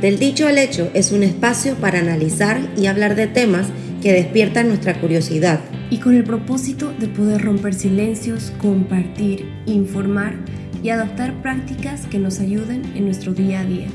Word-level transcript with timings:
Del 0.00 0.18
dicho 0.18 0.46
al 0.46 0.58
hecho 0.58 0.90
es 0.92 1.10
un 1.10 1.22
espacio 1.22 1.74
para 1.76 2.00
analizar 2.00 2.58
y 2.76 2.86
hablar 2.86 3.14
de 3.14 3.28
temas 3.28 3.70
que 4.02 4.12
despiertan 4.12 4.68
nuestra 4.68 5.00
curiosidad. 5.00 5.58
Y 5.88 6.00
con 6.00 6.14
el 6.14 6.22
propósito 6.22 6.92
de 6.92 7.08
poder 7.08 7.40
romper 7.40 7.72
silencios, 7.72 8.50
compartir, 8.60 9.50
informar 9.64 10.34
y 10.82 10.90
adoptar 10.90 11.40
prácticas 11.40 12.06
que 12.08 12.18
nos 12.18 12.40
ayuden 12.40 12.84
en 12.94 13.06
nuestro 13.06 13.32
día 13.32 13.60
a 13.60 13.64
día. 13.64 13.88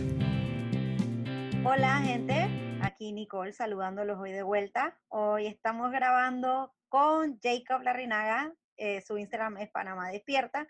Hola 1.63 2.01
gente, 2.03 2.49
aquí 2.81 3.11
Nicole 3.11 3.53
saludándolos 3.53 4.17
hoy 4.17 4.31
de 4.31 4.41
vuelta. 4.41 4.97
Hoy 5.07 5.45
estamos 5.45 5.91
grabando 5.91 6.73
con 6.89 7.39
Jacob 7.43 7.83
Larrinaga, 7.83 8.51
eh, 8.75 9.01
su 9.01 9.19
Instagram 9.19 9.57
es 9.57 9.69
Panamá 9.69 10.09
Despierta 10.09 10.67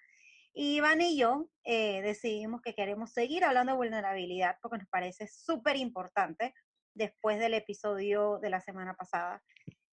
y 0.53 0.75
Iván 0.77 1.01
y 1.01 1.17
yo 1.17 1.49
eh, 1.63 2.01
decidimos 2.01 2.61
que 2.61 2.73
queremos 2.73 3.13
seguir 3.13 3.43
hablando 3.43 3.73
de 3.73 3.77
vulnerabilidad 3.77 4.57
porque 4.61 4.79
nos 4.79 4.87
parece 4.89 5.27
súper 5.27 5.77
importante 5.77 6.53
después 6.93 7.39
del 7.39 7.53
episodio 7.53 8.39
de 8.39 8.49
la 8.49 8.59
semana 8.59 8.93
pasada. 8.95 9.41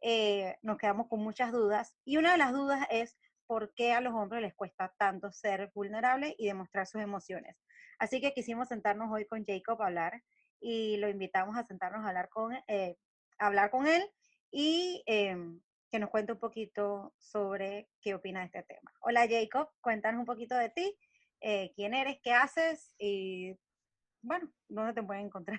Eh, 0.01 0.57
nos 0.63 0.79
quedamos 0.79 1.09
con 1.09 1.21
muchas 1.21 1.53
dudas 1.53 1.95
y 2.05 2.17
una 2.17 2.33
de 2.33 2.39
las 2.39 2.53
dudas 2.53 2.87
es 2.91 3.19
por 3.47 3.73
qué 3.75 3.93
a 3.93 4.01
los 4.01 4.15
hombres 4.15 4.43
les 4.43 4.55
cuesta 4.55 4.93
tanto 4.99 5.31
ser 5.31 5.71
vulnerables 5.75 6.35
y 6.39 6.47
demostrar 6.47 6.87
sus 6.87 7.03
emociones. 7.03 7.57
Así 7.99 8.21
que 8.21 8.33
quisimos 8.33 8.69
sentarnos 8.69 9.11
hoy 9.13 9.27
con 9.27 9.45
Jacob 9.45 9.81
a 9.83 9.87
hablar 9.87 10.23
y 10.61 10.97
lo 10.99 11.09
invitamos 11.09 11.57
a 11.57 11.65
sentarnos 11.65 12.05
a 12.05 12.09
hablar 12.09 12.29
con, 12.29 12.55
eh, 12.67 12.97
hablar 13.39 13.71
con 13.71 13.87
él 13.87 14.03
y 14.51 15.03
em, 15.07 15.61
que 15.97 16.01
nos 16.01 16.11
cuente 16.11 16.33
un 16.33 16.39
poquito 16.39 17.15
sobre 17.17 17.89
qué 18.03 18.15
opina 18.15 18.41
de 18.41 18.47
este 18.47 18.63
tema. 18.65 18.93
Hola 19.01 19.27
Jacob, 19.27 19.71
cuéntanos 19.81 20.19
un 20.21 20.27
poquito 20.27 20.55
de 20.55 20.69
ti, 20.69 20.95
eh, 21.41 21.73
quién 21.75 21.95
eres, 21.95 22.19
qué 22.23 22.35
haces 22.35 22.95
y, 22.99 23.59
bueno, 24.21 24.53
dónde 24.69 24.93
te 24.93 25.03
pueden 25.03 25.25
encontrar. 25.25 25.59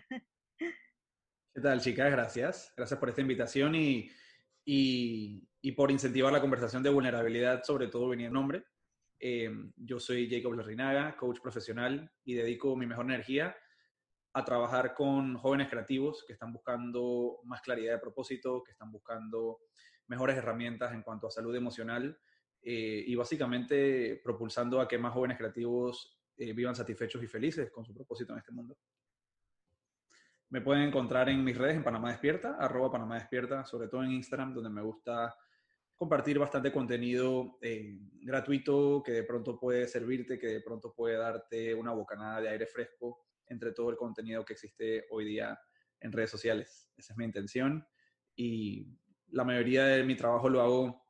¿Qué 0.60 1.60
tal, 1.60 1.82
chicas? 1.82 2.12
Gracias. 2.12 2.71
Gracias 2.77 2.99
por 2.99 3.10
esta 3.10 3.21
invitación 3.21 3.74
y, 3.74 4.12
y, 4.63 5.49
y 5.60 5.71
por 5.71 5.90
incentivar 5.90 6.32
la 6.32 6.40
conversación 6.40 6.84
de 6.84 6.91
vulnerabilidad, 6.91 7.63
sobre 7.63 7.88
todo 7.88 8.10
venir 8.10 8.32
nombre. 8.32 8.63
Eh, 9.20 9.49
yo 9.76 9.99
soy 9.99 10.29
Jacob 10.29 10.54
Larrinaga, 10.54 11.18
coach 11.18 11.40
profesional 11.41 12.12
y 12.24 12.35
dedico 12.35 12.76
mi 12.76 12.85
mejor 12.85 13.05
energía 13.05 13.57
a 14.34 14.46
trabajar 14.46 14.94
con 14.94 15.35
jóvenes 15.35 15.68
creativos 15.68 16.24
que 16.27 16.34
están 16.34 16.54
buscando 16.54 17.40
más 17.44 17.60
claridad 17.62 17.94
de 17.94 17.99
propósito, 17.99 18.62
que 18.63 18.74
están 18.74 18.91
buscando 18.91 19.62
mejores 20.08 20.38
herramientas 20.38 20.94
en 20.94 21.02
cuanto 21.02 21.27
a 21.27 21.32
salud 21.32 21.55
emocional 21.55 22.18
eh, 22.62 23.04
y 23.05 23.16
básicamente 23.16 24.20
propulsando 24.24 24.82
a 24.82 24.88
que 24.88 24.98
más 24.98 25.13
jóvenes 25.13 25.38
creativos 25.38 26.20
eh, 26.38 26.54
vivan 26.54 26.76
satisfechos 26.76 27.24
y 27.24 27.27
felices 27.27 27.72
con 27.72 27.86
su 27.86 27.94
propósito 27.94 28.34
en 28.34 28.40
este 28.40 28.52
mundo. 28.52 28.78
Me 30.50 30.62
pueden 30.62 30.84
encontrar 30.84 31.28
en 31.30 31.44
mis 31.44 31.58
redes 31.58 31.76
en 31.76 31.84
Panamá 31.84 32.10
Despierta, 32.10 32.55
arroba 32.60 32.91
Panamá 32.91 33.16
Despierta, 33.16 33.66
sobre 33.66 33.90
todo 33.90 34.04
en 34.04 34.12
Instagram, 34.12 34.54
donde 34.54 34.70
me 34.70 34.82
gusta 34.82 35.35
compartir 35.98 36.40
bastante 36.40 36.72
contenido 36.72 37.58
eh, 37.62 37.98
gratuito 38.22 39.02
que 39.04 39.12
de 39.12 39.24
pronto 39.24 39.60
puede 39.60 39.88
servirte, 39.88 40.38
que 40.38 40.48
de 40.48 40.62
pronto 40.62 40.94
puede 40.94 41.18
darte 41.18 41.74
una 41.74 41.91
bocanada 41.91 42.40
de 42.40 42.50
aire 42.50 42.68
fresco 42.68 43.26
entre 43.48 43.74
todo 43.74 43.90
el 43.90 43.98
contenido 43.98 44.46
que 44.46 44.54
existe 44.54 45.05
hoy 45.10 45.26
día 45.26 45.60
en 46.00 46.12
redes 46.12 46.30
sociales. 46.30 46.91
Esa 46.96 47.13
es 47.13 47.18
mi 47.18 47.26
intención. 47.26 47.85
Y 48.35 48.88
la 49.29 49.43
mayoría 49.43 49.85
de 49.85 50.03
mi 50.03 50.15
trabajo 50.15 50.49
lo 50.49 50.61
hago 50.61 51.07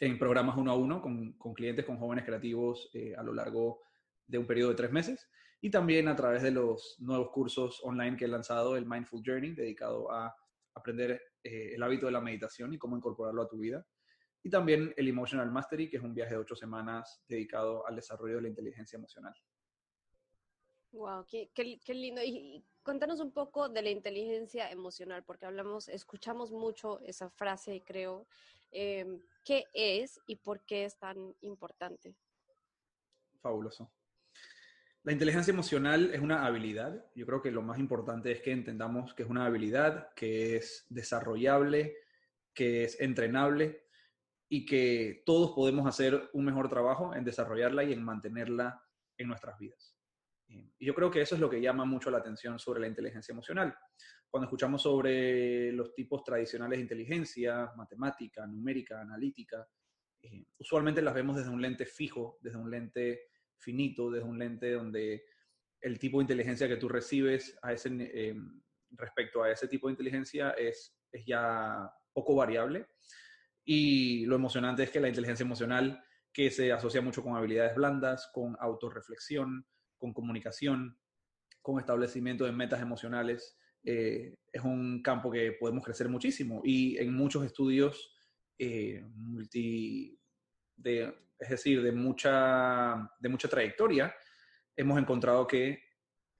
en 0.00 0.18
programas 0.18 0.56
uno 0.56 0.72
a 0.72 0.76
uno 0.76 1.00
con, 1.00 1.32
con 1.34 1.54
clientes, 1.54 1.84
con 1.84 1.98
jóvenes 1.98 2.24
creativos 2.24 2.90
eh, 2.94 3.14
a 3.16 3.22
lo 3.22 3.32
largo 3.32 3.80
de 4.26 4.38
un 4.38 4.46
periodo 4.46 4.70
de 4.70 4.76
tres 4.76 4.92
meses 4.92 5.28
y 5.60 5.70
también 5.70 6.08
a 6.08 6.16
través 6.16 6.42
de 6.42 6.50
los 6.50 6.96
nuevos 6.98 7.30
cursos 7.30 7.80
online 7.84 8.16
que 8.16 8.26
he 8.26 8.28
lanzado, 8.28 8.76
el 8.76 8.86
Mindful 8.86 9.22
Journey, 9.24 9.54
dedicado 9.54 10.12
a 10.12 10.34
aprender 10.74 11.20
eh, 11.42 11.72
el 11.74 11.82
hábito 11.82 12.04
de 12.06 12.12
la 12.12 12.20
meditación 12.20 12.74
y 12.74 12.78
cómo 12.78 12.96
incorporarlo 12.96 13.40
a 13.40 13.48
tu 13.48 13.56
vida. 13.56 13.86
Y 14.42 14.50
también 14.50 14.92
el 14.94 15.08
Emotional 15.08 15.50
Mastery, 15.50 15.88
que 15.88 15.96
es 15.96 16.02
un 16.02 16.12
viaje 16.12 16.34
de 16.34 16.40
ocho 16.40 16.54
semanas 16.54 17.22
dedicado 17.26 17.86
al 17.86 17.96
desarrollo 17.96 18.36
de 18.36 18.42
la 18.42 18.48
inteligencia 18.48 18.98
emocional. 18.98 19.32
Wow, 20.94 21.26
qué, 21.26 21.50
qué, 21.52 21.94
lindo. 21.94 22.22
Y, 22.22 22.62
contanos 22.84 23.18
un 23.18 23.32
poco 23.32 23.68
de 23.68 23.82
la 23.82 23.90
inteligencia 23.90 24.70
emocional, 24.70 25.24
porque 25.24 25.44
hablamos, 25.44 25.88
escuchamos 25.88 26.52
mucho 26.52 27.00
esa 27.00 27.30
frase, 27.30 27.82
creo. 27.84 28.26
Em, 28.70 29.20
¿Qué 29.44 29.66
es 29.74 30.20
y 30.26 30.36
por 30.36 30.60
qué 30.60 30.84
es 30.84 30.96
tan 30.96 31.34
importante? 31.40 32.14
Fabuloso. 33.40 33.90
La 35.02 35.12
inteligencia 35.12 35.52
emocional 35.52 36.14
es 36.14 36.20
una 36.20 36.46
habilidad. 36.46 37.04
Yo 37.14 37.26
creo 37.26 37.42
que 37.42 37.50
lo 37.50 37.60
más 37.60 37.78
importante 37.78 38.30
es 38.30 38.40
que 38.40 38.52
entendamos 38.52 39.14
que 39.14 39.24
es 39.24 39.28
una 39.28 39.46
habilidad, 39.46 40.14
que 40.14 40.56
es 40.56 40.86
desarrollable, 40.88 41.96
que 42.54 42.84
es 42.84 43.00
entrenable 43.00 43.84
y 44.48 44.64
que 44.64 45.24
todos 45.26 45.50
podemos 45.52 45.86
hacer 45.86 46.30
un 46.32 46.44
mejor 46.44 46.68
trabajo 46.68 47.14
en 47.14 47.24
desarrollarla 47.24 47.82
y 47.82 47.92
en 47.92 48.02
mantenerla 48.02 48.82
en 49.18 49.28
nuestras 49.28 49.58
vidas. 49.58 49.94
Y 50.46 50.86
yo 50.86 50.94
creo 50.94 51.10
que 51.10 51.20
eso 51.20 51.34
es 51.34 51.40
lo 51.40 51.48
que 51.48 51.60
llama 51.60 51.84
mucho 51.84 52.10
la 52.10 52.18
atención 52.18 52.58
sobre 52.58 52.80
la 52.80 52.88
inteligencia 52.88 53.32
emocional. 53.32 53.74
Cuando 54.28 54.46
escuchamos 54.46 54.82
sobre 54.82 55.72
los 55.72 55.94
tipos 55.94 56.22
tradicionales 56.24 56.78
de 56.78 56.82
inteligencia, 56.82 57.70
matemática, 57.76 58.46
numérica, 58.46 59.00
analítica, 59.00 59.66
eh, 60.22 60.46
usualmente 60.58 61.02
las 61.02 61.14
vemos 61.14 61.36
desde 61.36 61.50
un 61.50 61.62
lente 61.62 61.86
fijo, 61.86 62.38
desde 62.40 62.58
un 62.58 62.70
lente 62.70 63.28
finito, 63.58 64.10
desde 64.10 64.26
un 64.26 64.38
lente 64.38 64.72
donde 64.72 65.24
el 65.80 65.98
tipo 65.98 66.18
de 66.18 66.24
inteligencia 66.24 66.68
que 66.68 66.76
tú 66.76 66.88
recibes 66.88 67.56
a 67.62 67.72
ese, 67.72 67.90
eh, 68.00 68.34
respecto 68.90 69.42
a 69.42 69.50
ese 69.50 69.68
tipo 69.68 69.86
de 69.86 69.92
inteligencia 69.92 70.50
es, 70.50 70.96
es 71.12 71.24
ya 71.26 71.90
poco 72.12 72.34
variable. 72.34 72.86
Y 73.64 74.26
lo 74.26 74.36
emocionante 74.36 74.82
es 74.82 74.90
que 74.90 75.00
la 75.00 75.08
inteligencia 75.08 75.44
emocional, 75.44 76.02
que 76.32 76.50
se 76.50 76.72
asocia 76.72 77.00
mucho 77.00 77.22
con 77.22 77.36
habilidades 77.36 77.74
blandas, 77.76 78.30
con 78.32 78.56
autorreflexión, 78.60 79.66
con 80.04 80.12
comunicación, 80.12 80.98
con 81.62 81.80
establecimiento 81.80 82.44
de 82.44 82.52
metas 82.52 82.82
emocionales, 82.82 83.56
eh, 83.82 84.34
es 84.52 84.62
un 84.62 85.02
campo 85.02 85.30
que 85.30 85.52
podemos 85.58 85.82
crecer 85.82 86.10
muchísimo. 86.10 86.60
Y 86.62 86.98
en 86.98 87.14
muchos 87.14 87.42
estudios 87.46 88.14
eh, 88.58 89.02
multi, 89.14 90.20
de, 90.76 91.04
es 91.38 91.48
decir, 91.48 91.82
de 91.82 91.90
mucha, 91.90 93.10
de 93.18 93.28
mucha 93.30 93.48
trayectoria, 93.48 94.14
hemos 94.76 94.98
encontrado 94.98 95.46
que 95.46 95.82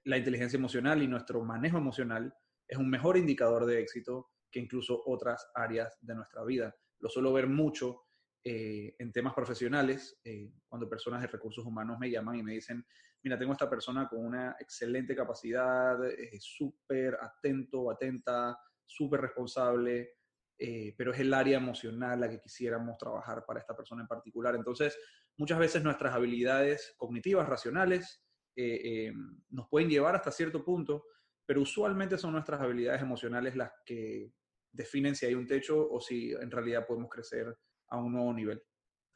la 0.03 0.19
inteligencia 0.19 0.57
emocional 0.57 1.01
y 1.01 1.07
nuestro 1.07 1.43
manejo 1.43 1.79
emocional 1.79 2.31
es 2.67 2.77
un 2.77 2.87
mejor 2.87 3.17
indicador 3.17 3.65
de 3.65 3.81
éxito 3.81 4.29
que 4.51 4.59
incluso 4.59 5.01
otras 5.07 5.49
áreas 5.55 5.97
de 6.01 6.13
nuestra 6.13 6.43
vida. 6.43 6.75
Lo 6.99 7.09
suelo 7.09 7.33
ver 7.33 7.47
mucho 7.47 8.03
eh, 8.43 8.95
en 8.99 9.11
temas 9.11 9.33
profesionales, 9.33 10.21
cuando 10.67 10.87
personas 10.87 11.21
de 11.21 11.27
recursos 11.27 11.65
humanos 11.65 11.97
me 11.97 12.11
llaman 12.11 12.35
y 12.35 12.43
me 12.43 12.53
dicen, 12.53 12.85
mira, 13.25 13.39
tengo 13.39 13.53
esta 13.53 13.67
persona 13.67 14.07
con 14.07 14.23
una 14.23 14.55
excelente 14.59 15.15
capacidad, 15.15 15.97
es 16.05 16.43
súper 16.43 17.17
atento, 17.19 17.89
atenta, 17.89 18.55
súper 18.85 19.21
responsable, 19.21 20.11
eh, 20.59 20.93
pero 20.95 21.11
es 21.11 21.19
el 21.19 21.33
área 21.33 21.57
emocional 21.57 22.21
la 22.21 22.29
que 22.29 22.39
quisiéramos 22.39 22.99
trabajar 22.99 23.43
para 23.43 23.59
esta 23.59 23.75
persona 23.75 24.03
en 24.03 24.07
particular. 24.07 24.53
Entonces, 24.53 24.95
muchas 25.37 25.57
veces 25.57 25.83
nuestras 25.83 26.13
habilidades 26.13 26.93
cognitivas, 26.97 27.49
racionales, 27.49 28.23
eh, 28.55 29.07
eh, 29.07 29.13
nos 29.49 29.67
pueden 29.69 29.89
llevar 29.89 30.15
hasta 30.15 30.31
cierto 30.31 30.63
punto, 30.63 31.05
pero 31.47 31.61
usualmente 31.61 32.19
son 32.19 32.33
nuestras 32.33 32.61
habilidades 32.61 33.01
emocionales 33.01 33.55
las 33.55 33.71
que 33.83 34.31
definen 34.71 35.15
si 35.15 35.25
hay 35.25 35.33
un 35.33 35.47
techo 35.47 35.89
o 35.89 35.99
si 35.99 36.31
en 36.31 36.51
realidad 36.51 36.85
podemos 36.85 37.09
crecer 37.09 37.57
a 37.87 37.97
un 37.97 38.13
nuevo 38.13 38.31
nivel. 38.31 38.61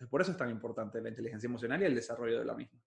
por 0.09 0.21
eso 0.21 0.31
es 0.31 0.37
tan 0.37 0.49
importante 0.49 0.99
la 0.99 1.09
inteligencia 1.09 1.47
emocional 1.47 1.79
y 1.83 1.85
el 1.85 1.93
desarrollo 1.93 2.39
de 2.39 2.45
la 2.45 2.55
misma. 2.55 2.81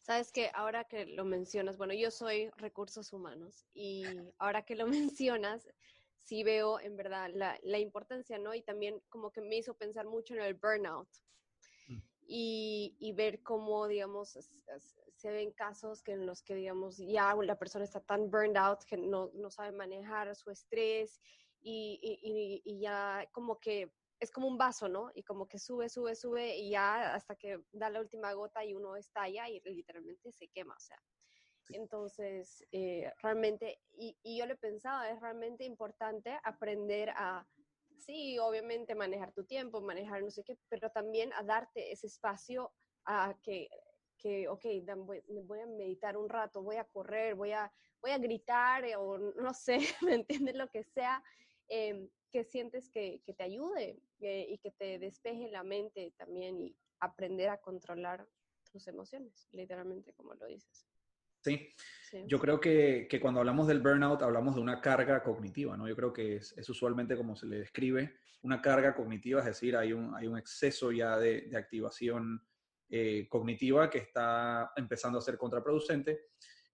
Sabes 0.00 0.32
que 0.32 0.50
ahora 0.54 0.84
que 0.84 1.06
lo 1.06 1.24
mencionas, 1.24 1.76
bueno, 1.76 1.92
yo 1.92 2.10
soy 2.10 2.50
recursos 2.56 3.12
humanos 3.12 3.66
y 3.74 4.04
ahora 4.38 4.64
que 4.64 4.74
lo 4.74 4.86
mencionas, 4.86 5.68
sí 6.16 6.42
veo 6.42 6.80
en 6.80 6.96
verdad 6.96 7.30
la, 7.34 7.78
importancia, 7.78 8.38
¿no? 8.38 8.54
Y 8.54 8.62
también 8.62 9.00
como 9.08 9.30
que 9.30 9.40
me 9.40 9.56
hizo 9.56 9.74
pensar 9.74 10.06
mucho 10.06 10.34
en 10.34 10.40
el 10.40 10.54
burnout 10.54 11.08
mm. 11.88 11.98
y, 12.26 13.12
ver 13.14 13.42
cómo, 13.42 13.88
digamos, 13.88 14.38
se 15.16 15.30
ven 15.30 15.50
casos 15.52 16.02
que 16.02 16.12
en 16.12 16.24
los 16.26 16.42
que, 16.42 16.54
digamos, 16.54 16.96
ya 16.96 17.34
la 17.34 17.58
persona 17.58 17.84
está 17.84 18.00
tan 18.00 18.30
burned 18.30 18.56
out 18.56 18.84
que 18.84 18.96
no, 18.96 19.30
sabe 19.50 19.72
manejar 19.72 20.34
su 20.34 20.50
estrés 20.50 21.20
y, 21.60 22.00
y 22.64 22.80
ya 22.80 23.28
como 23.32 23.60
que 23.60 23.92
es 24.20 24.30
como 24.30 24.46
un 24.46 24.58
vaso, 24.58 24.88
¿no? 24.88 25.10
Y 25.14 25.22
como 25.22 25.48
que 25.48 25.58
sube, 25.58 25.88
sube, 25.88 26.14
sube 26.14 26.56
y 26.56 26.70
ya 26.70 27.14
hasta 27.14 27.34
que 27.34 27.64
da 27.72 27.88
la 27.88 28.00
última 28.00 28.32
gota 28.34 28.64
y 28.64 28.74
uno 28.74 28.96
estalla 28.96 29.48
y 29.48 29.60
literalmente 29.64 30.30
se 30.30 30.48
quema, 30.48 30.74
o 30.74 30.80
sea. 30.80 31.02
Entonces, 31.70 32.64
eh, 32.72 33.10
realmente, 33.22 33.80
y, 33.92 34.16
yo 34.38 34.46
le 34.46 34.56
pensaba, 34.56 35.08
es 35.10 35.20
realmente 35.20 35.64
importante 35.64 36.38
aprender 36.44 37.10
a, 37.10 37.46
sí, 37.96 38.38
obviamente 38.38 38.94
manejar 38.94 39.32
tu 39.32 39.44
tiempo, 39.44 39.80
manejar 39.80 40.22
no 40.22 40.30
sé 40.30 40.42
qué, 40.44 40.58
pero 40.68 40.90
también 40.90 41.32
a 41.34 41.42
darte 41.42 41.92
ese 41.92 42.06
espacio 42.06 42.72
a 43.04 43.34
que, 43.42 43.68
que, 44.18 44.48
ok, 44.48 44.64
voy, 44.96 45.60
a 45.60 45.66
meditar 45.66 46.16
un 46.16 46.28
rato, 46.28 46.62
voy 46.62 46.76
a 46.76 46.84
correr, 46.84 47.34
voy 47.34 47.52
a, 47.52 47.72
voy 48.02 48.10
a 48.10 48.18
gritar 48.18 48.84
o 48.98 49.18
no 49.18 49.54
sé, 49.54 49.78
¿me 50.02 50.14
entiendes? 50.14 50.56
Lo 50.56 50.68
que 50.68 50.82
sea, 50.82 51.22
em, 51.70 52.08
que 52.30 52.44
sientes 52.44 52.90
que, 52.90 53.22
que 53.24 53.32
te 53.32 53.42
ayude 53.42 54.02
eh, 54.20 54.46
y 54.50 54.58
que 54.58 54.70
te 54.70 54.98
despeje 54.98 55.50
la 55.50 55.64
mente 55.64 56.12
también 56.18 56.60
y 56.60 56.76
aprender 57.00 57.48
a 57.48 57.58
controlar 57.58 58.28
tus 58.70 58.86
emociones, 58.86 59.48
literalmente, 59.52 60.12
como 60.12 60.34
lo 60.34 60.46
dices. 60.46 60.86
Sí. 61.42 61.74
Yo 62.26 62.38
creo 62.38 62.60
que, 62.60 63.08
que, 63.08 63.18
cuando 63.18 63.40
hablamos 63.40 63.66
del 63.66 63.80
burnout 63.80 64.20
hablamos 64.20 64.56
de 64.56 64.60
una 64.60 64.80
carga 64.82 65.22
cognitiva, 65.22 65.74
¿no? 65.76 65.88
Yo 65.88 65.96
creo 65.96 66.12
que 66.12 66.36
es, 66.36 66.52
es, 66.58 66.68
usualmente 66.68 67.16
como 67.16 67.34
se 67.34 67.46
le 67.46 67.60
describe 67.60 68.14
una 68.42 68.60
carga 68.60 68.94
cognitiva, 68.94 69.40
es 69.40 69.46
decir, 69.46 69.74
hay 69.74 69.94
un, 69.94 70.14
hay 70.14 70.26
un 70.26 70.36
exceso 70.36 70.92
ya 70.92 71.16
de, 71.16 71.42
de 71.42 71.56
activación 71.56 72.46
eh, 72.92 73.28
cognitiva 73.28 73.88
que 73.88 73.98
está 73.98 74.72
empezando 74.74 75.18
a 75.18 75.22
ser 75.22 75.38
contraproducente 75.38 76.26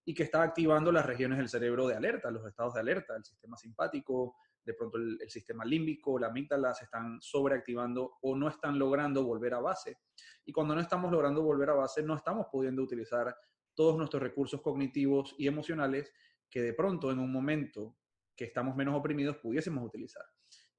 y 0.03 0.15
que 0.15 0.23
está 0.23 0.41
activando 0.41 0.91
las 0.91 1.05
regiones 1.05 1.37
del 1.37 1.47
cerebro 1.47 1.87
de 1.87 1.93
alerta, 1.93 2.31
los 2.31 2.43
estados 2.47 2.73
de 2.73 2.79
alerta, 2.79 3.15
el 3.15 3.23
sistema 3.23 3.55
simpático, 3.55 4.35
de 4.67 4.73
pronto 4.73 4.97
el, 4.97 5.17
sistema 5.29 5.63
límbico, 5.63 6.19
la 6.19 6.27
amígdala 6.27 6.73
se 6.73 6.83
están 6.83 7.21
sobreactivando 7.21 8.17
o 8.21 8.35
no 8.35 8.49
están 8.49 8.77
logrando 8.77 9.23
volver 9.23 9.53
a 9.53 9.61
base. 9.61 9.99
Y 10.45 10.51
cuando 10.51 10.75
no 10.75 10.81
estamos 10.81 11.09
logrando 11.09 11.41
volver 11.41 11.69
a 11.69 11.73
base, 11.73 12.03
no 12.03 12.17
estamos 12.17 12.47
pudiendo 12.51 12.83
utilizar 12.83 13.33
todos 13.73 13.97
nuestros 13.97 14.21
recursos 14.21 14.61
cognitivos 14.61 15.33
y 15.37 15.47
emocionales 15.47 16.11
que 16.49 16.61
de 16.61 16.73
pronto 16.73 17.11
en 17.11 17.19
un 17.19 17.31
momento 17.31 17.95
que 18.35 18.43
estamos 18.43 18.75
menos 18.75 18.93
oprimidos 18.93 19.37
pudiésemos 19.37 19.85
utilizar. 19.85 20.25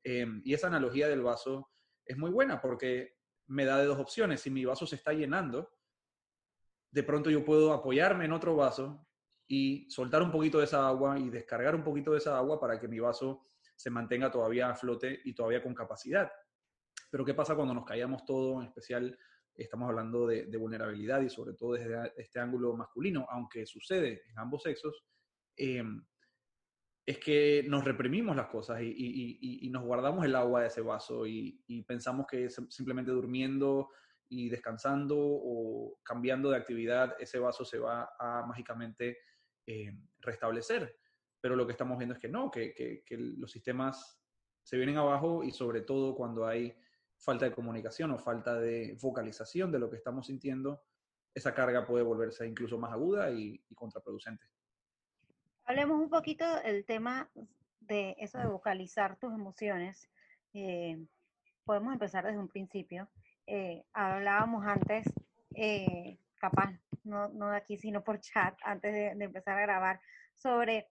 Em, 0.05 0.43
y 0.45 0.53
esa 0.53 0.67
analogía 0.67 1.09
del 1.09 1.23
vaso 1.23 1.71
es 2.05 2.19
muy 2.19 2.31
buena 2.31 2.61
porque 2.61 3.17
me 3.47 3.65
da 3.65 3.79
de 3.79 3.87
dos 3.87 3.99
opciones. 3.99 4.43
Si 4.43 4.51
mi 4.51 4.67
vaso 4.67 4.87
se 4.87 4.97
está 4.97 5.15
llenando, 5.15 5.71
de 6.91 7.03
pronto 7.03 7.31
yo 7.31 7.43
puedo 7.43 7.73
apoyarme 7.73 8.27
en 8.27 8.33
otro 8.33 8.55
vaso 8.55 9.07
y 9.47 9.91
soltar 9.91 10.23
un 10.23 10.31
poquito 10.31 10.59
de 10.59 10.65
esa 10.65 10.87
agua 10.87 11.19
y 11.19 11.31
descargar 11.31 11.75
un 11.75 11.83
poquito 11.83 12.13
de 12.13 12.19
esa 12.19 12.37
agua 12.37 12.61
para 12.61 12.79
que 12.79 12.87
mi 12.87 13.01
vaso 13.01 13.49
se 13.79 13.91
mantenga 13.91 14.31
todavía 14.31 14.71
a 14.71 14.75
flote 14.75 15.21
y 15.25 15.35
todavía 15.35 15.63
con 15.63 15.73
capacidad. 15.73 16.31
Pero 17.11 17.25
¿qué 17.25 17.33
pasa 17.33 17.55
cuando 17.55 17.75
nos 17.75 17.85
callamos 17.85 18.25
todo? 18.25 18.61
En 18.61 18.67
especial 18.67 19.17
estamos 19.55 19.89
hablando 19.89 20.27
de, 20.27 20.57
vulnerabilidad 20.57 21.21
y 21.23 21.31
sobre 21.31 21.55
todo 21.55 21.75
desde 21.75 22.13
este 22.17 22.41
ángulo 22.41 22.77
masculino, 22.77 23.27
aunque 23.31 23.67
sucede 23.67 24.23
en 24.29 24.39
ambos 24.39 24.65
sexos, 24.65 25.05
em, 25.57 26.05
es 27.07 27.19
que 27.19 27.65
nos 27.69 27.85
reprimimos 27.85 28.37
las 28.37 28.49
cosas 28.49 28.81
y, 28.83 29.69
nos 29.71 29.85
guardamos 29.85 30.25
el 30.25 30.35
agua 30.35 30.63
de 30.63 30.67
ese 30.67 30.81
vaso 30.81 31.25
y, 31.27 31.63
pensamos 31.87 32.27
que 32.27 32.51
simplemente 32.51 33.13
durmiendo 33.13 33.91
y 34.29 34.49
descansando 34.49 35.17
o 35.19 36.01
cambiando 36.03 36.51
de 36.51 36.57
actividad, 36.57 37.15
ese 37.21 37.39
vaso 37.39 37.65
se 37.65 37.79
va 37.79 38.11
a 38.19 38.45
mágicamente 38.45 39.19
eh, 39.67 39.93
restablecer. 40.19 40.99
Pero 41.41 41.57
lo 41.57 41.67
que 41.67 41.73
estamos 41.73 41.99
viendo 41.99 42.15
es 42.15 42.21
que 42.21 42.29
no, 42.29 42.51
que, 42.51 43.03
que, 43.05 43.17
los 43.17 43.51
sistemas 43.51 44.21
se 44.63 44.77
vienen 44.77 44.97
abajo 44.97 45.45
y 45.45 45.51
sobre 45.51 45.83
todo 45.83 46.15
cuando 46.15 46.47
hay 46.47 46.77
falta 47.17 47.45
de 47.45 47.53
comunicación 47.53 48.11
o 48.11 48.19
falta 48.19 48.59
de 48.59 48.97
vocalización 49.01 49.73
de 49.73 49.79
lo 49.79 49.91
que 49.91 49.97
estamos 49.97 50.27
sintiendo, 50.27 50.83
esa 51.35 51.55
carga 51.55 51.87
puede 51.87 52.05
volverse 52.05 52.47
incluso 52.47 52.79
más 52.79 52.93
aguda 52.93 53.31
y 53.31 53.61
contraproducente. 53.75 54.47
Hablemos 55.65 56.01
un 56.01 56.09
poquito 56.09 56.45
del 56.63 56.87
tema 56.87 57.31
de 57.81 58.17
eso 58.19 58.39
de 58.39 58.47
vocalizar 58.47 59.19
tus 59.19 59.35
emociones. 59.35 60.09
Eh, 60.55 61.05
podemos 61.65 61.93
empezar 61.93 62.25
desde 62.25 62.39
un 62.39 62.49
principio. 62.49 63.11
Eh, 63.47 63.85
hablábamos 63.93 64.65
antes, 64.67 65.05
eh, 65.55 66.19
capaz, 66.37 66.73
no, 67.05 67.29
no, 67.29 67.51
de 67.51 67.59
aquí, 67.59 67.77
sino 67.77 68.03
por 68.03 68.21
chat, 68.21 68.59
antes 68.65 68.93
de, 68.93 69.15
de 69.15 69.25
empezar 69.25 69.59
a 69.59 69.63
grabar, 69.63 70.01
sobre 70.35 70.89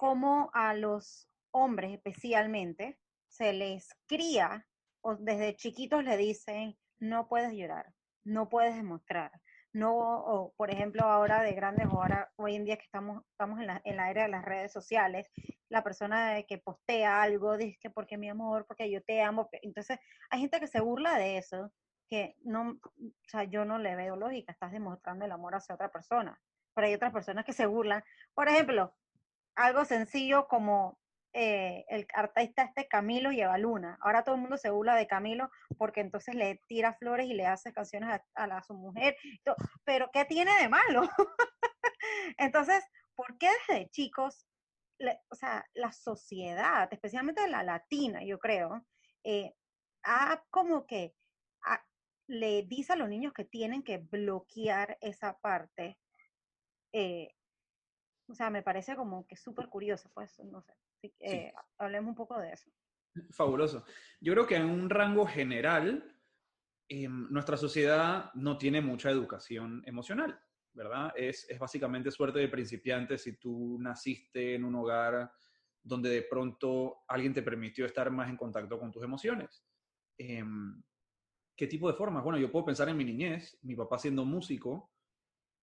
cómo 0.00 0.50
a 0.54 0.72
los 0.72 1.28
hombres 1.50 1.92
especialmente 1.92 2.98
se 3.28 3.52
les 3.52 3.94
cría, 4.06 4.66
o 5.02 5.16
desde 5.16 5.56
chiquitos 5.56 6.02
le 6.04 6.16
dicen, 6.16 6.74
no 7.00 7.28
puedes 7.28 7.52
llorar, 7.52 7.92
no 8.24 8.48
puedes 8.48 8.74
demostrar, 8.74 9.30
no, 9.74 9.92
o 9.92 10.54
por 10.56 10.70
ejemplo 10.70 11.02
ahora 11.02 11.42
de 11.42 11.52
grandes, 11.52 11.84
ahora 11.84 12.32
hoy 12.36 12.54
en 12.56 12.64
día 12.64 12.78
que 12.78 12.84
estamos, 12.84 13.24
estamos 13.32 13.60
en, 13.60 13.66
la, 13.66 13.82
en 13.84 13.96
la 13.98 14.10
era 14.10 14.22
de 14.22 14.30
las 14.30 14.42
redes 14.42 14.72
sociales, 14.72 15.26
la 15.68 15.84
persona 15.84 16.42
que 16.48 16.56
postea 16.56 17.20
algo, 17.20 17.58
dice 17.58 17.76
que 17.78 17.90
porque 17.90 18.16
mi 18.16 18.30
amor, 18.30 18.64
porque 18.66 18.90
yo 18.90 19.02
te 19.02 19.20
amo, 19.20 19.50
entonces 19.60 19.98
hay 20.30 20.40
gente 20.40 20.60
que 20.60 20.66
se 20.66 20.80
burla 20.80 21.18
de 21.18 21.36
eso, 21.36 21.70
que 22.08 22.36
no, 22.40 22.70
o 22.70 23.28
sea, 23.28 23.44
yo 23.44 23.66
no 23.66 23.78
le 23.78 23.96
veo 23.96 24.16
lógica, 24.16 24.50
estás 24.50 24.72
demostrando 24.72 25.26
el 25.26 25.32
amor 25.32 25.56
hacia 25.56 25.74
otra 25.74 25.92
persona, 25.92 26.40
pero 26.74 26.86
hay 26.86 26.94
otras 26.94 27.12
personas 27.12 27.44
que 27.44 27.52
se 27.52 27.66
burlan, 27.66 28.02
por 28.32 28.48
ejemplo, 28.48 28.94
algo 29.54 29.84
sencillo 29.84 30.46
como 30.48 31.00
eh, 31.32 31.84
el 31.88 32.08
artista 32.12 32.64
este 32.64 32.88
Camilo 32.88 33.30
lleva 33.30 33.56
Luna. 33.56 33.98
Ahora 34.00 34.24
todo 34.24 34.34
el 34.34 34.40
mundo 34.40 34.56
se 34.56 34.70
burla 34.70 34.96
de 34.96 35.06
Camilo 35.06 35.48
porque 35.78 36.00
entonces 36.00 36.34
le 36.34 36.60
tira 36.66 36.94
flores 36.94 37.26
y 37.26 37.34
le 37.34 37.46
hace 37.46 37.72
canciones 37.72 38.20
a, 38.34 38.62
su 38.62 38.74
mujer. 38.74 39.16
Pero 39.84 40.10
¿qué 40.12 40.24
tiene 40.24 40.50
de 40.60 40.68
malo? 40.68 41.02
entonces, 42.38 42.84
¿por 43.14 43.38
qué 43.38 43.48
desde 43.68 43.88
chicos, 43.90 44.44
o 45.30 45.34
sea, 45.34 45.64
la 45.74 45.92
sociedad, 45.92 46.88
especialmente 46.92 47.46
la 47.48 47.62
latina, 47.62 48.24
yo 48.24 48.38
creo, 48.38 48.84
eh, 49.24 49.54
ha 50.02 50.42
como 50.50 50.86
que 50.86 51.14
le 52.26 52.62
dice 52.62 52.92
a 52.92 52.96
los 52.96 53.08
niños 53.08 53.32
que 53.32 53.44
tienen 53.44 53.82
que 53.84 53.98
bloquear 53.98 54.98
esa 55.00 55.38
parte? 55.38 55.98
Eh, 56.92 57.28
o 58.30 58.34
sea, 58.34 58.50
me 58.50 58.62
parece 58.62 58.96
como 58.96 59.26
que 59.26 59.36
súper 59.36 59.68
curioso, 59.68 60.10
pues, 60.14 60.38
no 60.44 60.62
sé. 60.62 60.74
Eh, 61.20 61.52
hablemos 61.78 62.10
un 62.10 62.14
poco 62.14 62.38
de 62.38 62.52
eso. 62.52 62.70
Fabuloso. 63.32 63.84
Yo 64.20 64.32
creo 64.32 64.46
que 64.46 64.56
en 64.56 64.66
un 64.66 64.88
rango 64.88 65.26
general, 65.26 66.16
em, 66.88 67.28
nuestra 67.30 67.56
sociedad 67.56 68.30
no 68.34 68.56
tiene 68.56 68.80
mucha 68.80 69.10
educación 69.10 69.82
emocional, 69.86 70.38
¿verdad? 70.72 71.12
Es, 71.16 71.48
es 71.50 71.58
básicamente 71.58 72.10
suerte 72.10 72.38
de 72.38 72.48
principiante 72.48 73.18
si 73.18 73.36
tú 73.36 73.78
naciste 73.80 74.54
en 74.54 74.64
un 74.64 74.76
hogar 74.76 75.32
donde 75.82 76.10
de 76.10 76.22
pronto 76.22 77.04
alguien 77.08 77.32
te 77.32 77.42
permitió 77.42 77.86
estar 77.86 78.10
más 78.10 78.28
en 78.28 78.36
contacto 78.36 78.78
con 78.78 78.92
tus 78.92 79.02
emociones. 79.02 79.64
Em, 80.18 80.82
¿Qué 81.56 81.66
tipo 81.66 81.90
de 81.90 81.96
formas? 81.96 82.22
Bueno, 82.22 82.38
yo 82.38 82.50
puedo 82.50 82.64
pensar 82.64 82.88
en 82.88 82.96
mi 82.96 83.04
niñez, 83.04 83.58
mi 83.62 83.74
papá 83.74 83.98
siendo 83.98 84.24
músico, 84.24 84.92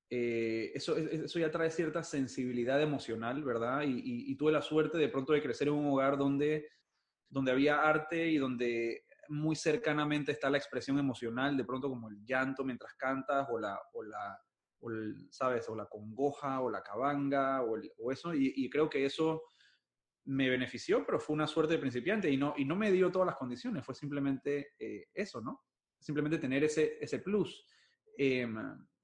eh, 0.09 0.71
eso, 0.74 0.95
eso 0.95 1.39
ya 1.39 1.51
trae 1.51 1.69
cierta 1.69 2.04
sensibilidad 2.04 2.81
emocional, 2.81 3.44
¿verdad? 3.44 3.83
Y, 3.86 4.35
tuve 4.35 4.52
la 4.52 4.61
suerte 4.61 4.97
de 4.97 5.09
pronto 5.09 5.33
de 5.33 5.42
crecer 5.42 5.68
en 5.68 5.73
un 5.73 5.87
hogar 5.87 6.18
donde, 6.18 6.69
donde 7.30 7.52
había 7.52 7.81
arte 7.81 8.28
y 8.28 8.37
donde 8.37 9.06
muy 9.30 9.56
cercanamente 9.56 10.31
está 10.31 10.49
la 10.49 10.57
expresión 10.57 10.97
emocional, 10.99 11.57
de 11.57 11.66
pronto 11.66 11.90
como 11.90 12.09
el 12.09 12.23
llanto 12.23 12.64
mientras 12.64 12.94
cantas 12.94 13.47
o 13.52 13.59
la, 13.59 13.78
o 13.94 14.04
la 14.04 14.40
¿sabes? 15.31 15.68
O 15.69 15.76
la 15.76 15.87
congoja 15.87 16.61
o 16.61 16.69
la 16.69 16.81
cabanga 16.81 17.64
o, 17.64 18.11
eso. 18.11 18.33
Y, 18.33 18.69
creo 18.69 18.90
que 18.90 19.06
eso 19.06 19.44
me 20.26 20.49
benefició, 20.49 21.06
pero 21.06 21.19
fue 21.19 21.33
una 21.33 21.47
suerte 21.47 21.73
de 21.73 21.80
principiante 21.80 22.30
y 22.30 22.37
no, 22.37 22.54
y 22.57 22.66
no 22.66 22.76
me 22.76 22.92
dio 22.92 23.11
todas 23.11 23.28
las 23.28 23.37
condiciones, 23.37 23.85
fue 23.85 23.95
simplemente 23.95 24.73
eh, 24.78 25.07
eso, 25.14 25.42
¿no? 25.42 25.64
Simplemente 25.99 26.37
tener 26.37 26.64
ese, 26.64 26.97
ese 26.99 27.19
plus. 27.19 27.66
Em, 28.18 28.56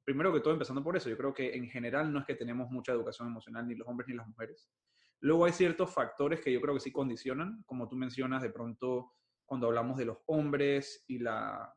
primero 0.04 0.34
que 0.34 0.40
todo, 0.40 0.54
empezando 0.54 0.84
por 0.84 0.98
eso, 0.98 1.10
yo 1.10 1.18
creo 1.18 1.34
que 1.34 1.56
en 1.56 1.70
general 1.70 2.12
no 2.12 2.20
es 2.20 2.26
que 2.26 2.36
tenemos 2.36 2.70
mucha 2.70 2.92
educación 2.92 3.28
emocional, 3.28 3.68
ni 3.68 3.76
los 3.76 3.88
hombres 3.88 4.08
ni 4.08 4.16
las 4.16 4.28
mujeres. 4.28 4.70
Luego 5.20 5.46
hay 5.46 5.54
ciertos 5.54 5.94
factores 5.94 6.42
que 6.42 6.52
yo 6.52 6.60
creo 6.60 6.74
que 6.74 6.82
sí 6.82 6.92
condicionan, 6.92 7.64
como 7.66 7.88
tú 7.88 7.96
mencionas, 7.96 8.42
de 8.42 8.50
pronto 8.50 9.14
cuando 9.46 9.68
hablamos 9.68 9.98
de 9.98 10.06
los 10.06 10.18
hombres 10.26 11.04
y 11.08 11.20
la, 11.20 11.74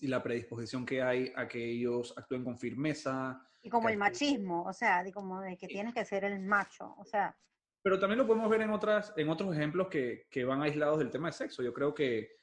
y 0.00 0.06
la 0.06 0.22
predisposición 0.22 0.86
que 0.86 1.02
hay 1.02 1.32
a 1.34 1.48
que 1.48 1.64
ellos 1.64 2.14
actúen 2.16 2.44
con 2.44 2.58
firmeza. 2.58 3.40
Y 3.62 3.70
como 3.70 3.88
el 3.88 3.96
machismo, 3.96 4.64
o 4.64 4.72
sea, 4.72 5.02
de 5.02 5.12
como 5.12 5.40
de 5.40 5.56
que 5.56 5.66
tienes 5.66 5.94
que 5.94 6.04
ser 6.04 6.24
el 6.24 6.40
macho, 6.40 6.94
o 6.96 7.04
sea. 7.04 7.36
Pero 7.82 7.98
también 7.98 8.18
lo 8.18 8.26
podemos 8.26 8.48
ver 8.48 8.60
en, 8.60 8.70
otras, 8.70 9.12
en 9.16 9.28
otros 9.28 9.56
ejemplos 9.56 9.88
que, 9.88 10.28
que 10.30 10.44
van 10.44 10.62
aislados 10.62 11.00
del 11.00 11.10
tema 11.10 11.28
de 11.28 11.32
sexo. 11.32 11.64
Yo 11.64 11.72
creo 11.72 11.92
que 11.92 12.41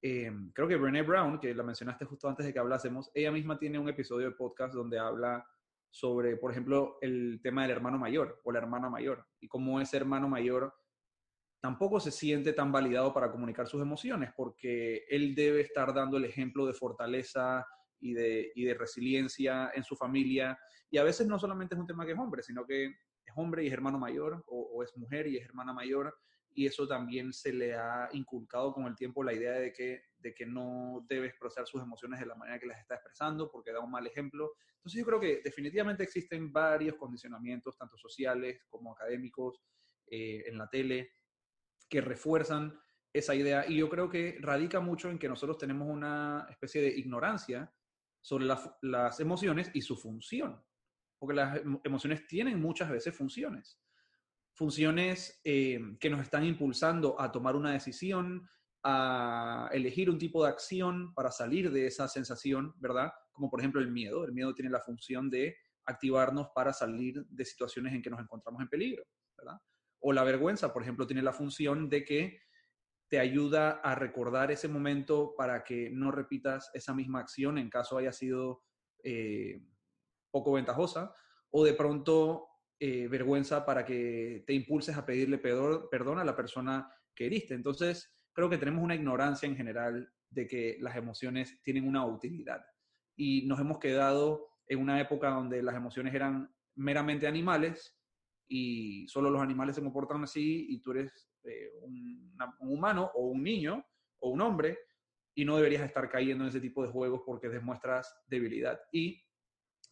eh, 0.00 0.30
creo 0.54 0.68
que 0.68 0.76
Brené 0.76 1.02
Brown, 1.02 1.40
que 1.40 1.54
la 1.54 1.62
mencionaste 1.62 2.04
justo 2.04 2.28
antes 2.28 2.46
de 2.46 2.52
que 2.52 2.58
hablásemos, 2.58 3.10
ella 3.14 3.32
misma 3.32 3.58
tiene 3.58 3.78
un 3.78 3.88
episodio 3.88 4.30
de 4.30 4.36
podcast 4.36 4.74
donde 4.74 4.98
habla 4.98 5.44
sobre, 5.90 6.36
por 6.36 6.52
ejemplo, 6.52 6.98
el 7.00 7.40
tema 7.42 7.62
del 7.62 7.72
hermano 7.72 7.98
mayor 7.98 8.40
o 8.44 8.52
la 8.52 8.58
hermana 8.58 8.88
mayor 8.88 9.26
y 9.40 9.48
cómo 9.48 9.80
ese 9.80 9.96
hermano 9.96 10.28
mayor 10.28 10.72
tampoco 11.60 11.98
se 11.98 12.12
siente 12.12 12.52
tan 12.52 12.70
validado 12.70 13.12
para 13.12 13.32
comunicar 13.32 13.66
sus 13.66 13.82
emociones 13.82 14.30
porque 14.36 15.04
él 15.08 15.34
debe 15.34 15.62
estar 15.62 15.92
dando 15.92 16.16
el 16.16 16.24
ejemplo 16.24 16.66
de 16.66 16.74
fortaleza 16.74 17.66
y 18.00 18.12
de, 18.12 18.52
y 18.54 18.64
de 18.64 18.74
resiliencia 18.74 19.72
en 19.74 19.82
su 19.82 19.96
familia. 19.96 20.56
Y 20.90 20.98
a 20.98 21.04
veces 21.04 21.26
no 21.26 21.38
solamente 21.38 21.74
es 21.74 21.80
un 21.80 21.86
tema 21.86 22.06
que 22.06 22.12
es 22.12 22.18
hombre, 22.18 22.42
sino 22.44 22.64
que 22.64 22.84
es 22.84 23.34
hombre 23.34 23.64
y 23.64 23.66
es 23.66 23.72
hermano 23.72 23.98
mayor 23.98 24.44
o, 24.46 24.70
o 24.74 24.82
es 24.84 24.96
mujer 24.96 25.26
y 25.26 25.38
es 25.38 25.44
hermana 25.44 25.72
mayor 25.72 26.14
y 26.58 26.66
eso 26.66 26.88
también 26.88 27.32
se 27.32 27.52
le 27.52 27.76
ha 27.76 28.08
inculcado 28.14 28.72
con 28.72 28.86
el 28.86 28.96
tiempo 28.96 29.22
la 29.22 29.32
idea 29.32 29.52
de 29.52 29.72
que, 29.72 30.06
de 30.18 30.34
que 30.34 30.44
no 30.44 31.06
debe 31.08 31.28
expresar 31.28 31.64
sus 31.68 31.80
emociones 31.80 32.18
de 32.18 32.26
la 32.26 32.34
manera 32.34 32.58
que 32.58 32.66
las 32.66 32.80
está 32.80 32.96
expresando 32.96 33.48
porque 33.48 33.70
da 33.70 33.78
un 33.78 33.92
mal 33.92 34.04
ejemplo. 34.08 34.54
Entonces 34.78 34.98
yo 34.98 35.06
creo 35.06 35.20
que 35.20 35.40
definitivamente 35.44 36.02
existen 36.02 36.52
varios 36.52 36.96
condicionamientos, 36.96 37.78
tanto 37.78 37.96
sociales 37.96 38.60
como 38.68 38.90
académicos, 38.90 39.62
eh, 40.08 40.46
en 40.48 40.58
la 40.58 40.68
tele, 40.68 41.12
que 41.88 42.00
refuerzan 42.00 42.76
esa 43.12 43.36
idea 43.36 43.64
y 43.68 43.76
yo 43.76 43.88
creo 43.88 44.10
que 44.10 44.38
radica 44.40 44.80
mucho 44.80 45.10
en 45.10 45.18
que 45.20 45.28
nosotros 45.28 45.58
tenemos 45.58 45.86
una 45.88 46.44
especie 46.50 46.82
de 46.82 46.88
ignorancia 46.88 47.72
sobre 48.20 48.46
las 48.82 49.20
emociones 49.20 49.70
y 49.74 49.80
su 49.80 49.96
función, 49.96 50.60
porque 51.20 51.36
las 51.36 51.60
emociones 51.84 52.26
tienen 52.26 52.60
muchas 52.60 52.90
veces 52.90 53.14
funciones 53.14 53.80
funciones 54.58 55.40
eh, 55.44 55.78
que 56.00 56.10
nos 56.10 56.20
están 56.20 56.44
impulsando 56.44 57.18
a 57.20 57.30
tomar 57.30 57.54
una 57.54 57.70
decisión, 57.70 58.50
a 58.82 59.70
elegir 59.72 60.10
un 60.10 60.18
tipo 60.18 60.42
de 60.42 60.50
acción 60.50 61.14
para 61.14 61.30
salir 61.30 61.70
de 61.70 61.86
esa 61.86 62.08
sensación, 62.08 62.74
¿verdad? 62.78 63.12
Como 63.30 63.48
por 63.48 63.60
ejemplo 63.60 63.80
el 63.80 63.92
miedo. 63.92 64.24
El 64.24 64.32
miedo 64.32 64.52
tiene 64.54 64.70
la 64.70 64.80
función 64.80 65.30
de 65.30 65.56
activarnos 65.84 66.48
para 66.56 66.72
salir 66.72 67.24
de 67.28 67.44
situaciones 67.44 67.94
en 67.94 68.02
que 68.02 68.10
nos 68.10 68.20
encontramos 68.20 68.60
en 68.60 68.68
peligro, 68.68 69.04
¿verdad? 69.36 69.58
O 70.00 70.12
la 70.12 70.24
vergüenza, 70.24 70.72
por 70.72 70.82
ejemplo, 70.82 71.06
tiene 71.06 71.22
la 71.22 71.32
función 71.32 71.88
de 71.88 72.04
que 72.04 72.40
te 73.08 73.20
ayuda 73.20 73.80
a 73.84 73.94
recordar 73.94 74.50
ese 74.50 74.66
momento 74.66 75.34
para 75.36 75.62
que 75.62 75.88
no 75.90 76.10
repitas 76.10 76.68
esa 76.74 76.94
misma 76.94 77.20
acción 77.20 77.58
en 77.58 77.70
caso 77.70 77.96
haya 77.96 78.12
sido 78.12 78.64
eh, 79.04 79.62
poco 80.32 80.52
ventajosa, 80.52 81.14
o 81.50 81.64
de 81.64 81.74
pronto 81.74 82.47
eh, 82.80 83.08
vergüenza 83.08 83.66
para 83.66 83.84
que 83.84 84.44
te 84.46 84.52
impulses 84.52 84.96
a 84.96 85.04
pedirle 85.04 85.38
perdón 85.38 86.18
a 86.18 86.24
la 86.24 86.36
persona 86.36 86.88
que 87.14 87.26
heriste. 87.26 87.54
Entonces, 87.54 88.14
creo 88.32 88.48
que 88.48 88.58
tenemos 88.58 88.84
una 88.84 88.94
ignorancia 88.94 89.48
en 89.48 89.56
general 89.56 90.12
de 90.30 90.46
que 90.46 90.76
las 90.80 90.94
emociones 90.96 91.60
tienen 91.62 91.88
una 91.88 92.06
utilidad. 92.06 92.64
Y 93.16 93.46
nos 93.46 93.58
hemos 93.58 93.78
quedado 93.78 94.48
en 94.68 94.80
una 94.80 95.00
época 95.00 95.30
donde 95.30 95.62
las 95.62 95.74
emociones 95.74 96.14
eran 96.14 96.54
meramente 96.76 97.26
animales 97.26 97.98
y 98.46 99.08
solo 99.08 99.28
los 99.28 99.42
animales 99.42 99.74
se 99.74 99.82
comportan 99.82 100.22
así 100.22 100.66
y 100.68 100.80
tú 100.80 100.92
eres 100.92 101.28
eh, 101.44 101.70
un, 101.82 102.36
un 102.60 102.72
humano 102.72 103.10
o 103.14 103.26
un 103.26 103.42
niño 103.42 103.84
o 104.20 104.30
un 104.30 104.40
hombre 104.40 104.78
y 105.34 105.44
no 105.44 105.56
deberías 105.56 105.82
estar 105.82 106.08
cayendo 106.08 106.44
en 106.44 106.50
ese 106.50 106.60
tipo 106.60 106.84
de 106.84 106.90
juegos 106.92 107.22
porque 107.26 107.48
demuestras 107.48 108.14
debilidad. 108.26 108.80
Y 108.92 109.20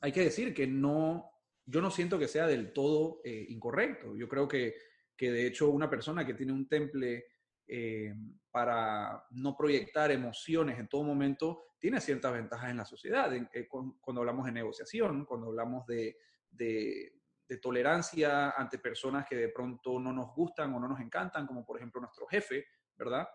hay 0.01 0.13
que 0.13 0.23
decir 0.23 0.55
que 0.55 0.67
no 0.67 1.31
yo 1.67 1.81
no 1.83 1.91
siento 1.91 2.19
que 2.19 2.29
sea 2.29 2.47
del 2.47 2.73
todo 2.73 3.21
eh, 3.25 3.47
incorrecto. 3.49 4.15
Yo 4.17 4.29
creo 4.29 4.47
que, 4.47 4.77
que, 5.17 5.33
de 5.33 5.47
hecho 5.47 5.69
una 5.69 5.91
persona 5.91 6.25
que 6.25 6.35
tiene 6.35 6.53
un 6.53 6.69
temple 6.69 7.27
eh, 7.67 8.15
para 8.51 9.25
no 9.31 9.57
proyectar 9.57 10.13
emociones 10.13 10.79
en 10.79 10.89
todo 10.89 11.03
momento 11.03 11.65
tiene 11.79 12.01
ciertas 12.01 12.33
ventajas 12.33 12.71
en 12.71 12.77
la 12.77 12.85
sociedad. 12.85 13.33
Eh, 13.35 13.69
cuando 13.69 14.21
hablamos 14.21 14.47
de 14.47 14.53
negociación, 14.53 15.25
cuando 15.25 15.49
hablamos 15.49 15.85
de, 15.87 16.17
de, 16.51 17.13
tolerancia 17.61 18.51
ante 18.51 18.79
personas 18.79 19.27
que 19.29 19.37
de 19.37 19.49
pronto 19.49 19.99
no 19.99 20.13
nos 20.13 20.35
gustan 20.35 20.75
o 20.75 20.81
no 20.81 20.89
nos 20.89 21.01
encantan, 21.01 21.47
como 21.47 21.65
por 21.65 21.79
ejemplo 21.79 22.01
nuestro 22.01 22.27
jefe, 22.27 22.67
¿verdad? 22.97 23.27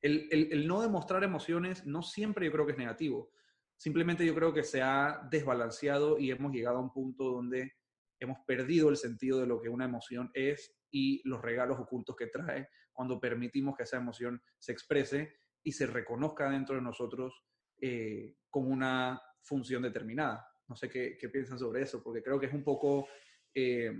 El, 0.00 0.28
el 0.30 0.66
no 0.66 0.80
demostrar 0.80 1.24
emociones 1.24 1.84
no 1.84 2.02
siempre 2.02 2.46
yo 2.46 2.52
creo 2.52 2.66
que 2.66 2.72
es 2.72 2.78
negativo. 2.78 3.30
Simplemente 3.78 4.26
yo 4.26 4.34
creo 4.34 4.52
que 4.52 4.64
se 4.64 4.82
ha 4.82 5.26
desbalanceado 5.30 6.18
y 6.18 6.32
hemos 6.32 6.52
llegado 6.52 6.78
a 6.78 6.82
un 6.82 6.92
punto 6.92 7.30
donde 7.30 7.74
hemos 8.18 8.38
perdido 8.44 8.88
el 8.88 8.96
sentido 8.96 9.38
de 9.38 9.46
lo 9.46 9.60
que 9.62 9.68
una 9.68 9.84
emoción 9.84 10.30
es 10.34 10.76
y 10.90 11.22
los 11.28 11.40
regalos 11.40 11.78
ocultos 11.78 12.16
que 12.16 12.26
trae 12.26 12.68
cuando 12.92 13.20
permitimos 13.20 13.76
que 13.76 13.84
esa 13.84 13.98
emoción 13.98 14.42
se 14.58 14.72
exprese 14.72 15.38
y 15.62 15.70
se 15.70 15.86
reconozca 15.86 16.50
dentro 16.50 16.74
de 16.74 16.82
nosotros 16.82 17.44
eh, 17.80 18.34
con 18.50 18.66
una 18.66 19.22
función 19.42 19.82
determinada. 19.82 20.44
No 20.66 20.74
sé 20.74 20.88
qué, 20.88 21.16
piensan 21.32 21.60
sobre 21.60 21.82
eso, 21.82 22.02
porque 22.02 22.22
creo 22.22 22.40
que 22.40 22.46
es 22.46 22.52
un 22.52 22.64
poco 22.64 23.06
eh, 23.54 23.92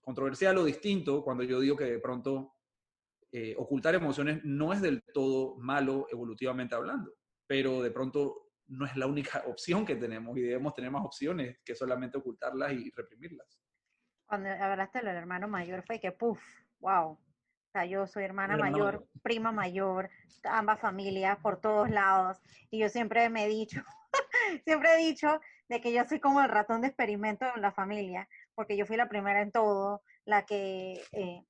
controversial 0.00 0.56
o 0.56 0.64
distinto 0.64 1.22
cuando 1.22 1.44
yo 1.44 1.60
digo 1.60 1.76
que 1.76 1.84
de 1.84 1.98
pronto 1.98 2.54
eh, 3.30 3.54
ocultar 3.58 3.94
emociones 3.94 4.40
no 4.44 4.72
es 4.72 4.80
del 4.80 5.02
todo 5.12 5.58
malo 5.58 6.06
evolutivamente 6.10 6.74
hablando, 6.74 7.12
pero 7.46 7.82
de 7.82 7.90
pronto 7.90 8.47
no 8.68 8.84
es 8.86 8.96
la 8.96 9.06
única 9.06 9.42
opción 9.46 9.84
que 9.84 9.96
tenemos 9.96 10.36
y 10.36 10.42
debemos 10.42 10.74
tener 10.74 10.90
más 10.90 11.04
opciones 11.04 11.58
que 11.64 11.74
solamente 11.74 12.18
ocultarlas 12.18 12.72
y 12.72 12.90
reprimirlas. 12.94 13.60
Cuando 14.26 14.50
hablaste 14.50 14.98
del 14.98 15.16
hermano 15.16 15.48
mayor 15.48 15.82
fue 15.86 15.98
que, 16.00 16.12
puff, 16.12 16.40
wow. 16.80 17.12
O 17.12 17.70
sea, 17.72 17.84
yo 17.86 18.06
soy 18.06 18.24
hermana 18.24 18.56
mayor, 18.56 19.06
prima 19.22 19.52
mayor, 19.52 20.10
ambas 20.44 20.80
familias 20.80 21.38
por 21.38 21.60
todos 21.60 21.90
lados. 21.90 22.38
Y 22.70 22.78
yo 22.78 22.88
siempre 22.88 23.28
me 23.30 23.44
he 23.44 23.48
dicho, 23.48 23.82
siempre 24.64 24.94
he 24.94 24.98
dicho 24.98 25.40
de 25.68 25.80
que 25.80 25.92
yo 25.92 26.04
soy 26.06 26.20
como 26.20 26.40
el 26.40 26.48
ratón 26.48 26.80
de 26.80 26.88
experimento 26.88 27.46
en 27.54 27.62
la 27.62 27.72
familia, 27.72 28.28
porque 28.54 28.76
yo 28.76 28.86
fui 28.86 28.96
la 28.96 29.08
primera 29.08 29.42
en 29.42 29.52
todo, 29.52 30.02
la 30.24 30.44
que 30.44 31.02
eh, 31.12 31.44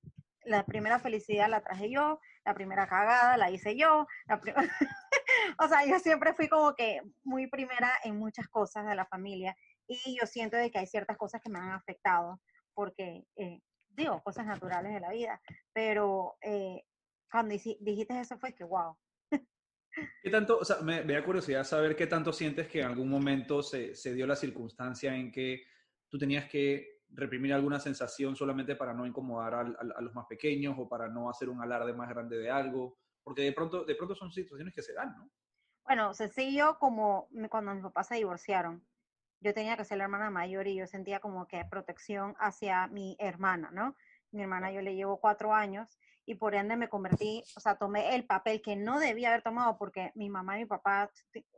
la 0.44 0.64
primera 0.64 0.98
felicidad 0.98 1.48
la 1.48 1.62
traje 1.62 1.90
yo, 1.90 2.20
la 2.44 2.54
primera 2.54 2.86
cagada 2.88 3.36
la 3.36 3.50
hice 3.50 3.76
yo, 3.76 4.06
la 4.26 4.40
o 5.58 5.68
sea, 5.68 5.86
yo 5.86 5.98
siempre 5.98 6.34
fui 6.34 6.48
como 6.48 6.74
que 6.74 7.00
muy 7.24 7.48
primera 7.48 7.90
en 8.04 8.18
muchas 8.18 8.48
cosas 8.48 8.86
de 8.86 8.94
la 8.94 9.06
familia 9.06 9.56
y 9.86 10.18
yo 10.20 10.26
siento 10.26 10.56
de 10.56 10.70
que 10.70 10.78
hay 10.78 10.86
ciertas 10.86 11.16
cosas 11.16 11.40
que 11.42 11.50
me 11.50 11.58
han 11.58 11.72
afectado 11.72 12.40
porque, 12.74 13.24
eh, 13.36 13.60
digo, 13.88 14.22
cosas 14.22 14.46
naturales 14.46 14.92
de 14.92 15.00
la 15.00 15.10
vida, 15.10 15.40
pero 15.72 16.36
eh, 16.42 16.84
cuando 17.30 17.54
dijiste 17.80 18.20
eso 18.20 18.38
fue 18.38 18.54
que, 18.54 18.64
wow. 18.64 18.96
¿Qué 20.22 20.30
tanto, 20.30 20.58
o 20.58 20.64
sea, 20.64 20.76
me, 20.80 21.02
da 21.02 21.24
curiosidad 21.24 21.64
saber 21.64 21.96
qué 21.96 22.06
tanto 22.06 22.32
sientes 22.32 22.68
que 22.68 22.80
en 22.80 22.86
algún 22.86 23.08
momento 23.08 23.62
se, 23.62 23.96
se 23.96 24.14
dio 24.14 24.26
la 24.26 24.36
circunstancia 24.36 25.14
en 25.16 25.32
que 25.32 25.64
tú 26.08 26.18
tenías 26.18 26.48
que 26.48 27.00
reprimir 27.10 27.52
alguna 27.52 27.80
sensación 27.80 28.36
solamente 28.36 28.76
para 28.76 28.92
no 28.92 29.06
incomodar 29.06 29.54
a, 29.54 29.60
a, 29.60 30.02
los 30.02 30.14
más 30.14 30.26
pequeños 30.26 30.76
o 30.78 30.88
para 30.88 31.08
no 31.08 31.28
hacer 31.28 31.48
un 31.48 31.60
alarde 31.60 31.94
más 31.94 32.08
grande 32.08 32.38
de 32.38 32.50
algo 32.50 32.98
porque 33.28 33.42
de 33.42 33.52
pronto, 33.52 33.84
de 33.84 33.94
pronto 33.94 34.14
son 34.14 34.32
situaciones 34.32 34.72
que 34.72 34.80
se 34.80 34.94
dan, 34.94 35.14
¿no? 35.14 35.30
Bueno, 35.84 36.14
sencillo 36.14 36.78
como 36.78 37.28
cuando 37.50 37.74
mis 37.74 37.82
papás 37.82 38.08
se 38.08 38.14
divorciaron. 38.14 38.82
Yo 39.40 39.52
tenía 39.52 39.76
que 39.76 39.84
ser 39.84 39.98
la 39.98 40.04
hermana 40.04 40.30
mayor 40.30 40.66
y 40.66 40.76
yo 40.76 40.86
sentía 40.86 41.20
como 41.20 41.46
que 41.46 41.62
protección 41.66 42.34
hacia 42.38 42.86
mi 42.86 43.16
hermana, 43.18 43.70
¿no? 43.70 43.94
Mi 44.32 44.44
hermana 44.44 44.72
yo 44.72 44.80
le 44.80 44.94
llevo 44.94 45.20
cuatro 45.20 45.52
años 45.52 45.98
y 46.24 46.36
por 46.36 46.54
ende 46.54 46.78
me 46.78 46.88
convertí, 46.88 47.44
o 47.54 47.60
sea, 47.60 47.76
tomé 47.76 48.14
el 48.14 48.24
papel 48.24 48.62
que 48.62 48.76
no 48.76 48.98
debía 48.98 49.28
haber 49.28 49.42
tomado 49.42 49.76
porque 49.76 50.10
mi 50.14 50.30
mamá 50.30 50.56
y 50.56 50.62
mi 50.62 50.66
papá 50.66 51.10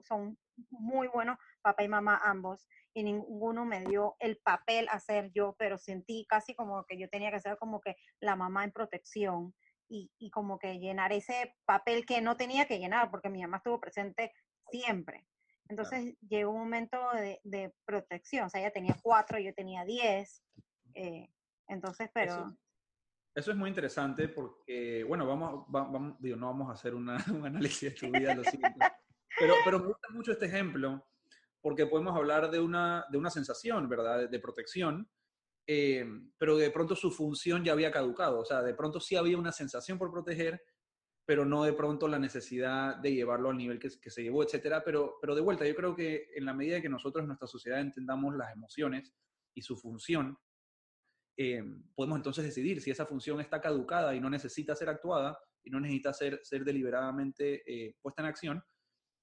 son 0.03 0.37
muy 0.71 1.07
buenos, 1.07 1.39
papá 1.63 1.85
y 1.85 1.89
mamá 1.89 2.21
ambos, 2.25 2.67
y 2.95 3.05
ninguno 3.05 3.65
me 3.65 3.85
dio 3.85 4.17
el 4.19 4.39
papel 4.39 4.89
a 4.91 4.99
ser 4.99 5.31
yo, 5.31 5.55
pero 5.57 5.79
sentí 5.79 6.27
casi 6.29 6.57
como 6.57 6.85
que 6.85 6.99
yo 6.99 7.09
tenía 7.09 7.31
que 7.31 7.39
ser 7.39 7.57
como 7.59 7.81
que 7.81 7.95
la 8.19 8.35
mamá 8.35 8.65
en 8.65 8.73
protección 8.73 9.55
y, 9.91 10.31
como 10.31 10.59
que 10.59 10.79
llenar 10.79 11.13
ese 11.13 11.57
papel 11.65 12.07
que 12.07 12.21
no 12.21 12.37
tenía 12.37 12.67
que 12.67 12.79
llenar, 12.79 13.11
porque 13.11 13.29
mi 13.29 13.43
mamá 13.43 13.57
estuvo 13.57 13.81
presente 13.81 14.33
siempre. 14.71 15.27
Entonces 15.69 16.17
llegó 16.29 16.53
un 16.53 16.61
momento 16.61 16.99
de, 17.45 17.75
protección, 17.85 18.47
o 18.47 18.51
sea, 18.51 18.61
ella 18.61 18.73
tenía 18.73 18.97
cuatro, 19.03 19.39
yo 19.39 19.53
tenía 19.55 19.85
diez, 19.85 20.43
eh, 20.95 21.29
entonces, 21.69 22.11
pero... 22.13 22.57
Eso, 23.33 23.53
es 23.53 23.57
muy 23.57 23.69
interesante 23.69 24.29
porque, 24.29 25.05
bueno, 25.05 25.25
vamos, 25.27 25.65
vamos 25.69 26.17
digo, 26.21 26.37
no 26.37 26.47
vamos 26.47 26.69
a 26.69 26.73
hacer 26.73 26.95
una, 26.95 27.17
un 27.33 27.47
análisis 27.47 27.83
de 27.83 27.91
tu 27.93 28.13
vida, 28.13 28.35
lo 28.35 28.43
siento, 28.43 28.69
pero, 29.39 29.55
pero 29.65 29.79
me 29.79 29.87
gusta 29.87 30.09
mucho 30.11 30.33
este 30.33 30.47
ejemplo 30.47 31.07
porque 31.61 31.87
podemos 31.87 32.17
hablar 32.17 32.51
de 32.51 32.59
una, 32.59 33.07
de 33.11 33.19
una 33.19 33.31
sensación, 33.31 33.89
¿verdad?, 33.89 34.29
de 34.29 34.41
protección, 34.41 35.09
eh, 35.67 36.05
pero 36.37 36.57
de 36.57 36.71
pronto 36.71 36.97
su 36.97 37.11
función 37.11 37.65
ya 37.65 37.73
había 37.73 37.91
caducado, 37.91 38.41
o 38.41 38.45
sea, 38.45 38.63
de 38.63 38.75
pronto 38.75 39.01
sí 39.01 39.17
había 39.17 39.39
una 39.39 39.53
sensación 39.53 39.99
por 39.99 40.11
proteger, 40.11 40.63
pero 41.31 41.45
no 41.45 41.63
de 41.63 41.73
pronto 41.73 42.09
la 42.09 42.19
necesidad 42.19 42.97
de 42.97 43.15
llevarlo 43.15 43.51
al 43.51 43.57
nivel 43.57 43.79
que, 43.79 43.89
se 43.89 44.23
llevó, 44.23 44.43
etcétera. 44.43 44.83
Pero, 44.85 45.17
pero 45.21 45.37
de 45.37 45.41
vuelta, 45.41 45.65
yo 45.65 45.77
creo 45.77 45.95
que 45.95 46.29
en 46.35 46.45
la 46.45 46.53
medida 46.53 46.81
que 46.81 46.89
nosotros 46.89 47.23
en 47.23 47.29
nuestra 47.29 47.47
sociedad 47.47 47.81
entendamos 47.81 48.35
las 48.35 48.53
emociones 48.53 49.15
y 49.55 49.63
su 49.63 49.77
función, 49.77 50.37
eh, 51.37 51.63
podemos 51.95 52.17
entonces 52.17 52.45
decidir 52.45 52.81
si 52.81 52.91
esa 52.91 53.07
función 53.07 53.41
está 53.41 53.61
caducada 53.61 54.13
y 54.15 54.21
no 54.21 54.29
necesita 54.29 54.75
ser 54.75 54.89
actuada 54.89 55.39
y 55.63 55.71
no 55.71 55.79
necesita 55.79 56.13
ser, 56.13 56.41
ser 56.43 56.65
deliberadamente 56.65 57.63
eh, 57.65 57.95
puesta 58.03 58.23
en 58.23 58.29
acción, 58.29 58.65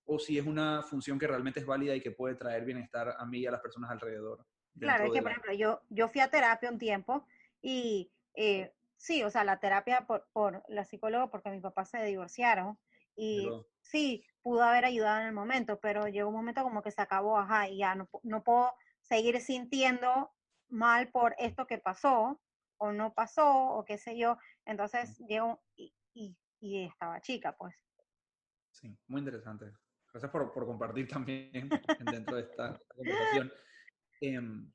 o 0.05 0.17
si 0.17 0.37
es 0.37 0.45
una 0.45 0.83
función 0.83 1.19
que 1.19 1.27
realmente 1.27 1.59
es 1.59 1.65
válida 1.65 1.93
y 1.93 2.01
que 2.01 2.11
puede 2.11 2.35
traer 2.35 2.63
bienestar 2.63 3.15
a 3.17 3.25
mí 3.25 3.39
y 3.39 3.47
a 3.47 3.51
las 3.51 3.61
personas 3.61 3.91
alrededor. 3.91 4.45
Claro, 4.79 5.05
es 5.05 5.11
que, 5.11 5.21
por 5.21 5.31
ejemplo, 5.31 5.53
yo, 5.53 5.81
yo 5.89 6.07
fui 6.07 6.21
a 6.21 6.29
terapia 6.29 6.69
un 6.69 6.77
tiempo 6.77 7.25
y 7.61 8.11
eh, 8.35 8.73
sí, 8.97 9.23
o 9.23 9.29
sea, 9.29 9.43
la 9.43 9.59
terapia 9.59 10.05
por, 10.05 10.27
por 10.33 10.63
la 10.67 10.85
psicóloga, 10.85 11.29
porque 11.29 11.49
mis 11.49 11.61
papás 11.61 11.89
se 11.89 12.03
divorciaron 12.03 12.77
y 13.15 13.49
sí, 13.81 14.23
pudo 14.41 14.63
haber 14.63 14.85
ayudado 14.85 15.21
en 15.21 15.27
el 15.27 15.33
momento, 15.33 15.79
pero 15.79 16.07
llegó 16.07 16.29
un 16.29 16.35
momento 16.35 16.63
como 16.63 16.83
que 16.83 16.91
se 16.91 17.01
acabó, 17.01 17.37
ajá, 17.37 17.67
y 17.67 17.79
ya 17.79 17.95
no, 17.95 18.07
no 18.23 18.43
puedo 18.43 18.73
seguir 19.01 19.39
sintiendo 19.41 20.31
mal 20.69 21.09
por 21.09 21.35
esto 21.39 21.65
que 21.65 21.79
pasó, 21.79 22.39
o 22.77 22.91
no 22.91 23.13
pasó 23.13 23.71
o 23.71 23.85
qué 23.85 23.97
sé 23.97 24.17
yo. 24.17 24.37
Entonces 24.65 25.17
llegó 25.27 25.61
y, 25.75 25.93
y, 26.59 26.85
estaba 26.85 27.21
chica, 27.21 27.55
pues. 27.57 27.75
Sí, 28.71 28.95
muy 29.07 29.19
interesante. 29.19 29.71
Gracias 30.11 30.31
por, 30.31 30.51
por 30.53 30.65
compartir 30.65 31.07
también 31.25 31.69
dentro 31.99 32.35
de 32.35 32.43
esta 32.43 32.79
conversación. 32.95 33.51
Em, 34.21 34.71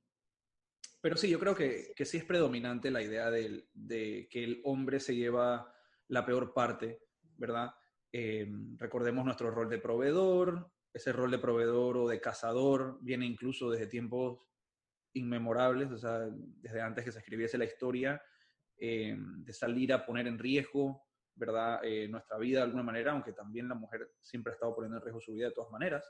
pero 1.00 1.16
sí, 1.16 1.28
yo 1.28 1.38
creo 1.38 1.54
que, 1.54 1.92
que 1.96 2.04
sí 2.04 2.18
es 2.18 2.24
predominante 2.24 2.90
la 2.90 3.02
idea 3.02 3.30
de, 3.30 3.66
de, 3.72 4.28
que 4.30 4.44
el 4.44 4.60
hombre 4.64 5.00
se 5.00 5.16
lleva 5.16 5.74
la 6.08 6.24
peor 6.24 6.54
parte, 6.54 7.00
¿verdad? 7.36 7.70
Em, 8.12 8.76
recordemos 8.78 9.24
nuestro 9.24 9.50
rol 9.50 9.68
de 9.68 9.78
proveedor, 9.78 10.70
ese 10.92 11.12
rol 11.12 11.30
de 11.30 11.38
proveedor 11.38 11.96
o 11.96 12.08
de 12.08 12.20
cazador 12.20 12.98
viene 13.02 13.26
incluso 13.26 13.70
desde 13.70 13.86
tiempos 13.86 14.46
inmemorables, 15.14 15.90
o 15.90 15.98
sea, 15.98 16.28
desde 16.30 16.80
antes 16.80 17.04
que 17.04 17.12
se 17.12 17.18
escribiese 17.18 17.58
la 17.58 17.64
historia, 17.64 18.22
em, 18.76 19.42
de 19.44 19.52
salir 19.52 19.92
a 19.92 20.04
poner 20.04 20.26
en 20.26 20.38
riesgo, 20.38 21.02
¿verdad? 21.34 21.80
Eh, 21.82 22.08
nuestra 22.08 22.38
vida 22.38 22.58
de 22.58 22.64
alguna 22.64 22.82
manera, 22.82 23.12
aunque 23.12 23.32
también 23.32 23.68
la 23.68 23.74
mujer 23.74 24.12
siempre 24.20 24.52
ha 24.52 24.54
estado 24.54 24.74
poniendo 24.74 24.98
en 24.98 25.02
riesgo 25.02 25.20
su 25.20 25.32
vida 25.32 25.48
de 25.48 25.54
todas 25.54 25.70
maneras. 25.70 26.04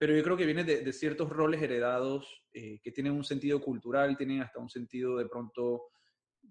Pero 0.00 0.16
yo 0.16 0.22
creo 0.22 0.36
que 0.38 0.46
viene 0.46 0.64
de, 0.64 0.92
ciertos 0.94 1.28
roles 1.28 1.60
heredados 1.60 2.46
eh, 2.54 2.80
que 2.82 2.90
tienen 2.90 3.12
un 3.12 3.22
sentido 3.22 3.60
cultural, 3.60 4.16
tienen 4.16 4.40
hasta 4.40 4.58
un 4.58 4.70
sentido 4.70 5.18
de 5.18 5.26
pronto 5.26 5.88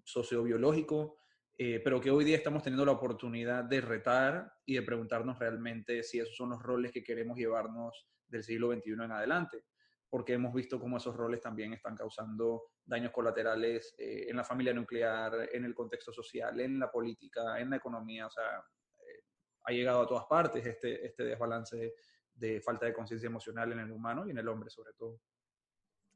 sociobiológico, 0.04 1.18
eh, 1.58 1.80
pero 1.82 2.00
que 2.00 2.12
hoy 2.12 2.24
día 2.24 2.36
estamos 2.36 2.62
teniendo 2.62 2.86
la 2.86 2.92
oportunidad 2.92 3.64
de 3.64 3.80
retar 3.80 4.52
y 4.64 4.74
de 4.74 4.82
preguntarnos 4.82 5.36
realmente 5.40 6.04
si 6.04 6.20
esos 6.20 6.36
son 6.36 6.50
los 6.50 6.62
roles 6.62 6.92
que 6.92 7.02
queremos 7.02 7.36
llevarnos 7.36 8.06
del 8.28 8.44
siglo 8.44 8.72
XXI 8.72 8.92
en 8.92 9.10
adelante 9.10 9.64
porque 10.10 10.34
hemos 10.34 10.52
visto 10.52 10.78
cómo 10.78 10.96
esos 10.96 11.16
roles 11.16 11.40
también 11.40 11.72
están 11.72 11.96
causando 11.96 12.72
daños 12.84 13.12
colaterales 13.12 13.94
eh, 13.96 14.26
en 14.28 14.36
la 14.36 14.44
familia 14.44 14.74
nuclear, 14.74 15.48
en 15.52 15.64
el 15.64 15.74
contexto 15.74 16.12
social, 16.12 16.60
en 16.60 16.80
la 16.80 16.90
política, 16.90 17.60
en 17.60 17.70
la 17.70 17.76
economía. 17.76 18.26
O 18.26 18.30
sea, 18.30 18.58
eh, 18.98 19.22
ha 19.64 19.72
llegado 19.72 20.02
a 20.02 20.08
todas 20.08 20.24
partes 20.26 20.66
este, 20.66 21.06
este 21.06 21.22
desbalance 21.24 21.94
de 22.40 22.60
falta 22.60 22.86
de 22.86 22.94
conciencia 22.94 23.26
emocional 23.26 23.70
en 23.72 23.80
el 23.80 23.90
humano 23.92 24.26
y 24.26 24.30
en 24.30 24.38
el 24.38 24.48
hombre 24.48 24.70
sobre 24.70 24.92
todo. 24.94 25.20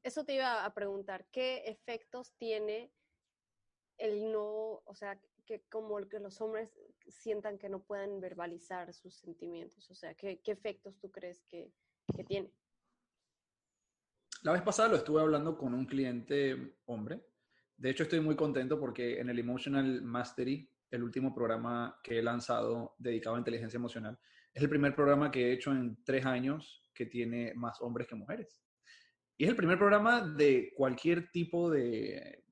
Eso 0.02 0.24
te 0.24 0.34
iba 0.34 0.64
a 0.64 0.74
preguntar, 0.74 1.26
¿qué 1.30 1.64
efectos 1.66 2.32
tiene 2.36 2.90
el 3.98 4.32
no, 4.32 4.82
o 4.84 4.94
sea, 4.94 5.20
que 5.46 5.62
como 5.70 5.96
que 6.08 6.18
los 6.20 6.40
hombres 6.40 6.78
sientan 7.08 7.58
que 7.58 7.68
no 7.68 7.82
pueden 7.82 8.20
verbalizar 8.20 8.92
sus 8.92 9.14
sentimientos? 9.14 9.90
O 9.90 9.94
sea, 9.94 10.14
¿qué, 10.14 10.40
qué 10.40 10.52
efectos 10.52 10.98
tú 10.98 11.10
crees 11.10 11.42
que, 11.44 11.72
que 12.14 12.24
tiene? 12.24 12.52
La 14.42 14.52
vez 14.52 14.62
pasada 14.62 14.90
lo 14.90 14.96
estuve 14.96 15.22
hablando 15.22 15.56
con 15.56 15.72
un 15.72 15.86
cliente 15.86 16.76
hombre. 16.86 17.24
De 17.76 17.90
hecho, 17.90 18.02
estoy 18.02 18.20
muy 18.20 18.36
contento 18.36 18.78
porque 18.78 19.18
en 19.20 19.30
el 19.30 19.38
Emotional 19.38 20.02
Mastery, 20.02 20.68
el 20.90 21.02
último 21.02 21.34
programa 21.34 21.98
que 22.02 22.18
he 22.18 22.22
lanzado 22.22 22.94
dedicado 22.98 23.36
a 23.36 23.38
inteligencia 23.38 23.78
emocional, 23.78 24.18
es 24.54 24.62
el 24.62 24.68
primer 24.68 24.94
programa 24.94 25.30
que 25.30 25.48
he 25.48 25.52
hecho 25.52 25.72
en 25.72 26.02
tres 26.04 26.24
años 26.24 26.82
que 26.94 27.06
tiene 27.06 27.52
más 27.54 27.80
hombres 27.82 28.06
que 28.06 28.14
mujeres. 28.14 28.62
Y 29.36 29.44
es 29.44 29.50
el 29.50 29.56
primer 29.56 29.76
programa 29.76 30.20
de 30.20 30.72
cualquier 30.76 31.30
tipo 31.32 31.68
de 31.68 32.44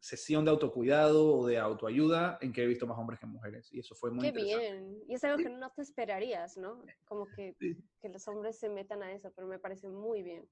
sesión 0.00 0.44
de 0.44 0.50
autocuidado 0.50 1.36
o 1.36 1.46
de 1.46 1.58
autoayuda 1.58 2.38
en 2.40 2.52
que 2.52 2.64
he 2.64 2.66
visto 2.66 2.86
más 2.86 2.98
hombres 2.98 3.20
que 3.20 3.26
mujeres. 3.26 3.68
Y 3.72 3.78
eso 3.78 3.94
fue 3.94 4.10
muy 4.10 4.32
Qué 4.32 4.42
bien. 4.42 4.98
Y 5.06 5.14
es 5.14 5.22
algo 5.22 5.38
que 5.38 5.50
no 5.50 5.70
te 5.70 5.82
esperarías, 5.82 6.56
¿no? 6.56 6.84
Como 7.04 7.26
que, 7.28 7.54
que 8.00 8.08
los 8.08 8.26
hombres 8.26 8.58
se 8.58 8.68
metan 8.68 9.02
a 9.02 9.12
eso, 9.12 9.32
pero 9.36 9.46
me 9.46 9.60
parece 9.60 9.88
muy 9.88 10.22
bien. 10.22 10.48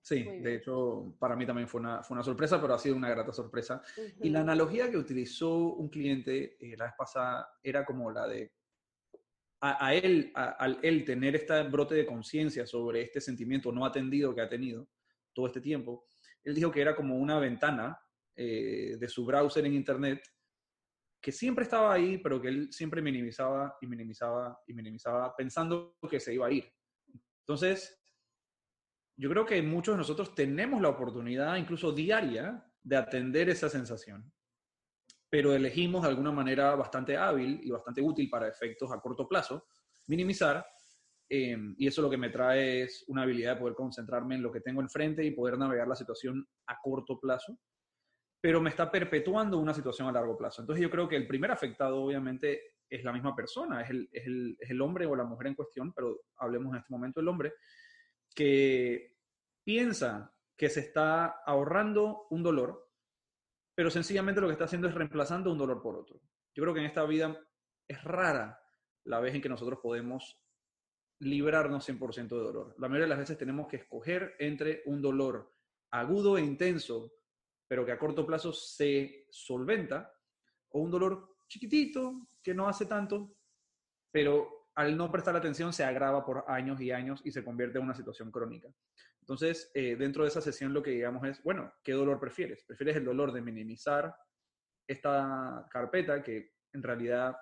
Sí, 0.00 0.22
de 0.22 0.54
hecho, 0.54 1.16
para 1.18 1.34
mí 1.34 1.46
también 1.46 1.68
fue 1.68 1.80
una, 1.80 2.02
fue 2.02 2.14
una 2.14 2.22
sorpresa, 2.22 2.60
pero 2.60 2.74
ha 2.74 2.78
sido 2.78 2.96
una 2.96 3.10
grata 3.10 3.32
sorpresa. 3.32 3.82
Y 4.20 4.30
la 4.30 4.40
analogía 4.40 4.90
que 4.90 4.96
utilizó 4.96 5.52
un 5.74 5.88
cliente 5.88 6.56
eh, 6.60 6.76
la 6.76 6.86
vez 6.86 6.94
pasada 6.96 7.48
era 7.62 7.84
como 7.84 8.10
la 8.12 8.26
de, 8.26 8.52
a, 9.60 9.94
él, 9.94 10.32
al 10.34 10.78
él 10.82 11.04
tener 11.04 11.34
este 11.34 11.62
brote 11.64 11.94
de 11.94 12.06
conciencia 12.06 12.66
sobre 12.66 13.02
este 13.02 13.20
sentimiento 13.20 13.72
no 13.72 13.84
atendido 13.84 14.34
que 14.34 14.42
ha 14.42 14.48
tenido 14.48 14.88
todo 15.32 15.46
este 15.46 15.60
tiempo, 15.60 16.06
él 16.44 16.54
dijo 16.54 16.70
que 16.70 16.80
era 16.80 16.94
como 16.94 17.16
una 17.16 17.38
ventana 17.38 17.98
eh, 18.36 18.96
de 18.98 19.08
su 19.08 19.24
browser 19.24 19.64
en 19.64 19.74
Internet 19.74 20.22
que 21.20 21.32
siempre 21.32 21.64
estaba 21.64 21.92
ahí, 21.92 22.18
pero 22.18 22.40
que 22.40 22.48
él 22.48 22.72
siempre 22.72 23.02
minimizaba 23.02 23.76
y 23.80 23.86
minimizaba 23.86 24.60
y 24.66 24.74
minimizaba 24.74 25.34
pensando 25.34 25.96
que 26.08 26.20
se 26.20 26.34
iba 26.34 26.46
a 26.46 26.52
ir. 26.52 26.72
Entonces, 27.40 28.00
yo 29.16 29.30
creo 29.30 29.46
que 29.46 29.60
muchos 29.62 29.94
de 29.94 29.98
nosotros 29.98 30.34
tenemos 30.34 30.80
la 30.80 30.90
oportunidad, 30.90 31.56
incluso 31.56 31.90
diaria, 31.90 32.64
de 32.82 32.96
atender 32.96 33.48
esa 33.48 33.68
sensación, 33.68 34.32
pero 35.28 35.54
elegimos 35.54 36.02
de 36.02 36.08
alguna 36.08 36.32
manera 36.32 36.74
bastante 36.74 37.16
hábil 37.16 37.60
y 37.62 37.70
bastante 37.70 38.00
útil 38.00 38.28
para 38.28 38.48
efectos 38.48 38.92
a 38.92 39.00
corto 39.00 39.26
plazo, 39.28 39.66
minimizar, 40.06 40.64
em, 41.28 41.74
y 41.78 41.86
eso 41.86 42.02
lo 42.02 42.10
que 42.10 42.16
me 42.16 42.30
trae 42.30 42.82
es 42.82 43.04
una 43.08 43.22
habilidad 43.22 43.54
de 43.54 43.60
poder 43.60 43.74
concentrarme 43.74 44.36
en 44.36 44.42
lo 44.42 44.52
que 44.52 44.60
tengo 44.60 44.80
enfrente 44.80 45.24
y 45.24 45.32
poder 45.32 45.58
navegar 45.58 45.88
la 45.88 45.96
situación 45.96 46.46
a 46.66 46.78
corto 46.80 47.18
plazo, 47.18 47.58
pero 48.40 48.60
me 48.60 48.70
está 48.70 48.90
perpetuando 48.90 49.58
una 49.58 49.74
situación 49.74 50.08
a 50.08 50.12
largo 50.12 50.36
plazo. 50.36 50.62
Entonces 50.62 50.82
yo 50.82 50.90
creo 50.90 51.08
que 51.08 51.16
el 51.16 51.26
primer 51.26 51.50
afectado 51.50 52.00
obviamente 52.02 52.76
es 52.88 53.02
la 53.02 53.12
misma 53.12 53.34
persona, 53.34 53.82
es 53.82 53.90
el, 53.90 54.08
es 54.12 54.26
el, 54.26 54.56
es 54.60 54.70
el 54.70 54.80
hombre 54.80 55.06
o 55.06 55.16
la 55.16 55.24
mujer 55.24 55.48
en 55.48 55.54
cuestión, 55.54 55.92
pero 55.92 56.20
hablemos 56.36 56.72
en 56.72 56.78
este 56.78 56.92
momento 56.92 57.20
del 57.20 57.28
hombre, 57.28 57.54
que 58.34 59.16
piensa 59.64 60.32
que 60.56 60.68
se 60.68 60.80
está 60.80 61.42
ahorrando 61.44 62.26
un 62.30 62.42
dolor, 62.42 62.85
pero 63.76 63.90
sencillamente 63.90 64.40
lo 64.40 64.46
que 64.46 64.54
está 64.54 64.64
haciendo 64.64 64.88
es 64.88 64.94
reemplazando 64.94 65.52
un 65.52 65.58
dolor 65.58 65.82
por 65.82 65.96
otro. 65.96 66.18
Yo 66.54 66.62
creo 66.62 66.72
que 66.72 66.80
en 66.80 66.86
esta 66.86 67.04
vida 67.04 67.38
es 67.86 68.02
rara 68.02 68.58
la 69.04 69.20
vez 69.20 69.34
en 69.34 69.42
que 69.42 69.50
nosotros 69.50 69.78
podemos 69.82 70.40
librarnos 71.20 71.86
100% 71.86 72.28
de 72.28 72.42
dolor. 72.42 72.74
La 72.78 72.88
mayoría 72.88 73.04
de 73.04 73.10
las 73.10 73.18
veces 73.18 73.36
tenemos 73.36 73.68
que 73.68 73.76
escoger 73.76 74.34
entre 74.38 74.82
un 74.86 75.02
dolor 75.02 75.54
agudo 75.90 76.38
e 76.38 76.42
intenso, 76.42 77.12
pero 77.68 77.84
que 77.84 77.92
a 77.92 77.98
corto 77.98 78.26
plazo 78.26 78.50
se 78.52 79.26
solventa, 79.30 80.10
o 80.70 80.80
un 80.80 80.90
dolor 80.90 81.36
chiquitito, 81.46 82.28
que 82.42 82.54
no 82.54 82.68
hace 82.68 82.86
tanto, 82.86 83.36
pero 84.10 84.70
al 84.74 84.96
no 84.96 85.10
prestar 85.12 85.36
atención 85.36 85.72
se 85.72 85.84
agrava 85.84 86.24
por 86.24 86.44
años 86.48 86.80
y 86.80 86.90
años 86.90 87.20
y 87.24 87.30
se 87.30 87.44
convierte 87.44 87.78
en 87.78 87.84
una 87.84 87.94
situación 87.94 88.30
crónica. 88.30 88.68
Entonces, 89.26 89.72
eh, 89.74 89.96
dentro 89.96 90.22
de 90.22 90.28
esa 90.28 90.40
sesión 90.40 90.72
lo 90.72 90.84
que 90.84 90.92
digamos 90.92 91.26
es, 91.26 91.42
bueno, 91.42 91.72
¿qué 91.82 91.92
dolor 91.92 92.20
prefieres? 92.20 92.62
¿Prefieres 92.62 92.94
el 92.94 93.04
dolor 93.04 93.32
de 93.32 93.42
minimizar 93.42 94.14
esta 94.86 95.66
carpeta 95.68 96.22
que 96.22 96.52
en 96.72 96.82
realidad 96.82 97.36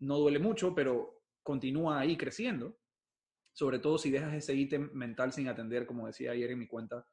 no 0.00 0.18
duele 0.18 0.38
mucho, 0.38 0.74
pero 0.74 1.22
continúa 1.42 2.00
ahí 2.00 2.18
creciendo? 2.18 2.78
Sobre 3.54 3.78
todo 3.78 3.96
si 3.96 4.10
dejas 4.10 4.34
ese 4.34 4.54
ítem 4.54 4.90
mental 4.92 5.32
sin 5.32 5.48
atender, 5.48 5.86
como 5.86 6.06
decía 6.06 6.32
ayer 6.32 6.50
en 6.50 6.58
mi 6.58 6.66
cuenta. 6.66 7.06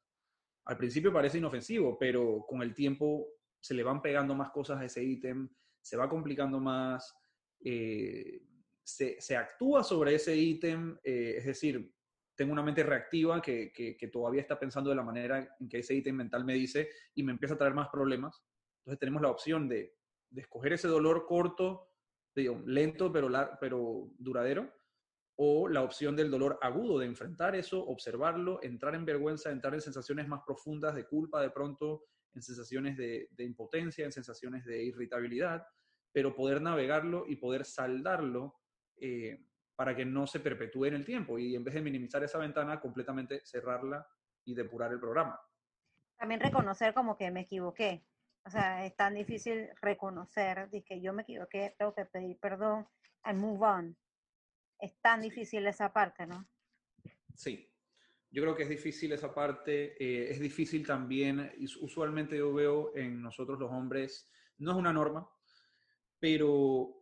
Al 0.66 0.78
principio 0.78 1.14
parece 1.14 1.38
inofensivo, 1.38 1.98
pero 1.98 2.46
con 2.46 2.62
el 2.62 2.76
tiempo 2.76 3.26
se 3.58 3.74
le 3.74 3.84
van 3.84 4.02
pegando 4.02 4.36
más 4.36 4.52
cosas 4.52 4.82
a 4.82 4.86
ese 4.86 5.02
ítem, 5.02 5.48
se 5.82 5.96
va 5.96 6.10
complicando 6.10 6.60
más. 6.60 7.16
Eh, 7.64 8.42
se, 8.84 9.38
actúa 9.38 9.82
sobre 9.82 10.16
ese 10.16 10.36
ítem, 10.36 10.98
eh, 11.04 11.36
es 11.38 11.46
decir, 11.46 11.94
tengo 12.40 12.54
una 12.54 12.64
mente 12.64 12.84
reactiva 12.84 13.42
que, 13.42 14.10
todavía 14.14 14.40
está 14.40 14.58
pensando 14.58 14.90
de 14.90 14.96
la 14.96 15.04
manera 15.04 15.58
en 15.60 15.68
que 15.68 15.80
ese 15.80 15.94
ítem 15.94 16.16
mental 16.16 16.46
me 16.46 16.54
dice 16.54 16.88
y 17.14 17.22
me 17.22 17.34
empieza 17.34 17.56
a 17.56 17.58
traer 17.58 17.74
más 17.74 17.90
problemas. 17.90 18.42
Entonces 18.78 18.98
tenemos 18.98 19.22
la 19.22 19.30
opción 19.30 19.68
de, 19.68 19.94
escoger 20.34 20.72
ese 20.72 20.88
dolor 20.88 21.26
corto, 21.26 21.90
lento 22.66 23.12
pero, 23.12 23.30
pero 23.60 24.10
duradero, 24.18 24.74
o 25.36 25.68
la 25.68 25.84
opción 25.84 26.16
del 26.16 26.32
dolor 26.32 26.58
agudo, 26.62 26.98
de 27.00 27.08
enfrentar 27.08 27.58
eso, 27.58 27.86
observarlo, 27.86 28.64
entrar 28.64 28.96
en 28.96 29.04
vergüenza, 29.04 29.52
entrar 29.52 29.74
en 29.74 29.82
sensaciones 29.82 30.30
más 30.30 30.40
profundas 30.46 30.96
de 30.96 31.08
culpa 31.08 31.42
de 31.42 31.50
pronto, 31.50 32.06
en 32.34 32.42
sensaciones 32.42 32.96
de, 32.96 33.28
de 33.32 33.44
impotencia, 33.44 34.06
en 34.06 34.14
sensaciones 34.14 34.64
de 34.64 34.82
irritabilidad, 34.82 35.68
pero 36.14 36.34
poder 36.34 36.62
navegarlo 36.62 37.26
y 37.28 37.36
poder 37.36 37.66
saldarlo 37.66 38.56
eh, 38.96 39.46
para 39.80 39.96
que 39.96 40.04
no 40.04 40.28
se 40.28 40.42
perpetúe 40.42 40.88
en 40.88 40.96
el 40.96 41.06
tiempo 41.06 41.40
y 41.40 41.56
en 41.56 41.64
vez 41.64 41.74
de 41.74 41.80
minimizar 41.80 42.22
esa 42.22 42.38
ventana, 42.38 42.82
completamente 42.82 43.40
cerrarla 43.46 44.06
y 44.44 44.54
depurar 44.54 44.92
el 44.92 45.00
programa. 45.00 45.40
También 46.18 46.42
reconocer 46.42 46.94
como 46.94 47.16
que 47.16 47.32
me 47.32 47.40
equivoqué. 47.40 48.04
O 48.44 48.50
sea, 48.50 48.86
es 48.86 48.94
tan 48.98 49.16
difícil 49.16 49.70
reconocer 49.82 50.68
que 50.86 51.00
yo 51.00 51.14
me 51.14 51.22
equivoqué, 51.22 51.76
tengo 51.80 51.96
que 51.96 52.04
pedir 52.04 52.38
perdón 52.42 52.90
and 53.24 53.40
move 53.40 53.66
on. 53.66 53.98
Es 54.82 55.00
tan 55.00 55.22
difícil 55.22 55.66
esa 55.66 55.94
parte, 55.94 56.28
¿no? 56.28 56.46
Sí, 57.34 57.72
yo 58.32 58.42
creo 58.42 58.58
que 58.58 58.64
es 58.64 58.70
difícil 58.70 59.14
esa 59.14 59.34
parte. 59.34 59.96
Eh, 59.98 60.30
es 60.30 60.42
difícil 60.42 60.86
también, 60.86 61.54
usualmente 61.80 62.38
yo 62.38 62.54
veo 62.54 62.92
en 62.98 63.22
nosotros 63.22 63.58
los 63.58 63.72
hombres, 63.72 64.30
no 64.58 64.72
es 64.72 64.78
una 64.78 64.92
norma, 64.92 65.26
pero 66.20 66.99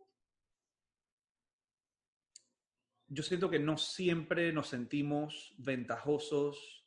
yo 3.08 3.22
siento 3.22 3.50
que 3.50 3.58
no 3.58 3.78
siempre 3.78 4.52
nos 4.52 4.68
sentimos 4.68 5.54
ventajosos 5.58 6.86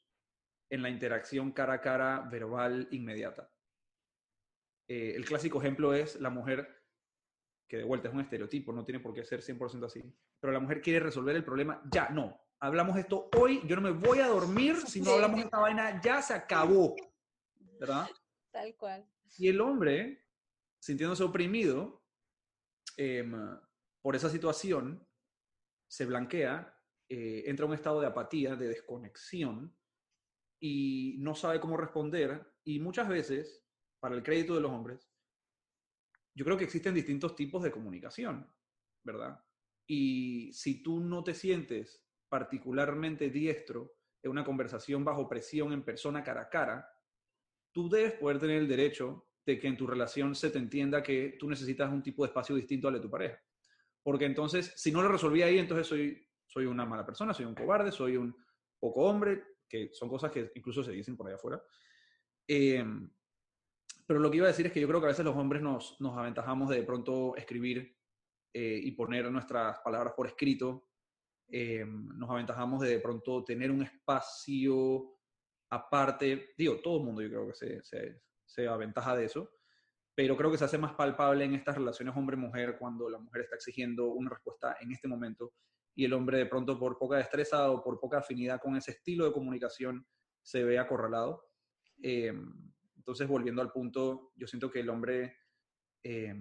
en 0.69 0.81
la 0.81 0.89
interacción 0.89 1.51
cara 1.51 1.73
a 1.73 1.81
cara 1.81 2.21
verbal 2.31 2.87
inmediata. 2.91 3.51
eh, 4.87 5.13
el 5.15 5.25
clásico 5.25 5.59
ejemplo 5.59 5.93
es 5.93 6.19
la 6.19 6.29
mujer, 6.29 6.67
que 7.67 7.77
de 7.77 7.83
vuelta 7.83 8.09
es 8.09 8.13
un 8.13 8.21
estereotipo, 8.21 8.73
no 8.73 8.83
tiene 8.83 8.99
por 8.99 9.13
qué 9.13 9.23
ser 9.23 9.41
100% 9.41 9.85
así, 9.85 10.03
pero 10.39 10.51
la 10.51 10.59
mujer 10.59 10.81
quiere 10.81 10.99
resolver 10.99 11.35
el 11.35 11.45
problema 11.45 11.81
ya, 11.89 12.09
no, 12.09 12.39
hablamos 12.59 12.97
esto 12.97 13.29
hoy, 13.37 13.61
yo 13.65 13.75
no 13.75 13.81
me 13.81 13.91
voy 13.91 14.19
a 14.19 14.27
dormir 14.27 14.75
si 14.75 15.01
no 15.01 15.11
hablamos 15.13 15.39
esta 15.39 15.59
vaina, 15.59 16.01
ya 16.01 16.21
se 16.21 16.33
acabó, 16.33 16.95
¿verdad? 17.79 18.09
Tal 18.51 18.75
cual. 18.75 19.05
Y 19.37 19.47
el 19.47 19.61
hombre, 19.61 20.25
sintiéndose 20.79 21.23
oprimido 21.23 22.03
em, 22.97 23.33
por 24.01 24.15
esa 24.15 24.29
situación, 24.29 25.07
se 25.91 26.05
blanquea, 26.05 26.73
eh, 27.09 27.43
entra 27.47 27.65
en 27.65 27.71
un 27.71 27.75
estado 27.75 27.99
de 27.99 28.07
apatía, 28.07 28.55
de 28.55 28.69
desconexión, 28.69 29.75
y 30.57 31.17
no 31.19 31.35
sabe 31.35 31.59
cómo 31.59 31.75
responder. 31.75 32.53
Y 32.63 32.79
muchas 32.79 33.09
veces, 33.09 33.65
para 33.99 34.15
el 34.15 34.23
crédito 34.23 34.55
de 34.55 34.61
los 34.61 34.71
hombres, 34.71 35.11
yo 36.33 36.45
creo 36.45 36.57
que 36.57 36.63
existen 36.63 36.93
distintos 36.93 37.35
tipos 37.35 37.61
de 37.61 37.71
comunicación, 37.71 38.49
¿verdad? 39.03 39.43
Y 39.85 40.53
si 40.53 40.81
tú 40.81 41.01
no 41.01 41.25
te 41.25 41.33
sientes 41.33 42.07
particularmente 42.29 43.29
diestro 43.29 43.97
en 44.23 44.31
una 44.31 44.45
conversación 44.45 45.03
bajo 45.03 45.27
presión 45.27 45.73
en 45.73 45.83
persona 45.83 46.23
cara 46.23 46.43
a 46.43 46.49
cara, 46.49 46.89
tú 47.73 47.89
debes 47.89 48.13
poder 48.13 48.39
tener 48.39 48.59
el 48.59 48.67
derecho 48.69 49.27
de 49.45 49.59
que 49.59 49.67
en 49.67 49.75
tu 49.75 49.87
relación 49.87 50.35
se 50.35 50.51
te 50.51 50.57
entienda 50.57 51.03
que 51.03 51.35
tú 51.37 51.49
necesitas 51.49 51.91
un 51.91 52.01
tipo 52.01 52.23
de 52.23 52.27
espacio 52.27 52.55
distinto 52.55 52.87
al 52.87 52.93
de 52.93 53.01
tu 53.01 53.09
pareja. 53.09 53.43
Porque 54.03 54.25
entonces, 54.25 54.73
si 54.75 54.91
no 54.91 55.01
lo 55.01 55.09
resolví 55.09 55.41
ahí, 55.41 55.59
entonces 55.59 55.87
soy, 55.87 56.27
soy 56.47 56.65
una 56.65 56.85
mala 56.85 57.05
persona, 57.05 57.33
soy 57.33 57.45
un 57.45 57.55
cobarde, 57.55 57.91
soy 57.91 58.17
un 58.17 58.35
poco 58.79 59.01
hombre, 59.01 59.43
que 59.69 59.89
son 59.93 60.09
cosas 60.09 60.31
que 60.31 60.51
incluso 60.55 60.83
se 60.83 60.91
dicen 60.91 61.15
por 61.15 61.27
allá 61.27 61.35
afuera. 61.35 61.61
Em, 62.47 63.09
pero 64.05 64.19
lo 64.19 64.29
que 64.29 64.37
iba 64.37 64.47
a 64.47 64.49
decir 64.49 64.65
es 64.65 64.73
que 64.73 64.81
yo 64.81 64.87
creo 64.87 64.99
que 64.99 65.05
a 65.05 65.09
veces 65.09 65.23
los 65.23 65.35
hombres 65.35 65.61
nos, 65.61 65.99
nos 66.01 66.17
aventajamos 66.17 66.69
de, 66.69 66.77
de 66.77 66.83
pronto 66.83 67.35
escribir 67.37 67.95
eh, 68.53 68.79
y 68.83 68.91
poner 68.91 69.31
nuestras 69.31 69.79
palabras 69.79 70.13
por 70.15 70.27
escrito. 70.27 70.89
Em, 71.47 72.07
nos 72.17 72.29
aventajamos 72.29 72.81
de 72.81 72.89
de 72.89 72.99
pronto 72.99 73.43
tener 73.43 73.71
un 73.71 73.83
espacio 73.83 75.17
aparte. 75.69 76.53
Digo, 76.57 76.81
todo 76.81 76.97
el 76.97 77.05
mundo 77.05 77.21
yo 77.21 77.29
creo 77.29 77.47
que 77.47 77.55
se, 77.55 77.83
se, 77.83 78.21
se 78.45 78.67
aventaja 78.67 79.15
de 79.15 79.25
eso. 79.25 79.49
Pero 80.15 80.35
creo 80.35 80.51
que 80.51 80.57
se 80.57 80.65
hace 80.65 80.77
más 80.77 80.93
palpable 80.93 81.45
en 81.45 81.53
estas 81.53 81.75
relaciones 81.75 82.15
hombre-mujer 82.15 82.77
cuando 82.77 83.09
la 83.09 83.17
mujer 83.17 83.43
está 83.43 83.55
exigiendo 83.55 84.09
una 84.09 84.29
respuesta 84.29 84.75
en 84.81 84.91
este 84.91 85.07
momento 85.07 85.53
y 85.95 86.05
el 86.05 86.13
hombre 86.13 86.37
de 86.37 86.45
pronto 86.45 86.77
por 86.79 86.97
poca 86.97 87.17
destreza 87.17 87.69
o 87.71 87.83
por 87.83 87.99
poca 87.99 88.19
afinidad 88.19 88.59
con 88.61 88.75
ese 88.75 88.91
estilo 88.91 89.25
de 89.25 89.33
comunicación 89.33 90.05
se 90.41 90.63
ve 90.63 90.79
acorralado. 90.79 91.45
Eh, 92.01 92.33
entonces, 92.95 93.27
volviendo 93.27 93.61
al 93.61 93.71
punto, 93.71 94.31
yo 94.35 94.47
siento 94.47 94.69
que 94.69 94.79
el 94.79 94.89
hombre 94.89 95.37
eh, 96.03 96.35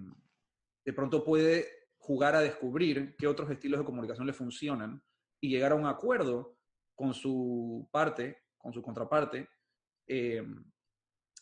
de 0.85 0.93
pronto 0.93 1.23
puede 1.23 1.67
jugar 1.97 2.35
a 2.35 2.41
descubrir 2.41 3.15
qué 3.17 3.27
otros 3.27 3.49
estilos 3.51 3.79
de 3.79 3.85
comunicación 3.85 4.25
le 4.25 4.33
funcionan 4.33 5.03
y 5.39 5.49
llegar 5.49 5.71
a 5.71 5.75
un 5.75 5.85
acuerdo 5.85 6.57
con 6.95 7.13
su 7.13 7.87
parte, 7.91 8.43
con 8.57 8.73
su 8.73 8.81
contraparte, 8.81 9.47
eh, 10.07 10.43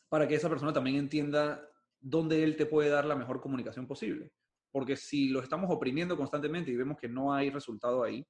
para 0.09 0.27
que 0.27 0.35
esa 0.35 0.49
persona 0.49 0.73
también 0.73 0.97
entienda 0.97 1.68
dónde 1.99 2.43
él 2.43 2.55
te 2.55 2.65
puede 2.65 2.89
dar 2.89 3.05
la 3.05 3.15
mejor 3.15 3.41
comunicación 3.41 3.87
posible. 3.87 4.31
Porque 4.71 4.95
si 4.95 5.29
lo 5.29 5.41
estamos 5.41 5.69
oprimiendo 5.71 6.15
constantemente 6.15 6.71
y 6.71 6.75
vemos 6.75 6.97
que 6.97 7.09
no 7.09 7.33
hay 7.33 7.49
resultado 7.49 8.03
ahí, 8.03 8.25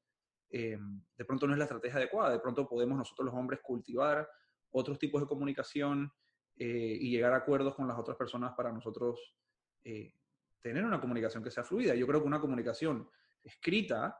eh, 0.49 0.77
de 1.17 1.25
pronto 1.25 1.45
no 1.45 1.53
es 1.53 1.59
la 1.59 1.65
estrategia 1.65 1.97
adecuada. 1.97 2.31
De 2.31 2.39
pronto 2.39 2.67
podemos 2.67 2.97
nosotros 2.97 3.25
los 3.25 3.35
hombres 3.35 3.59
cultivar 3.61 4.27
otros 4.71 4.97
tipos 4.97 5.21
de 5.21 5.27
comunicación 5.27 6.11
eh, 6.55 6.97
y 6.99 7.11
llegar 7.11 7.33
a 7.33 7.37
acuerdos 7.37 7.75
con 7.75 7.87
las 7.87 7.97
otras 7.97 8.17
personas 8.17 8.53
para 8.55 8.71
nosotros 8.71 9.35
eh, 9.83 10.13
tener 10.61 10.83
una 10.85 10.99
comunicación 10.99 11.43
que 11.43 11.51
sea 11.51 11.63
fluida. 11.63 11.95
Yo 11.95 12.07
creo 12.07 12.21
que 12.21 12.27
una 12.27 12.41
comunicación 12.41 13.09
escrita, 13.43 14.17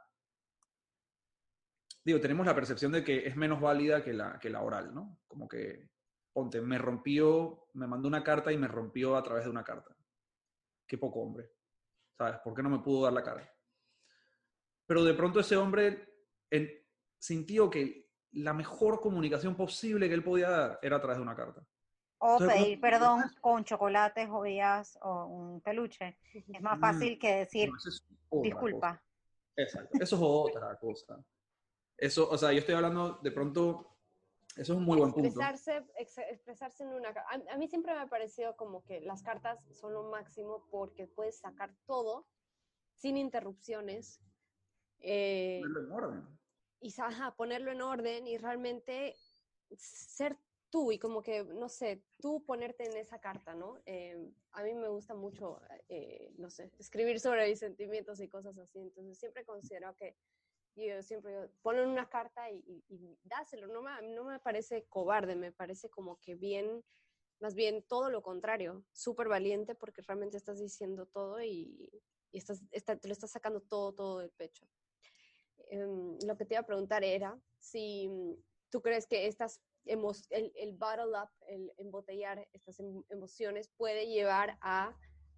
digo, 2.04 2.20
tenemos 2.20 2.46
la 2.46 2.56
percepción 2.56 2.92
de 2.92 3.04
que 3.04 3.28
es 3.28 3.36
menos 3.36 3.60
válida 3.60 4.04
que 4.04 4.14
la, 4.14 4.40
que 4.40 4.50
la 4.50 4.62
oral, 4.62 4.94
¿no? 4.94 5.20
Como 5.28 5.48
que, 5.48 5.90
ponte, 6.34 6.62
me 6.62 6.78
rompió, 6.78 7.70
me 7.74 7.88
mandó 7.88 8.08
una 8.08 8.24
carta 8.24 8.52
y 8.52 8.58
me 8.58 8.68
rompió 8.68 9.16
a 9.16 9.24
través 9.24 9.46
de 9.46 9.50
una 9.50 9.64
carta. 9.64 9.96
Qué 10.88 10.98
poco 10.98 11.22
hombre. 11.22 11.52
¿sabes? 12.20 12.40
¿Por 12.44 12.54
qué 12.54 12.62
no 12.62 12.70
me 12.70 12.80
pudo 12.80 13.04
dar 13.04 13.14
la 13.14 13.24
cara? 13.24 13.50
Pero 14.86 15.04
de 15.04 15.14
pronto 15.14 15.40
ese 15.40 15.56
hombre 15.56 16.14
en, 16.50 16.70
sintió 17.18 17.70
que 17.70 18.10
la 18.34 18.54
mejor 18.54 19.00
comunicación 19.00 19.56
posible 19.56 20.08
que 20.08 20.16
él 20.16 20.24
podía 20.24 20.50
dar 20.50 20.80
era 20.82 20.98
a 20.98 21.00
través 21.00 21.18
de 21.18 21.24
una 21.24 21.36
carta. 21.36 21.66
O 22.18 22.38
pedir 22.38 22.82
perdón 22.82 23.22
con 23.40 23.64
chocolates, 23.64 24.28
joyas 24.28 25.00
o 25.02 25.26
un 25.26 25.62
peluche. 25.62 26.20
Es 26.34 26.62
más 26.62 26.80
fácil 26.80 27.18
que 27.18 27.34
decir 27.36 27.72
disculpa. 28.44 29.02
Exacto, 29.56 29.98
eso 30.00 30.16
es 30.16 30.22
otra 30.22 30.78
cosa. 30.78 31.24
Eso, 31.98 32.30
o 32.30 32.38
sea, 32.38 32.52
yo 32.52 32.60
estoy 32.60 32.76
hablando 32.76 33.20
de 33.22 33.32
pronto, 33.32 33.99
eso 34.56 34.74
es 34.74 34.78
un 34.78 34.84
muy 34.84 34.98
buen 34.98 35.12
punto. 35.12 35.28
Expresarse, 35.28 35.86
expresarse 35.98 36.84
en 36.84 36.90
una 36.90 37.10
a, 37.10 37.54
a 37.54 37.58
mí 37.58 37.68
siempre 37.68 37.94
me 37.94 38.00
ha 38.00 38.08
parecido 38.08 38.56
como 38.58 38.84
que 38.84 39.00
las 39.02 39.24
cartas 39.24 39.60
son 39.72 39.94
lo 39.94 40.04
máximo 40.10 40.68
porque 40.70 41.08
puedes 41.08 41.38
sacar 41.40 41.74
todo 41.86 42.28
sin 42.94 43.18
interrupciones. 43.18 44.22
Eh, 45.00 45.62
ponerlo 45.62 45.82
en 45.82 45.92
orden. 45.92 46.40
Y 46.82 46.94
ajá, 47.00 47.36
ponerlo 47.36 47.72
en 47.72 47.82
orden 47.82 48.28
y 48.28 48.38
realmente 48.38 49.16
ser 49.76 50.38
tú 50.70 50.92
y 50.92 51.00
como 51.00 51.24
que, 51.24 51.44
no 51.44 51.70
sé, 51.70 52.04
tú 52.20 52.44
ponerte 52.46 52.86
en 52.86 52.98
esa 52.98 53.20
carta, 53.20 53.54
¿no? 53.56 53.80
Eh, 53.86 54.32
a 54.52 54.64
mí 54.64 54.74
me 54.74 54.88
gusta 54.88 55.14
mucho, 55.16 55.62
eh, 55.88 56.32
no 56.38 56.50
sé, 56.50 56.72
escribir 56.78 57.20
sobre 57.20 57.48
mis 57.50 57.60
sentimientos 57.60 58.20
y 58.20 58.28
cosas 58.28 58.58
así, 58.58 58.80
entonces 58.80 59.18
siempre 59.18 59.46
considero 59.46 59.96
que 59.96 60.16
yo 60.88 61.02
siempre 61.04 61.32
digo, 61.32 61.48
ponlo 61.62 61.88
una 61.90 62.10
carta 62.10 62.50
y, 62.50 62.84
y, 62.88 63.18
dáselo, 63.24 63.68
no 63.68 63.82
me, 63.82 63.92
no 64.14 64.24
me 64.24 64.40
parece 64.40 64.86
cobarde, 64.88 65.36
me 65.36 65.52
parece 65.52 65.90
como 65.90 66.20
que 66.20 66.36
bien, 66.36 66.84
más 67.40 67.56
bien 67.56 67.84
todo 67.88 68.10
lo 68.10 68.22
contrario, 68.22 68.86
súper 68.92 69.28
valiente 69.28 69.76
porque 69.76 70.02
realmente 70.02 70.38
estás 70.38 70.60
diciendo 70.60 71.06
todo 71.06 71.42
y, 71.42 71.90
y 72.32 72.38
estás, 72.38 72.64
está, 72.72 72.98
te 72.98 73.08
lo 73.08 73.14
estás 73.14 73.32
sacando 73.32 73.62
todo, 73.62 73.94
todo 73.94 74.20
del 74.20 74.32
pecho. 74.32 74.68
Um, 75.72 76.18
lo 76.26 76.36
que 76.36 76.46
te 76.46 76.56
iba 76.56 76.62
a 76.62 76.66
preguntar 76.66 77.04
era 77.04 77.40
si 77.60 78.10
tú 78.70 78.82
crees 78.82 79.06
que 79.06 79.28
estas 79.28 79.62
el, 79.86 80.52
el 80.56 80.74
bottle 80.74 81.18
up, 81.20 81.30
el 81.48 81.72
embotellar 81.78 82.48
estas 82.54 82.80
em, 82.80 83.04
emociones 83.10 83.70
puede 83.70 84.08
llevar 84.08 84.58
a 84.62 84.96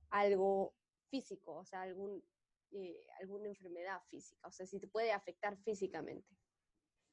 algo 0.09 0.75
físico, 1.09 1.55
o 1.55 1.65
sea, 1.65 1.83
algún, 1.83 2.23
eh, 2.71 3.05
alguna 3.19 3.47
enfermedad 3.47 4.01
física, 4.09 4.47
o 4.47 4.51
sea, 4.51 4.65
si 4.65 4.79
te 4.79 4.87
puede 4.87 5.11
afectar 5.11 5.57
físicamente. 5.57 6.27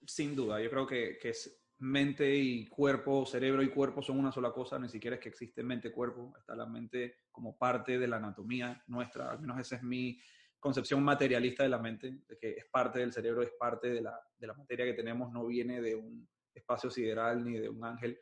Sin 0.06 0.36
duda, 0.36 0.60
yo 0.60 0.70
creo 0.70 0.86
que, 0.86 1.18
que 1.18 1.30
es 1.30 1.64
mente 1.78 2.34
y 2.34 2.66
cuerpo, 2.66 3.24
cerebro 3.24 3.62
y 3.62 3.70
cuerpo 3.70 4.02
son 4.02 4.18
una 4.18 4.32
sola 4.32 4.52
cosa, 4.52 4.78
ni 4.78 4.88
siquiera 4.88 5.16
es 5.16 5.22
que 5.22 5.28
existe 5.28 5.62
mente-cuerpo, 5.62 6.34
está 6.38 6.56
la 6.56 6.66
mente 6.66 7.26
como 7.30 7.56
parte 7.56 7.98
de 7.98 8.08
la 8.08 8.16
anatomía 8.16 8.82
nuestra, 8.88 9.30
al 9.30 9.40
menos 9.40 9.60
esa 9.60 9.76
es 9.76 9.82
mi 9.82 10.20
concepción 10.58 11.02
materialista 11.04 11.62
de 11.62 11.68
la 11.68 11.78
mente, 11.78 12.18
de 12.26 12.36
que 12.36 12.50
es 12.50 12.66
parte 12.66 12.98
del 12.98 13.12
cerebro, 13.12 13.42
es 13.42 13.52
parte 13.58 13.90
de 13.90 14.00
la, 14.00 14.20
de 14.36 14.46
la 14.46 14.54
materia 14.54 14.84
que 14.84 14.94
tenemos, 14.94 15.32
no 15.32 15.46
viene 15.46 15.80
de 15.80 15.94
un 15.94 16.28
espacio 16.52 16.90
sideral 16.90 17.44
ni 17.44 17.58
de 17.58 17.68
un 17.68 17.84
ángel, 17.84 18.20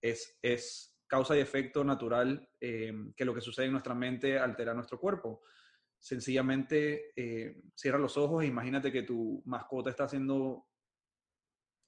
es, 0.00 0.38
es 0.40 0.96
causa 1.06 1.36
y 1.36 1.40
efecto 1.40 1.82
natural 1.82 2.48
eh, 2.60 2.92
que 3.16 3.24
lo 3.24 3.34
que 3.34 3.40
sucede 3.40 3.66
en 3.66 3.72
nuestra 3.72 3.94
mente 3.94 4.38
altera 4.38 4.74
nuestro 4.74 5.00
cuerpo. 5.00 5.42
Sencillamente 6.04 7.14
eh, 7.16 7.62
cierra 7.74 7.96
los 7.96 8.18
ojos 8.18 8.44
e 8.44 8.46
imagínate 8.46 8.92
que 8.92 9.04
tu 9.04 9.40
mascota 9.46 9.88
está 9.88 10.06
siendo 10.06 10.66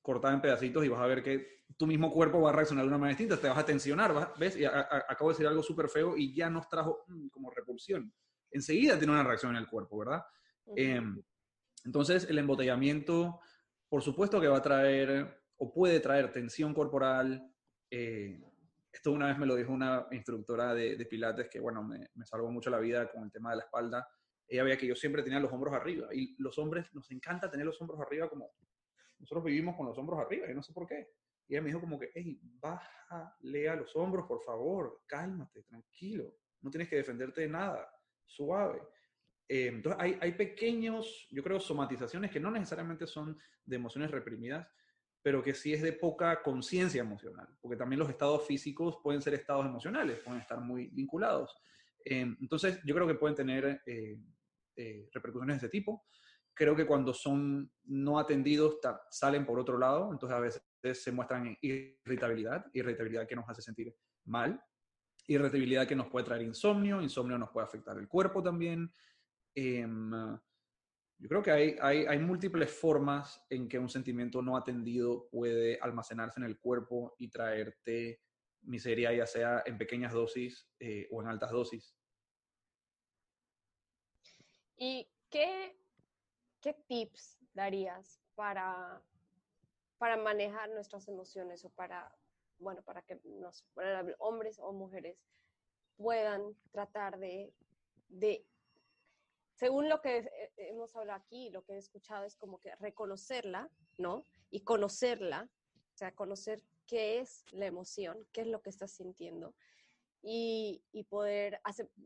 cortada 0.01 0.33
en 0.33 0.41
pedacitos 0.41 0.87
y 0.87 0.89
vas 0.89 1.03
a 1.03 1.07
ver 1.07 1.23
que 1.23 1.65
tu 1.77 1.87
mismo 1.87 2.11
cuerpo 2.11 2.41
va 2.41 2.49
a 2.49 2.53
reaccionar 2.55 2.85
de 2.85 2.89
una 2.89 2.97
manera 2.97 3.19
distinta, 3.19 3.39
te 3.39 3.47
vas 3.47 3.59
a 3.59 3.67
tensionar, 3.67 4.33
¿ves? 4.39 4.57
Y 4.57 4.65
acabo 4.65 5.29
de 5.29 5.35
decir 5.35 5.47
algo 5.47 5.63
súper 5.63 5.91
feo 5.91 6.17
y 6.17 6.35
ya 6.35 6.49
nos 6.49 6.67
trajo 6.67 7.05
mm, 7.09 7.29
como 7.29 7.51
repulsión. 7.51 8.11
Enseguida 8.51 8.97
tiene 8.97 9.13
una 9.13 9.23
reacción 9.23 9.53
en 9.53 9.59
el 9.59 9.69
cuerpo, 9.69 9.99
¿verdad? 9.99 10.23
eh, 10.77 11.03
entonces, 11.85 12.27
el 12.31 12.39
embotellamiento, 12.39 13.41
por 13.91 14.01
supuesto 14.01 14.41
que 14.41 14.49
va 14.49 14.57
a 14.57 14.63
traer 14.63 15.43
o 15.59 15.71
puede 15.75 16.01
traer 16.01 16.33
tensión 16.33 16.73
corporal. 16.73 17.53
Eh, 17.91 18.43
esto 18.97 19.13
una 19.13 19.27
vez 19.27 19.39
me 19.39 19.47
lo 19.47 19.55
dijo 19.55 19.73
una 19.73 20.07
instructora 20.11 20.75
de, 20.75 20.97
de 20.97 21.07
Pilates 21.07 21.49
que, 21.49 21.61
bueno, 21.61 21.83
me, 21.83 22.11
me, 22.15 22.27
salvó 22.27 22.51
mucho 22.51 22.71
la 22.71 22.79
vida 22.79 23.11
con 23.11 23.25
el 23.25 23.31
tema 23.31 23.51
de 23.51 23.57
la 23.57 23.63
espalda. 23.65 24.09
Ella 24.49 24.65
veía 24.65 24.79
que 24.79 24.87
yo 24.87 24.97
siempre 24.97 25.23
tenía 25.23 25.41
los 25.41 25.53
hombros 25.53 25.75
arriba 25.75 26.09
y 26.13 26.35
los 26.39 26.59
hombres 26.59 26.93
nos 26.95 27.11
encanta 27.11 27.51
tener 27.51 27.67
los 27.67 27.81
hombros 27.81 28.01
arriba 28.01 28.29
como 28.29 28.53
nosotros 29.19 29.45
vivimos 29.45 29.77
con 29.77 29.87
los 29.87 29.97
hombros 29.99 30.21
arriba 30.21 30.51
y 30.51 30.55
no 30.55 30.63
sé 30.63 30.73
por 30.73 30.87
qué. 30.87 31.09
Y 31.49 31.55
ella 31.55 31.63
me 31.63 31.69
dijo 31.69 31.81
como 31.81 31.99
que, 31.99 32.11
hey, 32.15 32.41
bájale 32.43 33.69
a 33.69 33.77
los 33.77 33.95
hombros, 33.97 34.27
por 34.27 34.43
favor, 34.43 35.03
cálmate, 35.07 35.63
tranquilo, 35.63 36.37
no 36.61 36.71
tienes 36.71 36.89
que 36.89 36.97
defenderte 36.97 37.43
de 37.43 37.49
nada, 37.49 37.89
suave. 38.25 38.83
Eh, 39.49 39.69
entonces 39.69 40.01
hay, 40.03 40.19
hay 40.21 40.33
pequeños, 40.33 41.29
yo 41.31 41.43
creo, 41.43 41.61
somatizaciones 41.61 42.31
que 42.31 42.41
no 42.41 42.51
necesariamente 42.51 43.07
son 43.07 43.37
de 43.65 43.77
emociones 43.77 44.11
reprimidas, 44.11 44.67
pero 45.27 45.43
que 45.43 45.55
sí 45.55 45.75
es 45.75 45.83
de 45.83 45.93
poca 45.93 46.41
conciencia 46.41 47.01
emocional, 47.01 47.49
porque 47.61 47.77
también 47.77 47.99
los 47.99 48.09
estados 48.09 48.47
físicos 48.47 48.99
pueden 49.03 49.21
ser 49.21 49.35
estados 49.35 49.67
emocionales, 49.67 50.21
pueden 50.21 50.41
estar 50.41 50.61
muy 50.61 50.87
vinculados. 50.87 51.53
Em, 52.05 52.37
entonces, 52.41 52.79
yo 52.85 52.95
creo 52.95 53.09
que 53.09 53.17
pueden 53.17 53.35
tener 53.35 53.83
eh, 53.87 54.21
eh, 54.77 55.09
repercusiones 55.13 55.61
de 55.61 55.67
ese 55.67 55.69
tipo. 55.69 56.07
Creo 56.55 56.77
que 56.77 56.87
cuando 56.87 57.13
son 57.13 57.69
no 57.87 58.21
atendidos 58.21 58.79
salen 59.11 59.45
por 59.45 59.59
otro 59.59 59.77
lado, 59.79 60.13
entonces 60.13 60.37
a 60.37 60.41
veces 60.41 60.63
se 61.03 61.11
muestran 61.11 61.59
irritabilidad, 61.61 62.65
irritabilidad 62.73 63.27
que 63.27 63.35
nos 63.35 63.49
hace 63.49 63.63
sentir 63.63 63.93
mal, 64.27 64.63
irritabilidad 65.27 65.89
que 65.89 65.97
nos 65.97 66.07
puede 66.07 66.25
traer 66.25 66.43
insomnio, 66.43 67.03
insomnio 67.03 67.37
nos 67.37 67.51
puede 67.51 67.67
afectar 67.67 67.99
el 67.99 68.07
cuerpo 68.07 68.45
también. 68.45 68.93
Em, 69.57 70.39
yo 71.19 71.29
creo 71.29 71.43
que 71.43 71.51
hay, 71.51 71.77
hay, 71.81 72.07
hay, 72.07 72.19
múltiples 72.19 72.71
formas 72.71 73.43
en 73.49 73.69
que 73.69 73.79
un 73.79 73.89
sentimiento 73.89 74.43
no 74.43 74.57
atendido 74.57 75.29
puede 75.31 75.79
almacenarse 75.81 76.39
en 76.39 76.47
el 76.47 76.59
cuerpo 76.59 77.15
y 77.19 77.29
traerte 77.29 78.21
miseria, 78.63 79.13
ya 79.13 79.27
sea 79.27 79.63
en 79.65 79.79
pequeñas 79.79 80.13
dosis 80.13 80.69
eh, 80.79 81.09
o 81.11 81.23
en 81.23 81.29
altas 81.29 81.51
dosis. 81.51 81.97
¿Y 84.77 85.09
qué, 85.31 85.79
qué 86.61 86.75
tips 86.87 87.39
darías 87.55 88.21
para, 88.35 89.03
para 89.97 90.19
manejar 90.19 90.69
nuestras 90.71 91.09
emociones 91.09 91.65
o 91.65 91.71
para, 91.71 92.15
bueno, 92.59 92.83
para 92.83 93.01
que 93.03 93.19
nos, 93.25 93.67
hombres 94.19 94.59
o 94.59 94.73
mujeres 94.73 95.19
puedan 95.97 96.55
tratar 96.73 97.19
de, 97.19 97.55
de 98.09 98.47
según 99.57 99.89
lo 99.89 100.01
que 100.01 100.19
eh, 100.19 100.53
hemos 100.57 100.95
hablado 100.95 101.19
aquí, 101.19 101.51
lo 101.51 101.65
que 101.65 101.75
he 101.75 101.79
escuchado 101.79 102.25
es 102.25 102.37
como 102.37 102.61
que 102.61 102.75
reconocerla, 102.77 103.69
¿no? 103.99 104.25
Y 104.51 104.61
conocerla, 104.61 105.51
o 105.95 105.97
sea, 105.97 106.15
conocer 106.15 106.63
qué 106.87 107.19
es 107.19 107.45
la 107.51 107.67
emoción, 107.67 108.27
qué 108.33 108.43
es 108.43 108.47
lo 108.47 108.63
que 108.63 108.71
estás 108.71 108.93
sintiendo 108.93 109.55
y, 110.23 111.07
poder 111.09 111.61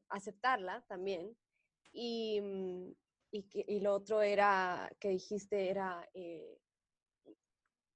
aceptarla 0.09 0.83
también. 0.87 1.37
Y, 1.93 2.41
mm, 2.41 2.93
y, 3.33 3.81
lo 3.81 3.95
otro 3.95 4.23
era, 4.23 4.91
que 5.01 5.09
dijiste, 5.09 5.71
era 5.71 6.09
eh, 6.15 6.59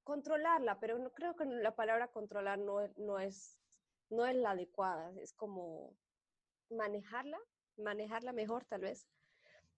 controlarla, 0.02 0.80
pero 0.80 0.98
no 0.98 1.12
creo 1.12 1.36
que 1.36 1.44
la 1.44 1.74
palabra 1.74 2.08
controlar 2.08 2.58
no, 2.58 2.88
no, 2.96 3.18
es, 3.18 3.58
no 4.10 4.26
es 4.26 4.36
la 4.36 4.52
adecuada, 4.52 5.12
es 5.20 5.32
como 5.32 5.94
manejarla, 6.70 7.38
manejarla 7.76 8.32
mejor 8.32 8.64
tal 8.64 8.82
vez. 8.82 9.06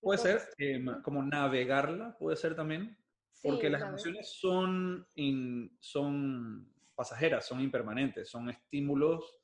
Puede 0.00 0.18
ser 0.18 0.40
em, 0.58 1.02
como 1.02 1.22
navegarla, 1.22 2.16
puede 2.18 2.36
ser 2.36 2.54
también, 2.54 2.96
porque 3.42 3.70
las 3.70 3.82
emociones 3.82 4.28
son, 4.28 5.06
son 5.80 6.72
pasajeras, 6.94 7.46
son 7.46 7.60
impermanentes, 7.60 8.28
son 8.28 8.50
estímulos 8.50 9.40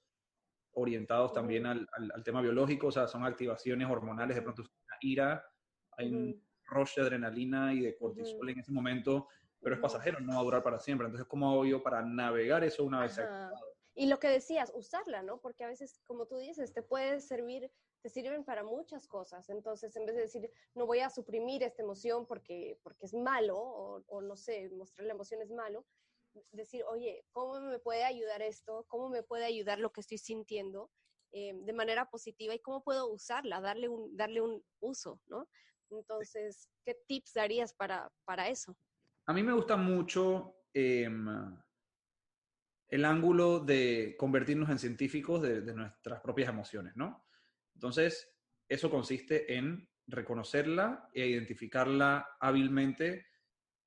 orientados 0.75 1.33
también 1.33 1.67
al, 1.67 1.87
al, 1.93 2.23
tema 2.25 2.41
biológico, 2.41 2.87
o 2.89 2.93
sea, 2.93 3.07
son 3.07 3.25
activaciones 3.25 3.89
hormonales, 3.89 4.37
de 4.37 4.43
pronto 4.43 4.63
una 4.63 4.97
ira, 5.01 5.45
hay 5.97 6.13
un 6.13 6.43
rush 6.65 6.97
de 6.97 7.03
adrenalina 7.03 7.75
y 7.75 7.81
de 7.81 7.97
cortisol 7.97 8.49
en 8.49 8.59
ese 8.59 8.73
momento, 8.73 9.29
pero 9.61 9.75
es 9.75 9.81
pasajero, 9.81 10.21
no 10.21 10.35
va 10.35 10.41
a 10.41 10.45
durar 10.45 10.63
para 10.63 10.81
siempre. 10.81 11.07
Entonces, 11.07 11.29
¿cómo 11.29 11.51
hago 11.51 11.65
yo 11.65 11.83
para 11.83 12.03
navegar 12.03 12.65
eso 12.65 12.85
una 12.85 13.03
vez 13.03 13.19
activado? 13.19 13.55
Y 13.95 14.07
lo 14.07 14.19
que 14.19 14.29
decías, 14.29 14.73
usarla, 14.75 15.23
¿no? 15.23 15.39
Porque 15.39 15.65
a 15.65 15.69
veces, 15.69 16.01
como 16.05 16.27
tú 16.27 16.37
dices, 16.39 16.73
te 16.73 16.83
puede 16.83 17.21
servir 17.21 17.71
te 18.03 18.11
sirven 18.11 18.45
para 18.45 18.65
muchas 18.65 19.07
cosas. 19.07 19.49
Entonces, 19.49 19.95
en 19.97 20.05
vez 20.05 20.17
de 20.17 20.23
decir, 20.23 20.51
no 20.75 20.87
voy 20.87 20.99
a 20.99 21.09
suprimir 21.09 21.63
esta 21.63 21.83
emoción 21.83 22.27
porque, 22.27 22.79
porque 22.83 23.07
es 23.07 23.15
malo, 23.15 23.57
o, 23.59 24.21
no 24.21 24.37
sé, 24.37 24.69
mostrar 24.71 25.07
la 25.07 25.15
emoción 25.15 25.41
es 25.41 25.51
malo, 25.51 25.87
decir, 26.51 26.83
oye, 26.91 27.25
¿cómo 27.31 27.61
me 27.61 27.79
puede 27.79 28.05
ayudar 28.05 28.43
esto? 28.43 28.85
¿Cómo 28.89 29.09
me 29.09 29.23
puede 29.23 29.45
ayudar 29.45 29.79
lo 29.79 29.93
que 29.93 30.01
estoy 30.01 30.19
sintiendo 30.19 30.91
eh, 31.31 31.55
de 31.55 31.73
manera 31.73 32.11
positiva? 32.11 32.55
¿Y 32.55 32.59
cómo 32.59 32.83
puedo 32.83 33.09
usarla? 33.09 33.61
Darle 33.61 33.89
un, 33.89 34.17
darle 34.17 34.41
un 34.41 34.65
uso, 34.81 35.21
¿no? 35.27 35.49
Entonces, 35.91 36.69
¿qué 36.85 36.95
tips 37.07 37.35
darías 37.35 37.73
para, 37.73 38.11
para 38.25 38.49
eso? 38.49 38.77
A 39.27 39.33
mí 39.33 39.43
me 39.43 39.53
gusta 39.53 39.77
mucho 39.77 40.57
em, 40.75 41.57
el 42.89 43.05
ángulo 43.05 43.61
de 43.61 44.17
convertirnos 44.19 44.71
en 44.71 44.79
científicos 44.79 45.43
de, 45.43 45.61
de, 45.61 45.75
nuestras 45.75 46.21
propias 46.21 46.49
emociones, 46.49 46.97
¿no? 46.97 47.25
Entonces, 47.83 48.33
eso 48.69 48.89
consiste 48.89 49.57
en 49.57 49.89
reconocerla 50.07 51.11
e 51.13 51.27
identificarla 51.27 52.37
hábilmente, 52.39 53.27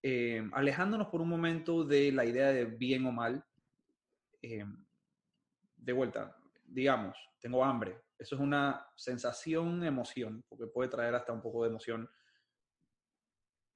eh, 0.04 0.46
alejándonos 0.52 1.08
por 1.08 1.22
un 1.22 1.30
momento 1.30 1.86
de 1.86 2.12
la 2.12 2.26
idea 2.26 2.50
de 2.50 2.66
bien 2.66 3.06
o 3.06 3.14
mal. 3.14 3.46
Eh, 4.42 4.66
de 5.78 5.94
vuelta, 5.94 6.36
digamos, 6.66 7.18
tengo 7.40 7.64
hambre. 7.64 8.02
Eso 8.20 8.36
es 8.36 8.42
una 8.42 8.86
sensación, 8.98 9.82
emoción, 9.86 10.44
porque 10.50 10.68
puede 10.68 10.90
traer 10.90 11.16
hasta 11.16 11.32
un 11.32 11.42
poco 11.42 11.64
de 11.64 11.70
emoción. 11.70 12.10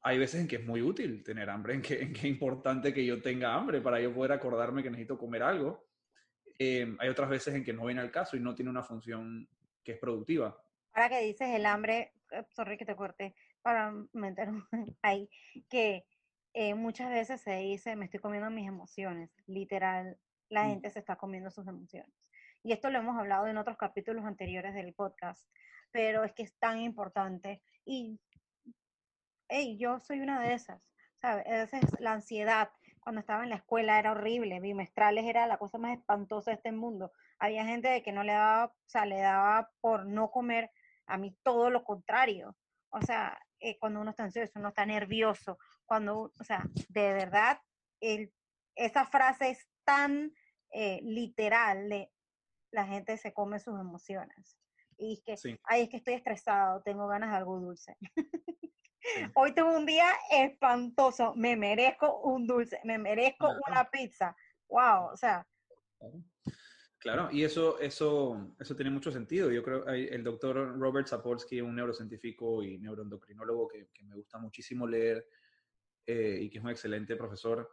Hay 0.02 0.20
veces 0.20 0.42
en 0.42 0.50
que 0.50 0.58
es 0.58 0.66
muy 0.66 0.82
útil 0.82 1.24
tener 1.24 1.50
hambre, 1.50 1.76
en 1.76 1.82
que, 1.82 1.94
es 2.14 2.24
importante 2.26 2.94
que 2.94 3.06
yo 3.06 3.22
tenga 3.22 3.56
hambre 3.56 3.80
para 3.80 4.02
yo 4.02 4.14
poder 4.14 4.34
acordarme 4.34 4.84
que 4.84 4.90
necesito 4.90 5.18
comer 5.18 5.44
algo. 5.44 5.88
Eh, 6.58 6.94
hay 7.00 7.08
otras 7.08 7.30
veces 7.30 7.56
en 7.56 7.64
que 7.64 7.72
no 7.72 7.86
viene 7.86 8.02
al 8.02 8.12
caso 8.12 8.36
y 8.36 8.42
no 8.42 8.54
tiene 8.54 8.70
una 8.70 8.84
función 8.84 9.48
que 9.90 9.96
es 9.96 10.00
productiva. 10.00 10.56
Ahora 10.94 11.10
que 11.10 11.22
dices 11.22 11.50
el 11.50 11.66
hambre, 11.66 12.14
eh, 12.32 12.46
sorry 12.52 12.78
que 12.78 12.86
te 12.86 12.96
corte, 12.96 13.34
para 13.64 13.92
meter 14.14 14.50
ahí, 15.02 15.28
que 15.68 16.06
eh, 16.54 16.76
muchas 16.76 17.10
veces 17.10 17.42
se 17.42 17.56
dice, 17.58 17.96
me 17.96 18.06
estoy 18.06 18.20
comiendo 18.20 18.52
mis 18.52 18.68
emociones, 18.68 19.32
literal, 19.48 20.20
la 20.50 20.66
mm. 20.66 20.70
gente 20.70 20.90
se 20.92 21.00
está 21.00 21.16
comiendo 21.16 21.50
sus 21.50 21.68
emociones. 21.68 22.14
Y 22.62 22.72
esto 22.72 22.92
lo 22.92 23.00
hemos 23.00 23.18
hablado 23.18 23.48
en 23.48 23.58
otros 23.58 23.78
capítulos 23.78 24.26
anteriores 24.26 24.76
del 24.76 24.94
podcast, 24.94 25.50
pero 25.92 26.24
es 26.24 26.34
que 26.34 26.44
es 26.44 26.56
tan 26.60 26.78
importante. 26.80 27.64
Y, 27.84 28.20
hey, 29.48 29.76
yo 29.80 30.00
soy 30.02 30.20
una 30.20 30.40
de 30.40 30.54
esas, 30.54 30.84
¿sabes? 31.20 31.46
Esa 31.48 31.80
es 31.80 32.00
la 32.00 32.14
ansiedad. 32.14 32.70
Cuando 33.00 33.22
estaba 33.22 33.44
en 33.44 33.50
la 33.50 33.56
escuela 33.56 33.98
era 33.98 34.12
horrible, 34.12 34.60
bimestrales 34.60 35.26
era 35.26 35.48
la 35.48 35.58
cosa 35.58 35.80
más 35.80 35.98
espantosa 35.98 36.52
de 36.52 36.58
este 36.58 36.72
mundo 36.72 37.12
había 37.40 37.66
gente 37.66 37.88
de 37.88 38.04
que 38.04 38.12
no 38.12 38.24
le 38.24 38.34
daba, 38.34 38.66
o 38.66 38.90
sea, 38.90 39.06
le 39.06 39.20
daba 39.20 39.72
por 39.82 40.06
no 40.06 40.30
comer, 40.30 40.70
a 41.08 41.18
mí 41.18 41.36
todo 41.44 41.70
lo 41.70 41.84
contrario. 41.84 42.56
O 42.90 43.02
sea, 43.02 43.38
eh, 43.60 43.78
cuando 43.80 44.02
uno 44.02 44.12
está 44.12 44.24
ansioso, 44.24 44.52
uno 44.56 44.70
está 44.70 44.86
nervioso, 44.86 45.58
cuando, 45.86 46.34
o 46.38 46.44
sea, 46.44 46.64
de 46.90 47.14
verdad, 47.14 47.60
el, 48.00 48.32
esa 48.76 49.06
frase 49.06 49.50
es 49.50 49.68
tan 49.84 50.32
eh, 50.72 51.00
literal 51.04 51.90
de 51.90 52.12
la 52.72 52.86
gente 52.86 53.18
se 53.18 53.34
come 53.34 53.60
sus 53.60 53.80
emociones. 53.80 54.58
Y 54.98 55.14
es 55.14 55.24
que, 55.24 55.38
sí. 55.38 55.60
ay, 55.64 55.84
es 55.84 55.90
que 55.90 55.98
estoy 55.98 56.14
estresado, 56.16 56.82
tengo 56.84 57.08
ganas 57.08 57.32
de 57.32 57.38
algo 57.38 57.60
dulce. 57.60 57.96
Hoy 59.36 59.54
tengo 59.54 59.76
un 59.76 59.86
día 59.86 60.12
espantoso, 60.32 61.34
me 61.36 61.56
merezco 61.56 62.20
un 62.22 62.46
dulce, 62.46 62.80
me 62.84 62.98
merezco 62.98 63.50
una 63.68 63.90
pizza. 63.90 64.36
Wow, 64.68 65.12
o 65.14 65.18
sea, 65.18 65.48
Claro, 67.00 67.30
y 67.32 67.44
eso, 67.44 67.80
eso, 67.80 68.56
eso 68.60 68.76
tiene 68.76 68.92
mucho 68.92 69.10
sentido. 69.10 69.50
Yo 69.50 69.64
creo 69.64 69.86
que 69.86 70.10
el 70.10 70.22
doctor 70.22 70.78
Robert 70.78 71.08
Sapolsky, 71.08 71.62
un 71.62 71.76
neurocientífico 71.76 72.62
y 72.62 72.78
neuroendocrinólogo 72.78 73.70
que, 73.70 73.90
que 73.94 74.04
me 74.04 74.16
gusta 74.16 74.38
muchísimo 74.38 74.86
leer 74.86 75.26
eh, 76.06 76.40
y 76.42 76.50
que 76.50 76.58
es 76.58 76.64
un 76.64 76.72
excelente 76.72 77.16
profesor, 77.16 77.70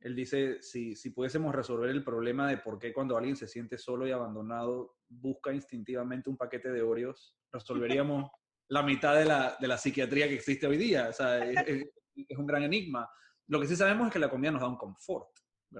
él 0.00 0.16
dice, 0.16 0.60
si, 0.60 0.96
si 0.96 1.10
pudiésemos 1.10 1.54
resolver 1.54 1.88
el 1.88 2.02
problema 2.02 2.48
de 2.48 2.58
por 2.58 2.78
qué 2.78 2.92
cuando 2.92 3.16
alguien 3.16 3.36
se 3.36 3.46
siente 3.46 3.78
solo 3.78 4.06
y 4.06 4.10
abandonado 4.10 4.96
busca 5.08 5.52
instintivamente 5.52 6.28
un 6.28 6.36
paquete 6.36 6.70
de 6.72 6.82
Oreos, 6.82 7.36
resolveríamos 7.52 8.30
la 8.68 8.82
mitad 8.82 9.16
de 9.16 9.24
la, 9.24 9.56
de 9.60 9.68
la, 9.68 9.78
psiquiatría 9.78 10.26
que 10.26 10.34
existe 10.34 10.66
hoy 10.66 10.76
día. 10.76 11.08
O 11.10 11.12
sea, 11.12 11.38
es, 11.44 11.86
es 12.16 12.38
un 12.38 12.46
gran 12.46 12.64
enigma. 12.64 13.08
Lo 13.46 13.60
que 13.60 13.66
sí 13.66 13.76
sabemos 13.76 14.08
es 14.08 14.12
que 14.12 14.18
la 14.18 14.30
comida 14.30 14.50
nos 14.50 14.62
da 14.62 14.68
un 14.68 14.76
confort. 14.76 15.28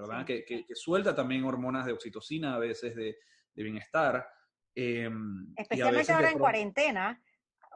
¿Verdad? 0.01 0.25
Que, 0.25 0.45
que, 0.45 0.65
suelta 0.73 1.15
también 1.15 1.43
hormonas 1.43 1.85
de 1.85 1.93
oxitocina, 1.93 2.55
a 2.55 2.59
veces 2.59 2.95
de, 2.95 3.17
de 3.53 3.63
bienestar. 3.63 4.27
Eh, 4.73 5.09
Especialmente 5.55 6.11
ahora 6.11 6.31
en 6.31 6.39
cuarentena. 6.39 7.23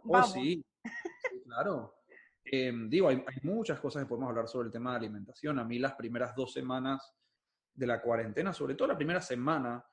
Oh, 0.03 0.23
sí, 0.23 0.63
claro. 1.45 1.95
Eh, 2.43 2.73
digo, 2.87 3.09
hay, 3.09 3.17
hay, 3.17 3.37
muchas 3.43 3.79
cosas 3.79 4.03
que 4.03 4.09
podemos 4.09 4.29
hablar 4.29 4.47
sobre 4.47 4.67
el 4.67 4.71
tema 4.71 4.91
de 4.91 4.97
alimentación. 4.97 5.59
A 5.59 5.63
mí 5.63 5.77
las 5.77 5.93
primeras 5.93 6.35
dos 6.35 6.53
semanas 6.53 7.13
de 7.73 7.87
la 7.87 8.01
cuarentena, 8.01 8.53
sobre 8.53 8.75
todo 8.75 8.87
la 8.87 8.97
primera 8.97 9.21
semana, 9.21 9.85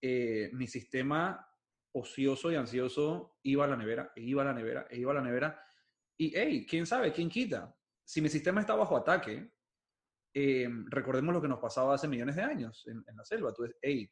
eh, 0.00 0.50
mi 0.52 0.66
sistema 0.66 1.48
ocioso 1.94 2.50
y 2.50 2.56
ansioso 2.56 3.38
iba 3.42 3.64
a 3.64 3.68
la 3.68 3.76
nevera, 3.76 4.12
e 4.16 4.22
iba 4.22 4.42
a 4.42 4.46
la 4.46 4.52
nevera, 4.52 4.86
e 4.90 4.98
iba 4.98 5.12
a 5.12 5.14
la 5.14 5.22
nevera. 5.22 5.62
Y, 6.18 6.32
hey, 6.36 6.66
¿quién 6.68 6.86
sabe? 6.86 7.12
¿Quién 7.12 7.28
quita? 7.28 7.74
Si 8.04 8.20
mi 8.20 8.28
sistema 8.28 8.60
está 8.60 8.74
bajo 8.74 8.96
ataque, 8.96 9.51
eh, 10.34 10.68
recordemos 10.86 11.34
lo 11.34 11.42
que 11.42 11.48
nos 11.48 11.58
pasaba 11.58 11.94
hace 11.94 12.08
millones 12.08 12.36
de 12.36 12.42
años 12.42 12.86
en, 12.86 13.04
la 13.16 13.24
selva. 13.24 13.52
Tú 13.52 13.62
dices, 13.64 13.78
hey, 13.82 14.10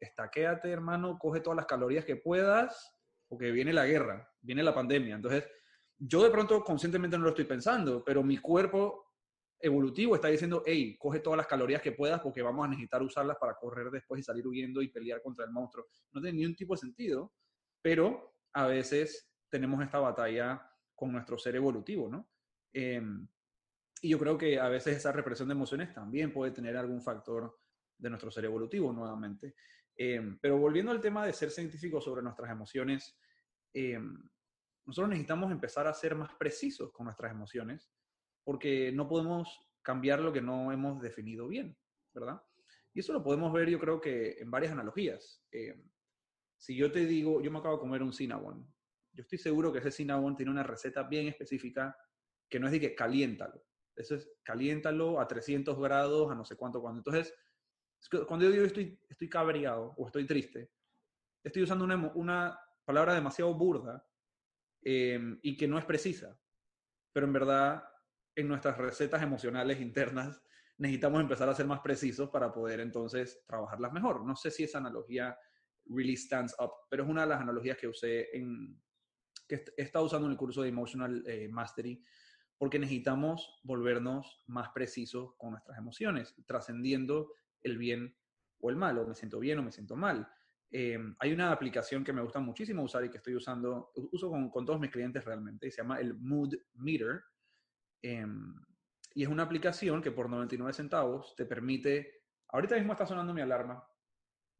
estaquéate, 0.00 0.70
hermano, 0.70 1.18
coge 1.18 1.40
todas 1.40 1.56
las 1.56 1.66
calorías 1.66 2.04
que 2.04 2.16
puedas, 2.16 2.94
porque 3.28 3.50
viene 3.50 3.72
la 3.72 3.86
guerra, 3.86 4.30
viene 4.40 4.62
la 4.62 4.74
pandemia. 4.74 5.14
Entonces, 5.14 5.46
yo 5.98 6.22
de 6.22 6.30
pronto 6.30 6.62
conscientemente 6.64 7.16
no 7.16 7.24
lo 7.24 7.30
estoy 7.30 7.44
pensando, 7.44 8.02
pero 8.04 8.22
mi 8.22 8.38
cuerpo 8.38 9.12
evolutivo 9.60 10.16
está 10.16 10.28
diciendo, 10.28 10.62
hey, 10.66 10.96
coge 10.98 11.20
todas 11.20 11.36
las 11.36 11.46
calorías 11.46 11.80
que 11.80 11.92
puedas 11.92 12.20
porque 12.20 12.42
vamos 12.42 12.64
a 12.64 12.68
necesitar 12.68 13.00
usarlas 13.02 13.36
para 13.38 13.54
correr 13.54 13.90
después 13.90 14.20
y 14.20 14.24
salir 14.24 14.46
huyendo 14.46 14.82
y 14.82 14.88
pelear 14.88 15.22
contra 15.22 15.44
el 15.44 15.52
monstruo. 15.52 15.86
No 16.12 16.20
tiene 16.20 16.38
ningún 16.38 16.56
tipo 16.56 16.74
de 16.74 16.78
sentido, 16.78 17.32
pero 17.80 18.34
a 18.54 18.66
veces 18.66 19.30
tenemos 19.48 19.82
esta 19.82 20.00
batalla 20.00 20.68
con 20.94 21.12
nuestro 21.12 21.38
ser 21.38 21.54
evolutivo, 21.56 22.08
¿no? 22.08 22.28
Em, 22.72 23.28
y 24.04 24.08
yo 24.08 24.18
creo 24.18 24.36
que 24.36 24.58
a 24.58 24.68
veces 24.68 24.96
esa 24.96 25.12
represión 25.12 25.48
de 25.48 25.54
emociones 25.54 25.94
también 25.94 26.32
puede 26.32 26.50
tener 26.50 26.76
algún 26.76 27.00
factor 27.00 27.56
de 27.96 28.10
nuestro 28.10 28.32
ser 28.32 28.44
evolutivo 28.44 28.92
nuevamente. 28.92 29.54
Em, 29.94 30.40
pero 30.40 30.58
volviendo 30.58 30.90
al 30.90 31.00
tema 31.00 31.24
de 31.24 31.32
ser 31.32 31.52
científico 31.52 32.00
sobre 32.00 32.20
nuestras 32.20 32.50
emociones, 32.50 33.16
em, 33.72 34.20
nosotros 34.84 35.08
necesitamos 35.08 35.52
empezar 35.52 35.86
a 35.86 35.94
ser 35.94 36.16
más 36.16 36.34
precisos 36.34 36.90
con 36.92 37.04
nuestras 37.04 37.30
emociones 37.30 37.92
porque 38.42 38.90
no 38.90 39.06
podemos 39.06 39.70
cambiar 39.82 40.18
lo 40.18 40.32
que 40.32 40.42
no 40.42 40.72
hemos 40.72 41.00
definido 41.00 41.46
bien, 41.46 41.78
¿verdad? 42.12 42.42
Y 42.92 43.00
eso 43.00 43.12
lo 43.12 43.22
podemos 43.22 43.52
ver 43.52 43.70
yo 43.70 43.78
creo 43.78 44.00
que 44.00 44.32
en 44.40 44.50
varias 44.50 44.72
analogías. 44.72 45.44
Em, 45.52 45.80
si 46.56 46.74
yo 46.74 46.90
te 46.90 47.06
digo, 47.06 47.40
yo 47.40 47.52
me 47.52 47.60
acabo 47.60 47.76
de 47.76 47.80
comer 47.82 48.02
un 48.02 48.12
cinnamon, 48.12 48.66
yo 49.12 49.22
estoy 49.22 49.38
seguro 49.38 49.72
que 49.72 49.78
ese 49.78 49.92
cinnamon 49.92 50.34
tiene 50.34 50.50
una 50.50 50.64
receta 50.64 51.04
bien 51.04 51.28
específica 51.28 51.96
que 52.48 52.58
no 52.58 52.66
es 52.66 52.72
de 52.72 52.80
que 52.80 52.94
caliéntalo. 52.96 53.62
Eso 53.96 54.14
es 54.14 54.30
caliéntalo 54.42 55.20
a 55.20 55.28
300 55.28 55.78
grados, 55.78 56.30
a 56.30 56.34
no 56.34 56.44
sé 56.44 56.56
cuánto, 56.56 56.80
cuando. 56.80 57.00
Entonces, 57.00 57.34
cuando 58.26 58.46
yo 58.46 58.52
digo 58.52 58.64
estoy, 58.64 58.98
estoy 59.08 59.28
cabreado 59.28 59.94
o 59.96 60.06
estoy 60.06 60.26
triste, 60.26 60.70
estoy 61.44 61.62
usando 61.62 61.84
una, 61.84 61.96
una 62.14 62.58
palabra 62.84 63.14
demasiado 63.14 63.54
burda 63.54 64.06
em, 64.82 65.38
y 65.42 65.56
que 65.56 65.68
no 65.68 65.78
es 65.78 65.84
precisa. 65.84 66.38
Pero 67.12 67.26
en 67.26 67.32
verdad, 67.32 67.84
en 68.34 68.48
nuestras 68.48 68.78
recetas 68.78 69.22
emocionales 69.22 69.80
internas, 69.80 70.42
necesitamos 70.78 71.20
empezar 71.20 71.48
a 71.48 71.54
ser 71.54 71.66
más 71.66 71.80
precisos 71.80 72.30
para 72.30 72.52
poder 72.52 72.80
entonces 72.80 73.44
trabajarlas 73.46 73.92
mejor. 73.92 74.24
No 74.24 74.34
sé 74.34 74.50
si 74.50 74.64
esa 74.64 74.78
analogía 74.78 75.36
really 75.86 76.16
stands 76.16 76.54
up, 76.58 76.70
pero 76.88 77.04
es 77.04 77.08
una 77.08 77.22
de 77.22 77.28
las 77.28 77.40
analogías 77.40 77.76
que 77.76 77.88
usé 77.88 78.36
en, 78.36 78.80
que 79.48 79.64
he 79.76 79.82
estado 79.82 80.06
usando 80.06 80.26
en 80.26 80.32
el 80.32 80.38
curso 80.38 80.62
de 80.62 80.68
Emotional 80.68 81.24
eh, 81.26 81.48
Mastery, 81.48 82.02
porque 82.62 82.78
necesitamos 82.78 83.58
volvernos 83.64 84.40
más 84.46 84.68
precisos 84.68 85.34
con 85.36 85.50
nuestras 85.50 85.76
emociones, 85.78 86.32
trascendiendo 86.46 87.32
el 87.60 87.76
bien 87.76 88.16
o 88.60 88.70
el 88.70 88.76
mal, 88.76 88.96
o 88.98 89.04
me 89.08 89.16
siento 89.16 89.40
bien 89.40 89.58
o 89.58 89.64
me 89.64 89.72
siento 89.72 89.96
mal. 89.96 90.32
Eh, 90.70 90.96
hay 91.18 91.32
una 91.32 91.50
aplicación 91.50 92.04
que 92.04 92.12
me 92.12 92.22
gusta 92.22 92.38
muchísimo 92.38 92.84
usar 92.84 93.04
y 93.04 93.10
que 93.10 93.16
estoy 93.16 93.34
usando, 93.34 93.90
uso 94.12 94.30
con, 94.30 94.48
con 94.48 94.64
todos 94.64 94.78
mis 94.78 94.92
clientes 94.92 95.24
realmente, 95.24 95.66
y 95.66 95.72
se 95.72 95.82
llama 95.82 95.98
el 95.98 96.14
Mood 96.14 96.54
Meter. 96.74 97.24
Em, 98.00 98.54
y 99.12 99.24
es 99.24 99.28
una 99.28 99.42
aplicación 99.42 100.00
que 100.00 100.12
por 100.12 100.30
99 100.30 100.72
centavos 100.72 101.34
te 101.34 101.46
permite, 101.46 102.22
ahorita 102.46 102.76
mismo 102.76 102.92
está 102.92 103.06
sonando 103.06 103.34
mi 103.34 103.40
alarma, 103.40 103.84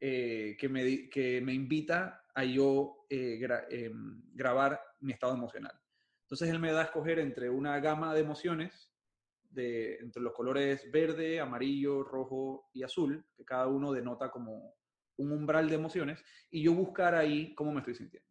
eh, 0.01 0.57
que, 0.59 0.69
me, 0.69 1.09
que 1.09 1.41
me 1.41 1.55
invita 1.55 2.25
a 2.35 2.43
yo 2.43 3.07
eh, 3.09 3.39
em, 3.71 4.23
grabar 4.35 4.81
mi 4.99 5.13
estado 5.13 5.35
emocional. 5.35 5.82
Entonces 6.33 6.49
él 6.49 6.61
me 6.61 6.73
da 6.73 6.81
a 6.81 6.85
escoger 6.85 7.19
entre 7.19 7.51
una 7.51 7.79
gama 7.79 8.15
de 8.15 8.23
emociones 8.23 8.91
de, 9.51 9.97
entre 9.97 10.23
los 10.23 10.33
colores 10.33 10.91
verde, 10.91 11.39
amarillo, 11.39 12.03
rojo 12.03 12.71
y 12.73 12.83
azul, 12.83 13.23
que 13.37 13.45
cada 13.45 13.67
uno 13.67 13.93
denota 13.93 14.31
como 14.31 14.75
un 15.19 15.31
umbral 15.31 15.69
de 15.69 15.75
emociones, 15.75 16.25
y 16.51 16.63
yo 16.63 16.73
buscar 16.73 17.15
ahí 17.15 17.55
cómo 17.55 17.71
me 17.71 17.81
estoy 17.81 17.97
sintiendo. 17.97 18.27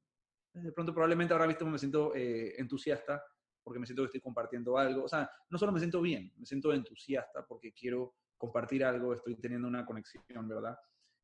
De 0.51 0.71
pronto, 0.71 0.95
probablemente 0.95 1.31
ahora 1.31 1.45
mismo 1.45 1.69
me 1.69 1.77
siento 1.77 2.15
eh, 2.15 2.55
entusiasta 2.57 3.23
porque 3.63 3.79
me 3.79 3.85
siento 3.85 4.01
que 4.01 4.07
estoy 4.07 4.21
compartiendo 4.21 4.79
algo. 4.79 5.03
O 5.03 5.07
sea, 5.07 5.29
no 5.51 5.59
solo 5.59 5.71
me 5.71 5.77
siento 5.77 6.01
bien, 6.01 6.33
me 6.37 6.47
siento 6.47 6.73
entusiasta 6.73 7.45
porque 7.45 7.71
quiero 7.71 8.15
compartir 8.35 8.83
algo, 8.83 9.13
estoy 9.13 9.35
teniendo 9.35 9.67
una 9.67 9.85
conexión, 9.85 10.47
¿verdad? 10.47 10.75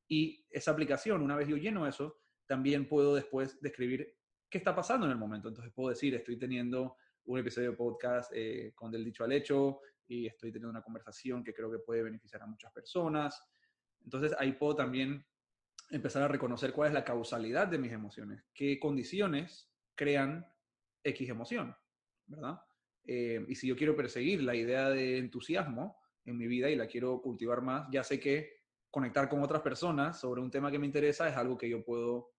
Y 0.07 0.45
esa 0.51 0.69
aplicación, 0.69 1.23
una 1.23 1.37
vez 1.37 1.47
yo 1.47 1.57
lleno 1.57 1.87
eso, 1.87 2.19
también 2.45 2.87
puedo 2.87 3.15
después 3.15 3.59
describir 3.61 4.16
qué 4.49 4.57
está 4.57 4.75
pasando 4.75 5.05
en 5.05 5.11
el 5.11 5.17
momento. 5.17 5.47
Entonces 5.47 5.73
puedo 5.73 5.89
decir, 5.89 6.15
estoy 6.15 6.37
teniendo 6.37 6.97
un 7.25 7.39
episodio 7.39 7.71
de 7.71 7.77
podcast 7.77 8.31
eh, 8.33 8.71
con 8.73 8.91
Del 8.91 9.03
Dicho 9.03 9.23
al 9.23 9.31
Hecho 9.31 9.81
y 10.07 10.27
estoy 10.27 10.51
teniendo 10.51 10.69
una 10.69 10.81
conversación 10.81 11.43
que 11.43 11.53
creo 11.53 11.69
que 11.69 11.79
puede 11.79 12.03
beneficiar 12.03 12.41
a 12.41 12.47
muchas 12.47 12.71
personas. 12.71 13.41
Entonces 14.03 14.33
ahí 14.39 14.53
puedo 14.53 14.75
también 14.75 15.25
empezar 15.89 16.23
a 16.23 16.27
reconocer 16.27 16.73
cuál 16.73 16.89
es 16.89 16.93
la 16.93 17.03
causalidad 17.03 17.67
de 17.67 17.77
mis 17.77 17.91
emociones, 17.91 18.43
qué 18.53 18.79
condiciones 18.79 19.69
crean 19.95 20.45
X 21.03 21.29
emoción, 21.29 21.75
¿verdad? 22.25 22.59
Eh, 23.05 23.45
y 23.47 23.55
si 23.55 23.67
yo 23.67 23.75
quiero 23.75 23.95
perseguir 23.95 24.43
la 24.43 24.55
idea 24.55 24.89
de 24.89 25.17
entusiasmo 25.17 25.97
en 26.25 26.37
mi 26.37 26.47
vida 26.47 26.69
y 26.69 26.75
la 26.75 26.87
quiero 26.87 27.21
cultivar 27.21 27.61
más, 27.61 27.87
ya 27.91 28.03
sé 28.03 28.19
que 28.19 28.57
conectar 28.89 29.29
con 29.29 29.41
otras 29.41 29.61
personas 29.61 30.19
sobre 30.19 30.41
un 30.41 30.51
tema 30.51 30.71
que 30.71 30.79
me 30.79 30.85
interesa 30.85 31.29
es 31.29 31.35
algo 31.35 31.57
que 31.57 31.69
yo 31.69 31.83
puedo 31.83 32.31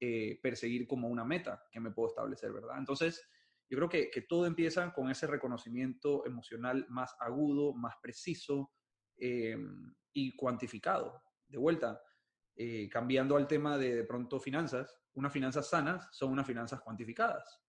eh, 0.00 0.38
perseguir 0.42 0.86
como 0.86 1.08
una 1.08 1.24
meta 1.24 1.64
que 1.70 1.80
me 1.80 1.90
puedo 1.90 2.08
establecer, 2.08 2.52
¿verdad? 2.52 2.78
Entonces, 2.78 3.28
yo 3.68 3.76
creo 3.76 3.88
que, 3.88 4.10
que, 4.10 4.22
todo 4.22 4.46
empieza 4.46 4.92
con 4.92 5.10
ese 5.10 5.26
reconocimiento 5.26 6.24
emocional 6.24 6.86
más 6.88 7.14
agudo, 7.20 7.74
más 7.74 7.96
preciso 8.02 8.72
eh, 9.18 9.56
y 10.12 10.36
cuantificado. 10.36 11.22
De 11.46 11.58
vuelta, 11.58 12.00
eh, 12.54 12.88
cambiando 12.88 13.36
al 13.36 13.46
tema 13.46 13.78
de 13.78 13.94
de 13.94 14.04
pronto 14.04 14.40
finanzas, 14.40 14.96
unas 15.14 15.32
finanzas 15.32 15.68
sanas 15.68 16.08
son 16.12 16.32
unas 16.32 16.46
finanzas 16.46 16.80
cuantificadas. 16.80 17.60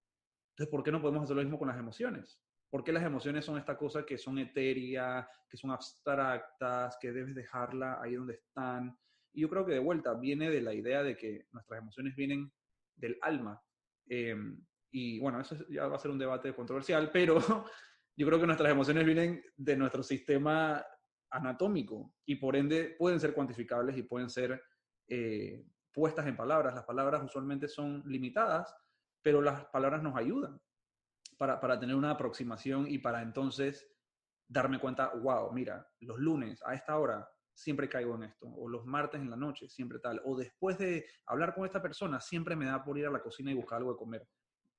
Entonces, 0.52 0.72
¿por 0.72 0.84
qué 0.84 0.92
no 0.92 1.02
podemos 1.02 1.24
hacer 1.24 1.36
lo 1.36 1.44
mismo 1.44 1.60
con 1.60 1.68
las 1.68 1.78
emociones? 1.78 2.42
¿Por 2.70 2.84
qué 2.84 2.92
las 2.92 3.04
emociones 3.04 3.46
son 3.46 3.58
esta 3.58 3.78
cosa 3.78 4.06
que 4.06 4.18
son 4.18 4.38
etéreas, 4.38 5.28
que 5.50 5.58
son 5.58 5.72
abstractas, 5.72 6.98
que 7.02 7.12
debes 7.12 7.34
dejarla 7.34 8.00
ahí 8.02 8.16
donde 8.16 8.34
están? 8.34 8.98
Yo 9.34 9.50
creo 9.50 9.66
que 9.66 9.74
de 9.74 9.80
vuelta 9.80 10.14
viene 10.16 10.50
de 10.50 10.62
la 10.62 10.74
idea 10.74 11.04
de 11.04 11.16
que 11.16 11.48
nuestras 11.52 11.82
emociones 11.82 12.16
vienen 12.16 12.52
del 12.96 13.18
alma. 13.22 13.62
Eh, 14.08 14.36
y 14.92 15.20
bueno, 15.20 15.40
eso 15.40 15.56
ya 15.70 15.88
va 15.88 15.96
a 15.96 16.00
ser 16.00 16.12
un 16.12 16.18
debate 16.18 16.54
controversial, 16.54 17.12
pero 17.12 17.38
yo 18.18 18.28
creo 18.28 18.40
que 18.40 18.48
nuestras 18.48 18.72
emociones 18.72 19.06
vienen 19.06 19.44
de 19.56 19.78
nuestro 19.78 20.04
sistema 20.04 20.84
anatómico 21.32 22.14
y 22.26 22.36
por 22.36 22.56
ende 22.56 22.96
pueden 22.98 23.20
ser 23.20 23.34
cuantificables 23.34 23.96
y 23.98 24.04
pueden 24.04 24.30
ser 24.30 24.62
eh, 25.08 25.64
puestas 25.94 26.26
en 26.28 26.36
palabras. 26.36 26.74
Las 26.74 26.86
palabras 26.86 27.24
usualmente 27.24 27.68
son 27.68 28.04
limitadas, 28.06 28.76
pero 29.22 29.42
las 29.42 29.66
palabras 29.66 30.02
nos 30.02 30.16
ayudan 30.16 30.60
para, 31.38 31.60
para 31.60 31.80
tener 31.80 31.96
una 31.96 32.12
aproximación 32.12 32.88
y 32.90 32.98
para 32.98 33.22
entonces 33.22 33.88
darme 34.48 34.80
cuenta, 34.80 35.14
wow, 35.14 35.54
mira, 35.54 35.88
los 36.00 36.18
lunes 36.18 36.62
a 36.66 36.74
esta 36.74 36.98
hora 36.98 37.30
siempre 37.60 37.90
caigo 37.90 38.16
en 38.16 38.24
esto, 38.24 38.48
o 38.48 38.70
los 38.70 38.86
martes 38.86 39.20
en 39.20 39.30
la 39.30 39.36
noche, 39.36 39.68
siempre 39.68 40.00
tal, 40.00 40.22
o 40.24 40.38
después 40.38 40.78
de 40.78 41.06
hablar 41.26 41.54
con 41.54 41.66
esta 41.66 41.82
persona, 41.82 42.22
siempre 42.22 42.56
me 42.56 42.66
da 42.66 42.84
por 42.84 42.98
ir 42.98 43.06
a 43.06 43.12
la 43.12 43.22
cocina 43.22 43.52
y 43.52 43.54
buscar 43.54 43.80
algo 43.80 43.92
de 43.92 43.98
comer. 43.98 44.28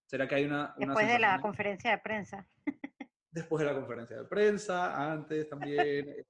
¿Será 0.07 0.27
que 0.27 0.35
hay 0.37 0.45
una... 0.47 0.75
Después 0.79 1.07
de 1.07 1.19
la 1.19 1.41
conferencia 1.41 1.91
de 1.91 1.99
prensa. 1.99 2.49
Después 3.31 3.61
de 3.61 3.71
la 3.71 3.79
conferencia 3.79 4.17
de 4.17 4.25
prensa, 4.25 5.13
antes 5.13 5.49
también. 5.49 6.09
Eh, 6.09 6.27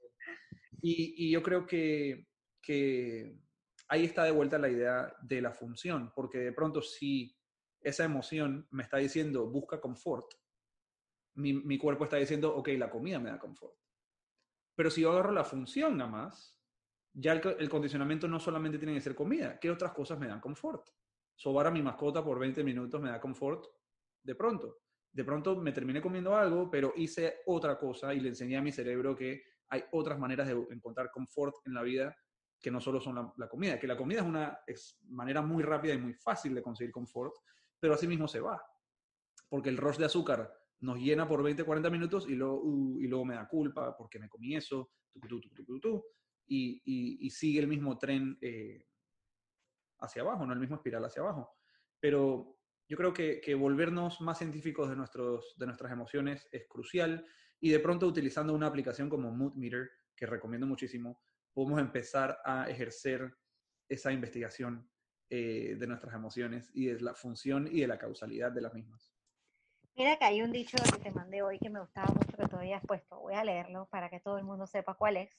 y, 0.82 1.28
y, 1.28 1.30
yo 1.30 1.42
creo 1.42 1.66
que, 1.66 2.26
que 2.60 3.38
ahí 3.88 4.04
está 4.04 4.24
de 4.24 4.32
vuelta 4.32 4.58
la 4.58 4.68
idea 4.68 5.14
de 5.22 5.40
la 5.40 5.52
función, 5.52 6.12
porque 6.14 6.38
de 6.38 6.52
pronto 6.52 6.82
si 6.82 7.34
esa 7.80 8.04
emoción 8.04 8.66
me 8.70 8.82
está 8.82 8.98
diciendo 8.98 9.46
busca 9.48 9.80
confort, 9.80 10.34
mi, 11.36 11.54
mi 11.54 11.78
cuerpo 11.78 12.04
está 12.04 12.16
diciendo, 12.16 12.54
ok, 12.54 12.68
la 12.76 12.90
comida 12.90 13.18
me 13.18 13.30
da 13.30 13.38
confort. 13.38 13.80
Pero 14.80 14.90
si 14.90 15.02
yo 15.02 15.12
agarro 15.12 15.32
la 15.32 15.44
función 15.44 15.98
nada 15.98 16.10
más, 16.10 16.58
ya 17.12 17.32
el, 17.32 17.68
condicionamiento 17.68 18.26
no 18.26 18.40
solamente 18.40 18.78
tiene 18.78 18.94
que 18.94 19.02
ser 19.02 19.14
comida, 19.14 19.60
¿qué 19.60 19.70
otras 19.70 19.92
cosas 19.92 20.18
me 20.18 20.26
dan 20.26 20.40
confort? 20.40 20.88
sobar 21.34 21.66
a 21.66 21.70
mi 21.70 21.82
mascota 21.82 22.24
por 22.24 22.38
20 22.38 22.64
minutos 22.64 22.98
me 22.98 23.10
da 23.10 23.20
confort 23.20 23.66
de 24.22 24.34
pronto. 24.34 24.78
De 25.12 25.22
pronto 25.22 25.54
me 25.56 25.72
terminé 25.72 26.00
comiendo 26.00 26.34
algo, 26.34 26.70
pero 26.70 26.94
hice 26.96 27.40
otra 27.44 27.78
cosa 27.78 28.14
y 28.14 28.20
le 28.20 28.30
enseñé 28.30 28.56
a 28.56 28.62
mi 28.62 28.72
cerebro 28.72 29.14
que 29.14 29.42
hay 29.68 29.84
otras 29.92 30.18
maneras 30.18 30.48
de 30.48 30.54
encontrar 30.70 31.10
confort 31.10 31.56
en 31.66 31.74
la 31.74 31.82
vida 31.82 32.16
que 32.58 32.70
no 32.70 32.80
solo 32.80 33.02
son 33.02 33.34
la, 33.36 33.48
comida, 33.50 33.78
que 33.78 33.86
la 33.86 33.98
comida 33.98 34.20
es 34.20 34.26
una 34.26 34.60
manera 35.10 35.42
muy 35.42 35.62
rápida 35.62 35.92
y 35.92 35.98
muy 35.98 36.14
fácil 36.14 36.54
de 36.54 36.62
conseguir 36.62 36.90
confort, 36.90 37.34
pero 37.78 37.92
así 37.92 38.08
mismo 38.08 38.26
se 38.26 38.40
va. 38.40 38.58
Porque 39.46 39.68
el 39.68 39.76
rush 39.76 39.98
de 39.98 40.06
azúcar 40.06 40.59
nos 40.80 40.98
llena 40.98 41.28
por 41.28 41.42
20, 41.42 41.64
40 41.64 41.90
minutos 41.90 42.28
y 42.28 42.34
luego, 42.34 42.60
uh, 42.62 43.00
y 43.00 43.06
luego 43.06 43.24
me 43.24 43.34
da 43.34 43.48
culpa 43.48 43.96
porque 43.96 44.18
me 44.18 44.28
comí 44.28 44.56
eso, 44.56 44.90
y, 46.46 47.30
sigue 47.30 47.60
el 47.60 47.68
mismo 47.68 47.98
tren 47.98 48.38
eh, 48.40 48.86
hacia 50.00 50.22
abajo, 50.22 50.46
no 50.46 50.52
el 50.52 50.58
mismo 50.60 50.76
espiral 50.76 51.04
hacia 51.04 51.22
abajo. 51.22 51.50
Pero 52.00 52.58
yo 52.88 52.96
creo 52.96 53.12
que, 53.12 53.40
que 53.40 53.54
volvernos 53.54 54.20
más 54.20 54.38
científicos 54.38 54.88
de, 54.88 54.96
nuestros, 54.96 55.54
de 55.56 55.66
nuestras 55.66 55.92
emociones 55.92 56.48
es 56.50 56.66
crucial 56.66 57.24
y 57.60 57.70
de 57.70 57.78
pronto 57.78 58.06
utilizando 58.06 58.54
una 58.54 58.66
aplicación 58.66 59.08
como 59.08 59.30
Mood 59.30 59.54
Meter, 59.54 59.90
que 60.16 60.26
recomiendo 60.26 60.66
muchísimo, 60.66 61.22
podemos 61.52 61.80
empezar 61.80 62.38
a 62.44 62.68
ejercer 62.68 63.32
esa 63.88 64.12
investigación 64.12 64.88
eh, 65.28 65.76
de 65.78 65.86
nuestras 65.86 66.14
emociones 66.14 66.70
y 66.74 66.86
de 66.86 67.00
la 67.00 67.14
función 67.14 67.68
y 67.70 67.80
de 67.80 67.86
la 67.86 67.98
causalidad 67.98 68.50
de 68.50 68.62
las 68.62 68.74
mismas. 68.74 69.09
Mira 70.00 70.16
que 70.16 70.24
hay 70.24 70.40
un 70.40 70.50
dicho 70.50 70.78
que 70.78 70.98
te 70.98 71.10
mandé 71.10 71.42
hoy 71.42 71.58
que 71.58 71.68
me 71.68 71.78
gustaba 71.78 72.06
mucho 72.14 72.34
que 72.34 72.48
todavía 72.48 72.78
has 72.78 72.86
puesto. 72.86 73.20
Voy 73.20 73.34
a 73.34 73.44
leerlo 73.44 73.86
para 73.90 74.08
que 74.08 74.18
todo 74.18 74.38
el 74.38 74.44
mundo 74.44 74.66
sepa 74.66 74.94
cuál 74.94 75.18
es 75.18 75.30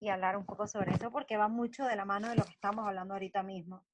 y 0.00 0.10
hablar 0.10 0.36
un 0.36 0.44
poco 0.44 0.66
sobre 0.66 0.92
eso 0.92 1.10
porque 1.10 1.38
va 1.38 1.48
mucho 1.48 1.86
de 1.86 1.96
la 1.96 2.04
mano 2.04 2.28
de 2.28 2.36
lo 2.36 2.44
que 2.44 2.50
estamos 2.50 2.86
hablando 2.86 3.14
ahorita 3.14 3.42
mismo. 3.42 3.86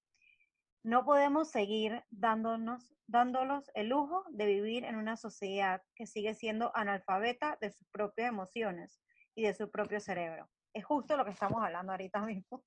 No 0.82 1.04
podemos 1.04 1.52
seguir 1.52 2.02
dándonos, 2.10 2.96
dándolos 3.06 3.70
el 3.74 3.90
lujo 3.90 4.24
de 4.30 4.46
vivir 4.46 4.84
en 4.84 4.96
una 4.96 5.16
sociedad 5.16 5.84
que 5.94 6.08
sigue 6.08 6.34
siendo 6.34 6.72
analfabeta 6.74 7.56
de 7.60 7.70
sus 7.70 7.86
propias 7.92 8.28
emociones 8.28 9.00
y 9.36 9.44
de 9.44 9.54
su 9.54 9.70
propio 9.70 10.00
cerebro. 10.00 10.50
Es 10.72 10.84
justo 10.84 11.16
lo 11.16 11.24
que 11.24 11.30
estamos 11.30 11.62
hablando 11.62 11.92
ahorita 11.92 12.22
mismo. 12.22 12.64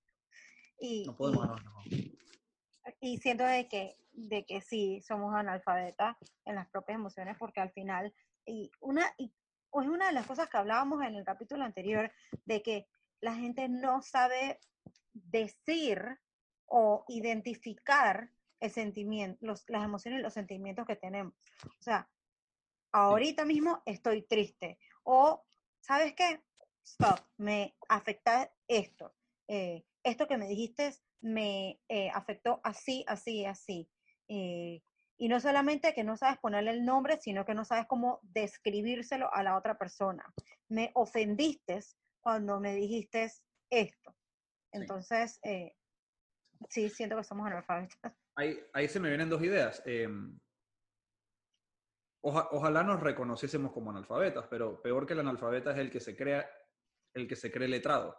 Y, 0.80 1.04
no 1.06 1.18
podemos, 1.18 1.60
y, 1.84 2.18
y 3.02 3.18
siento 3.18 3.43
de 3.43 3.68
que, 3.68 3.97
de 4.14 4.45
que 4.45 4.62
sí 4.62 5.01
somos 5.01 5.34
analfabetas 5.34 6.18
en 6.45 6.55
las 6.55 6.68
propias 6.70 6.97
emociones 6.97 7.38
porque 7.38 7.62
al 7.62 7.72
final, 7.72 8.14
y 8.45 8.72
una, 8.80 9.05
y 9.18 9.34
es 9.74 9.88
una 9.88 10.07
de 10.07 10.14
las 10.14 10.28
cosas 10.28 10.49
que 10.49 10.57
hablábamos 10.57 11.01
en 11.03 11.16
el 11.16 11.24
capítulo 11.24 11.64
anterior, 11.64 12.12
de 12.45 12.62
que 12.62 12.88
la 13.22 13.36
gente 13.36 13.70
no 13.70 14.01
sabe 14.01 14.59
decir 15.14 16.20
o 16.66 17.05
identificar 17.07 18.32
el 18.59 18.72
sentimiento, 18.72 19.38
los, 19.41 19.64
las 19.70 19.84
emociones 19.84 20.20
y 20.20 20.24
los 20.24 20.34
sentimientos 20.34 20.86
que 20.86 20.95
tenemos. 20.95 21.34
O 21.66 21.82
sea, 21.82 22.09
ahorita 22.91 23.45
mismo 23.45 23.82
estoy 23.86 24.24
triste. 24.24 24.78
O, 25.03 25.43
¿sabes 25.80 26.14
qué? 26.14 26.41
Stop, 26.84 27.20
me 27.38 27.76
afecta 27.89 28.51
esto. 28.68 29.14
Eh, 29.47 29.84
esto 30.03 30.28
que 30.28 30.38
me 30.38 30.47
dijiste 30.47 30.95
me 31.22 31.80
eh, 31.88 32.09
afectó 32.09 32.59
así, 32.64 33.03
así, 33.07 33.45
así. 33.45 33.88
Eh, 34.34 34.82
y 35.17 35.27
no 35.27 35.41
solamente 35.41 35.93
que 35.93 36.05
no 36.05 36.15
sabes 36.15 36.39
ponerle 36.39 36.71
el 36.71 36.86
nombre, 36.86 37.17
sino 37.17 37.43
que 37.43 37.53
no 37.53 37.65
sabes 37.65 37.86
cómo 37.86 38.21
describírselo 38.23 39.32
a 39.34 39.43
la 39.43 39.57
otra 39.57 39.77
persona. 39.77 40.23
Me 40.69 40.89
ofendiste 40.95 41.82
cuando 42.21 42.61
me 42.61 42.73
dijiste 42.73 43.29
esto. 43.69 44.15
Entonces, 44.71 45.38
eh, 45.43 45.75
sí, 46.69 46.89
siento 46.89 47.17
que 47.17 47.25
somos 47.25 47.45
analfabetas. 47.45 47.97
Ahí, 48.38 48.57
ahí 48.71 48.88
se 48.88 49.01
me 49.01 49.09
vienen 49.09 49.29
dos 49.29 49.43
ideas. 49.43 49.84
Em, 49.86 50.39
ojalá 52.21 52.82
nos 52.82 53.01
reconociésemos 53.01 53.73
como 53.73 53.91
analfabetas, 53.91 54.47
pero 54.47 54.82
peor 54.82 55.05
que 55.05 55.11
el 55.11 55.19
analfabeta 55.19 55.73
es 55.73 55.77
el 55.79 55.91
que 55.91 55.99
se 55.99 56.15
crea, 56.15 56.49
el 57.13 57.27
que 57.27 57.36
se 57.36 57.51
cree 57.51 57.67
letrado. 57.67 58.17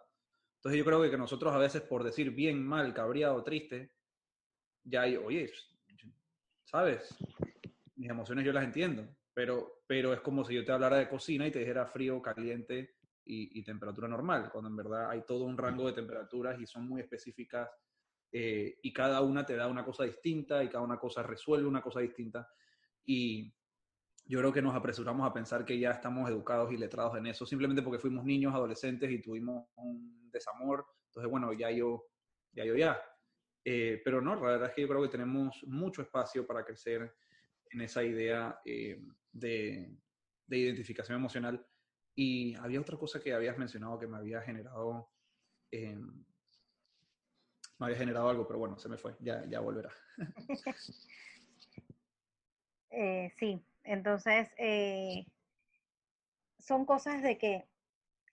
Entonces 0.56 0.78
yo 0.78 0.84
creo 0.84 1.10
que, 1.10 1.16
nosotros 1.16 1.54
a 1.54 1.58
veces 1.58 1.80
por 1.80 2.04
decir 2.04 2.30
bien, 2.30 2.62
mal, 2.62 2.92
cabreado, 2.92 3.42
triste, 3.42 3.94
ya 4.84 5.02
hay, 5.02 5.16
oye, 5.16 5.50
¿sabes? 6.72 7.14
Mis 7.94 8.10
emociones 8.10 8.44
yo 8.44 8.52
las 8.52 8.64
entiendo, 8.64 9.06
pero, 9.34 9.84
pero 9.86 10.12
es 10.12 10.20
como 10.20 10.44
si 10.44 10.54
yo 10.54 10.64
te 10.64 10.72
hablara 10.72 10.96
de 10.96 11.08
cocina 11.08 11.46
y 11.46 11.52
te 11.52 11.60
dijera 11.60 11.86
frío, 11.86 12.20
caliente, 12.20 12.96
y, 13.24 13.62
temperatura 13.62 14.08
normal, 14.08 14.50
cuando 14.50 14.68
en 14.68 14.76
verdad 14.76 15.10
hay 15.10 15.22
todo 15.22 15.44
un 15.44 15.56
rango 15.56 15.86
de 15.86 15.92
temperaturas 15.92 16.60
y 16.60 16.66
son 16.66 16.88
muy 16.88 17.00
específicas 17.00 17.70
eh, 18.32 18.78
y 18.82 18.92
cada 18.92 19.20
una 19.20 19.46
te 19.46 19.54
da 19.54 19.68
una 19.68 19.84
cosa 19.84 20.04
distinta 20.04 20.64
y 20.64 20.68
cada 20.68 20.82
una 20.82 20.98
cosa 20.98 21.22
resuelve 21.22 21.68
una 21.68 21.82
cosa 21.82 22.00
distinta. 22.00 22.48
Y 23.04 23.54
yo 24.24 24.38
creo 24.40 24.52
que 24.52 24.62
nos 24.62 24.74
apresuramos 24.74 25.28
a 25.28 25.32
pensar 25.32 25.64
que 25.64 25.78
ya 25.78 25.92
estamos 25.92 26.28
educados 26.28 26.72
y 26.72 26.76
letrados 26.76 27.16
en 27.16 27.26
eso, 27.26 27.46
simplemente 27.46 27.82
porque 27.82 28.00
fuimos 28.00 28.24
niños, 28.24 28.54
adolescentes 28.54 29.10
y 29.10 29.20
tuvimos 29.20 29.68
un 29.76 30.30
desamor. 30.30 30.86
Entonces, 31.06 31.30
bueno, 31.30 31.52
ya 31.52 31.70
yo, 31.70 32.06
ya 32.52 32.64
yo, 32.64 32.74
ya. 32.74 33.00
Eh, 33.64 34.00
pero 34.04 34.20
no, 34.20 34.34
la 34.34 34.40
verdad 34.42 34.68
es 34.68 34.74
que 34.74 34.82
yo 34.82 34.88
creo 34.88 35.02
que 35.02 35.08
tenemos 35.08 35.62
mucho 35.64 36.02
espacio 36.02 36.46
para 36.46 36.64
crecer 36.64 37.14
en 37.70 37.80
esa 37.80 38.02
idea 38.02 38.60
eh, 38.64 39.00
de, 39.32 39.96
de 40.46 40.58
identificación 40.58 41.16
emocional 41.16 41.64
y 42.14 42.54
había 42.56 42.80
otra 42.80 42.96
cosa 42.96 43.20
que 43.20 43.32
habías 43.32 43.56
mencionado 43.56 43.98
que 43.98 44.06
me 44.06 44.18
había 44.18 44.42
generado, 44.42 45.10
eh, 45.70 45.96
me 47.78 47.86
había 47.86 47.96
generado 47.96 48.28
algo, 48.28 48.46
pero 48.46 48.58
bueno, 48.58 48.78
se 48.78 48.88
me 48.88 48.98
fue, 48.98 49.16
ya, 49.20 49.44
ya 49.46 49.60
volverá. 49.60 49.90
eh, 52.90 53.32
sí, 53.38 53.64
entonces 53.84 54.50
eh, 54.58 55.24
son 56.58 56.84
cosas 56.84 57.22
de 57.22 57.38
que 57.38 57.66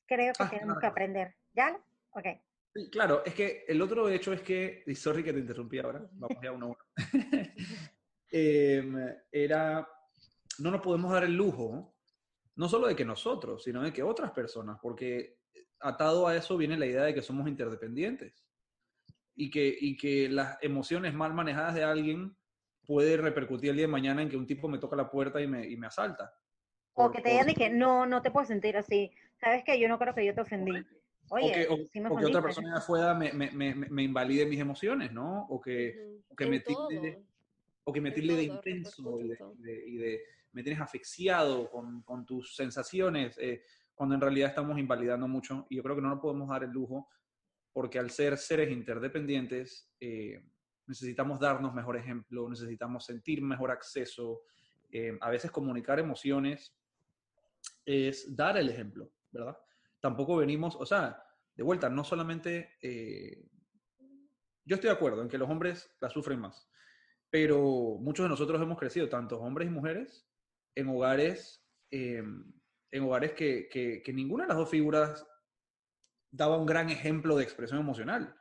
creo 0.05 0.33
que 0.33 0.43
ah, 0.43 0.49
tenemos 0.49 0.79
que 0.79 0.87
aprender. 0.87 1.35
¿Ya? 1.53 1.79
Ok. 2.11 2.25
Sí, 2.73 2.89
claro, 2.89 3.23
es 3.25 3.33
que 3.33 3.65
el 3.67 3.81
otro 3.81 4.07
hecho 4.09 4.31
es 4.31 4.41
que, 4.41 4.83
y 4.85 4.95
sorry 4.95 5.23
que 5.23 5.33
te 5.33 5.39
interrumpí 5.39 5.79
ahora, 5.79 6.07
vamos 6.13 6.37
ya 6.41 6.51
uno 6.51 6.65
a 6.65 6.69
uno. 6.69 6.77
Em, 8.31 8.95
era, 9.31 9.89
no 10.59 10.69
nos 10.69 10.81
podemos 10.81 11.11
dar 11.11 11.23
el 11.23 11.33
lujo 11.33 11.95
no 12.57 12.69
solo 12.69 12.87
de 12.87 12.95
que 12.95 13.05
nosotros, 13.05 13.63
sino 13.63 13.81
de 13.81 13.93
que 13.93 14.03
otras 14.03 14.31
personas, 14.31 14.77
porque 14.81 15.39
atado 15.79 16.27
a 16.27 16.35
eso 16.35 16.57
viene 16.57 16.77
la 16.77 16.85
idea 16.85 17.03
de 17.03 17.13
que 17.13 17.21
somos 17.21 17.47
interdependientes 17.47 18.45
y 19.33 19.49
que, 19.49 19.75
y 19.79 19.95
que 19.95 20.27
las 20.27 20.57
emociones 20.61 21.13
mal 21.13 21.33
manejadas 21.33 21.73
de 21.73 21.85
alguien 21.85 22.37
puede 22.85 23.15
repercutir 23.15 23.69
el 23.69 23.77
día 23.77 23.85
de 23.85 23.91
mañana 23.91 24.21
en 24.21 24.29
que 24.29 24.35
un 24.35 24.45
tipo 24.45 24.67
me 24.67 24.77
toca 24.77 24.97
la 24.97 25.09
puerta 25.09 25.41
y 25.41 25.47
me, 25.47 25.65
y 25.67 25.77
me 25.77 25.87
asalta. 25.87 26.33
o 26.93 27.09
que 27.09 27.21
te 27.21 27.29
digan 27.29 27.53
que 27.53 27.69
no, 27.69 28.05
no 28.05 28.21
te 28.21 28.29
puedes 28.29 28.49
sentir 28.49 28.75
así. 28.75 29.09
Sabes 29.39 29.63
que 29.63 29.79
yo 29.79 29.87
no 29.87 29.97
creo 29.97 30.13
que 30.13 30.25
yo 30.25 30.35
te 30.35 30.41
ofendí. 30.41 30.73
Oye, 31.29 31.67
o 31.69 31.77
que, 31.77 32.07
o, 32.07 32.17
que 32.17 32.25
otra 32.25 32.41
persona 32.41 32.71
de 32.71 32.77
afuera 32.77 33.13
me, 33.13 33.31
me, 33.33 33.51
me, 33.51 33.75
me, 33.75 34.03
invalide 34.03 34.45
mis 34.45 34.59
emociones, 34.59 35.11
¿no? 35.11 35.45
O 35.49 35.61
que, 35.61 36.19
que 36.35 36.45
me 36.47 36.59
tilde, 36.59 37.23
o 37.83 37.93
que 37.93 38.01
me 38.01 38.11
tilde 38.11 38.35
de 38.35 38.43
intenso 38.43 39.19
y 39.21 39.97
de 39.97 40.21
me 40.53 40.63
tienes 40.63 40.81
asfixiado 40.81 41.69
con, 41.69 42.01
con 42.01 42.25
tus 42.25 42.55
sensaciones, 42.55 43.37
eh, 43.37 43.63
cuando 43.93 44.15
en 44.15 44.21
realidad 44.21 44.49
estamos 44.49 44.79
invalidando 44.79 45.27
mucho. 45.27 45.67
Y 45.69 45.77
yo 45.77 45.83
creo 45.83 45.95
que 45.95 46.01
no 46.01 46.09
nos 46.09 46.19
podemos 46.19 46.49
dar 46.49 46.63
el 46.63 46.71
lujo, 46.71 47.09
porque 47.71 47.99
al 47.99 48.09
ser 48.09 48.37
seres 48.37 48.71
interdependientes, 48.71 49.91
eh, 49.99 50.43
necesitamos 50.87 51.39
darnos 51.39 51.73
mejor 51.73 51.97
ejemplo, 51.97 52.49
necesitamos 52.49 53.05
sentir 53.05 53.41
mejor 53.41 53.71
acceso. 53.71 54.41
Eh, 54.91 55.17
a 55.21 55.29
veces 55.29 55.51
comunicar 55.51 55.99
emociones 55.99 56.75
es 57.85 58.35
dar 58.35 58.57
el 58.57 58.69
ejemplo, 58.69 59.11
¿verdad? 59.31 59.57
Tampoco 59.99 60.37
venimos, 60.37 60.75
o 60.75 60.85
sea, 60.85 61.23
de 61.55 61.63
vuelta, 61.63 61.89
no 61.89 62.03
solamente... 62.03 62.77
yo 64.65 64.75
estoy 64.75 64.89
de 64.89 64.95
acuerdo 64.95 65.21
en 65.21 65.29
que 65.29 65.37
los 65.37 65.49
hombres 65.49 65.95
la 65.99 66.09
sufren 66.09 66.39
más, 66.39 66.69
pero 67.29 67.97
muchos 67.99 68.23
de 68.23 68.29
nosotros 68.29 68.61
hemos 68.61 68.77
crecido, 68.77 69.09
tanto 69.09 69.39
hombres 69.39 69.67
y 69.67 69.71
mujeres, 69.71 70.27
en 70.75 70.87
hogares, 70.87 71.65
em, 71.91 72.51
en 72.91 73.03
hogares 73.03 73.33
que, 73.33 73.69
que, 73.69 74.13
ninguna 74.13 74.43
de 74.43 74.49
las 74.49 74.57
dos 74.57 74.69
figuras 74.69 75.27
daba 76.31 76.57
un 76.57 76.65
gran 76.65 76.89
ejemplo 76.89 77.35
de 77.35 77.43
expresión 77.43 77.79
emocional. 77.79 78.35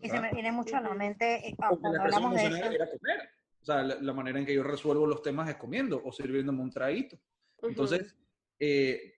Y 0.00 0.08
se 0.08 0.20
me 0.20 0.32
viene 0.32 0.52
mucho 0.52 0.76
a 0.76 0.80
la 0.80 0.94
mente 0.94 1.48
eh, 1.48 1.56
cuando 1.56 2.00
hablamos 2.00 2.34
de 2.34 2.46
eso. 2.46 2.56
Era 2.56 2.90
comer. 2.90 3.30
O 3.60 3.64
sea, 3.64 3.82
la, 3.82 4.12
manera 4.12 4.38
en 4.38 4.46
que 4.46 4.54
yo 4.54 4.62
resuelvo 4.62 5.06
los 5.06 5.22
temas 5.22 5.48
es 5.48 5.56
comiendo 5.56 6.00
o 6.04 6.12
sirviéndome 6.12 6.62
un 6.62 6.70
traguito. 6.70 7.18
Entonces, 7.62 8.16
eh, 8.60 9.17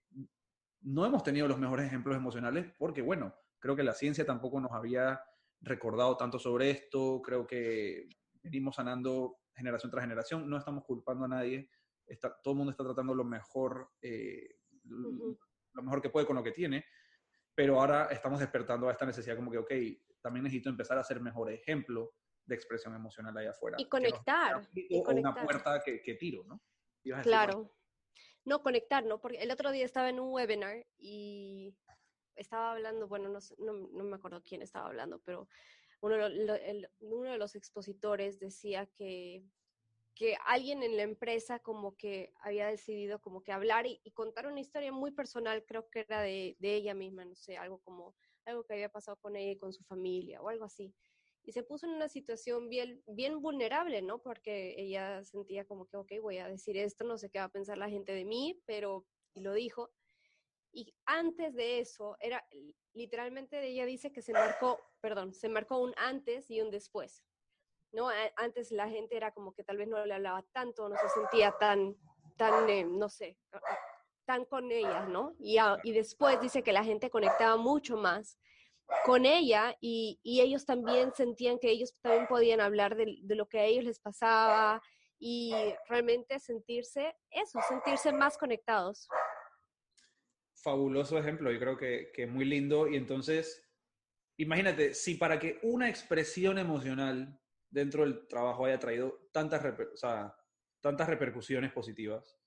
no 0.83 1.05
hemos 1.05 1.23
tenido 1.23 1.49
los 1.49 1.59
mejores 1.59 1.87
ejemplos 1.87 2.17
emocionales 2.17 2.73
porque, 2.79 3.03
bueno, 3.03 3.35
creo 3.59 3.77
que 3.77 3.83
la 3.83 3.95
ciencia 3.95 4.25
tampoco 4.25 4.61
nos 4.61 4.73
había 4.73 5.23
recordado 5.61 6.17
tanto 6.17 6.39
sobre 6.39 6.71
esto. 6.71 7.21
Creo 7.23 7.47
que 7.47 8.09
venimos 8.43 8.77
sanando 8.77 9.41
generación 9.55 9.91
tras 9.91 10.05
generación. 10.05 10.49
No 10.49 10.57
estamos 10.57 10.85
culpando 10.85 11.25
a 11.25 11.29
nadie 11.29 11.71
todo 12.17 12.53
el 12.53 12.57
mundo 12.57 12.71
está 12.71 12.85
tratando 12.85 13.15
lo 13.15 13.25
mejor, 13.25 13.91
eh, 14.03 14.57
lo 14.85 15.83
mejor 15.83 16.01
que 16.01 16.11
puede 16.11 16.27
con 16.27 16.37
lo 16.37 16.43
que 16.43 16.53
tiene, 16.53 16.85
pero 17.55 17.81
ahora 17.81 18.07
estamos 18.07 18.41
despertando 18.41 18.89
a 18.89 18.93
esta 18.93 19.07
necesidad 19.07 19.37
como 19.37 19.51
que, 19.51 19.59
ok, 19.59 19.73
también 20.21 20.45
necesito 20.45 20.71
empezar 20.71 20.99
a 20.99 21.05
ser 21.05 21.21
mejor 21.21 21.51
ejemplo 21.51 22.15
de 22.45 22.55
expresión 22.55 22.95
emocional 22.95 23.37
ahí 23.37 23.47
afuera. 23.47 23.77
Y 23.79 23.89
conectar. 23.89 24.57
o 24.57 25.11
una 25.13 25.35
puerta 25.35 25.81
que, 25.85 26.15
tiro, 26.15 26.45
¿no? 26.45 26.63
Claro. 27.23 27.53
No, 27.53 27.61
conectar, 27.63 27.80
¿no? 28.45 29.21
Porque 29.21 29.39
el 29.39 29.51
otro 29.51 29.71
día 29.71 29.85
estaba 29.85 30.09
en 30.09 30.21
un 30.21 30.33
webinar 30.33 30.87
y 30.99 31.75
estaba 32.37 32.73
hablando, 32.73 33.09
bueno, 33.09 33.29
no, 33.29 33.39
no, 33.59 33.73
no 33.73 34.05
me 34.05 34.17
acuerdo 34.17 34.43
quién 34.43 34.63
estaba 34.63 34.87
hablando, 34.87 35.21
pero 35.21 35.49
uno, 36.01 36.17
uno 37.01 37.31
de 37.31 37.39
los 37.39 37.55
expositores 37.55 38.39
decía 38.39 38.87
que 38.87 39.45
que 40.21 40.37
alguien 40.45 40.83
en 40.83 40.99
la 40.99 41.03
empresa 41.03 41.61
como 41.61 41.97
que 41.97 42.35
había 42.43 42.67
decidido 42.67 43.23
como 43.23 43.43
que 43.43 43.53
hablar 43.53 43.87
y, 43.87 43.99
contar 44.13 44.47
una 44.47 44.61
historia 44.61 44.93
muy 44.93 45.13
personal, 45.13 45.65
creo 45.65 45.89
que 45.89 46.01
era 46.01 46.21
de, 46.21 46.57
ella 46.61 46.93
misma, 46.93 47.25
no 47.25 47.35
sé, 47.35 47.57
algo 47.57 47.79
como 47.79 48.15
algo 48.45 48.63
que 48.65 48.75
había 48.75 48.91
pasado 48.91 49.17
con 49.17 49.35
ella 49.35 49.53
y 49.53 49.57
con 49.57 49.73
su 49.73 49.83
familia 49.85 50.43
o 50.43 50.51
algo 50.51 50.67
así. 50.67 50.93
Y 51.43 51.53
se 51.53 51.63
puso 51.63 51.87
en 51.87 51.93
una 51.93 52.09
situación 52.09 52.69
bien, 52.69 53.03
bien 53.07 53.41
vulnerable, 53.41 54.03
¿no? 54.03 54.19
Porque 54.19 54.75
ella 54.79 55.25
sentía 55.25 55.65
como 55.65 55.87
que, 55.87 55.97
ok, 55.97 56.13
voy 56.21 56.39
a 56.39 56.49
decir 56.49 56.77
esto, 56.77 57.05
no 57.05 57.19
sé 57.19 57.31
qué 57.31 57.39
va 57.39 57.47
a 57.47 57.51
pensar 57.51 57.79
la 57.79 57.89
gente 57.89 58.13
de 58.13 58.25
mí, 58.25 58.61
pero, 58.67 59.07
y 59.35 59.41
lo 59.41 59.55
dijo. 59.55 59.91
Y 60.73 60.95
antes 61.07 61.55
de 61.55 61.81
eso, 61.81 62.17
era, 62.21 62.47
literalmente 62.93 63.67
ella 63.67 63.87
dice 63.87 64.13
que 64.13 64.23
se 64.23 64.33
marcó, 64.33 64.79
perdón, 65.01 65.35
se 65.35 65.49
marcó 65.49 65.79
un 65.79 65.95
antes 65.97 66.51
y 66.51 66.61
un 66.61 66.71
después. 66.71 67.25
¿no? 67.93 68.09
Antes 68.37 68.71
la 68.71 68.89
gente 68.89 69.17
era 69.17 69.33
como 69.33 69.53
que 69.53 69.65
tal 69.65 69.77
vez 69.77 69.89
no 69.89 70.05
le 70.05 70.15
hablaba 70.15 70.43
tanto, 70.53 70.89
no 70.89 70.97
se 70.97 71.09
sentía 71.09 71.53
tan, 71.59 71.97
tan, 72.37 72.69
eh, 72.69 72.85
no 72.85 73.09
sé, 73.09 73.37
tan 74.25 74.45
con 74.45 74.71
ella, 74.71 75.07
¿no? 75.07 75.35
Y, 75.39 75.57
y 75.83 75.93
después 75.93 76.41
dice 76.41 76.63
que 76.63 76.73
la 76.73 76.85
gente 76.85 77.11
conectaba 77.11 77.57
mucho 77.57 77.97
más 77.97 78.39
con 79.05 79.25
ella 79.25 79.77
y, 79.81 80.19
y, 80.23 80.41
ellos 80.41 80.65
también 80.65 81.13
sentían 81.15 81.59
que 81.59 81.71
ellos 81.71 81.95
también 82.01 82.27
podían 82.27 82.61
hablar 82.61 82.97
de, 82.97 83.19
de, 83.23 83.35
lo 83.35 83.49
que 83.49 83.61
a 83.61 83.65
ellos 83.65 83.85
les 83.85 83.99
pasaba 84.01 84.83
y 85.19 85.53
realmente 85.89 86.39
sentirse, 86.41 87.15
eso, 87.31 87.61
sentirse 87.69 88.13
más 88.13 88.39
conectados. 88.39 89.09
Fabuloso 90.63 91.19
ejemplo, 91.19 91.51
yo 91.51 91.59
creo 91.59 91.77
que, 91.77 92.11
que 92.13 92.27
muy 92.27 92.45
lindo 92.45 92.89
y 92.89 92.97
entonces, 92.97 93.63
imagínate, 94.39 94.95
si 94.95 95.15
para 95.15 95.39
que 95.39 95.59
una 95.63 95.89
expresión 95.89 96.59
emocional 96.59 97.39
dentro 97.71 98.05
del 98.05 98.27
trabajo 98.27 98.65
haya 98.65 98.79
traído 98.79 99.29
tantas, 99.33 99.65
o 99.65 99.97
sea, 99.97 100.35
tantas 100.81 101.09
repercusiones 101.09 101.73
positivas, 101.73 102.39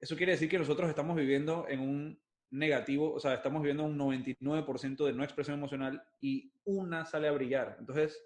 eso 0.00 0.16
quiere 0.16 0.32
decir 0.32 0.48
que 0.48 0.58
nosotros 0.58 0.88
estamos 0.88 1.16
viviendo 1.16 1.66
en 1.68 1.80
un 1.80 2.22
negativo, 2.50 3.12
o 3.12 3.20
sea, 3.20 3.34
estamos 3.34 3.62
viviendo 3.62 3.84
un 3.84 3.98
99% 3.98 5.04
de 5.04 5.12
no 5.12 5.22
expresión 5.22 5.56
emocional 5.56 6.02
y 6.20 6.52
una 6.64 7.04
sale 7.04 7.28
a 7.28 7.32
brillar. 7.32 7.76
Entonces, 7.78 8.22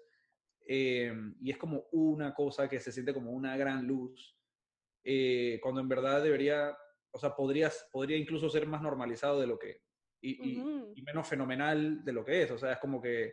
eh, 0.67 1.13
y 1.41 1.51
es 1.51 1.57
como 1.57 1.85
una 1.91 2.33
cosa 2.33 2.67
que 2.67 2.79
se 2.79 2.91
siente 2.91 3.13
como 3.13 3.31
una 3.31 3.55
gran 3.55 3.85
luz, 3.85 4.35
eh, 5.03 5.59
cuando 5.61 5.81
en 5.81 5.87
verdad 5.87 6.23
debería, 6.23 6.75
o 7.11 7.19
sea, 7.19 7.35
podría, 7.35 7.71
podría 7.91 8.17
incluso 8.17 8.49
ser 8.49 8.67
más 8.67 8.81
normalizado 8.81 9.39
de 9.39 9.47
lo 9.47 9.59
que, 9.59 9.83
y, 10.21 10.59
y, 10.95 11.01
menos 11.03 11.27
fenomenal 11.27 12.03
de 12.03 12.11
lo 12.11 12.25
que 12.25 12.41
es, 12.41 12.51
o 12.51 12.57
sea, 12.57 12.73
es 12.73 12.79
como 12.79 12.99
que 12.99 13.25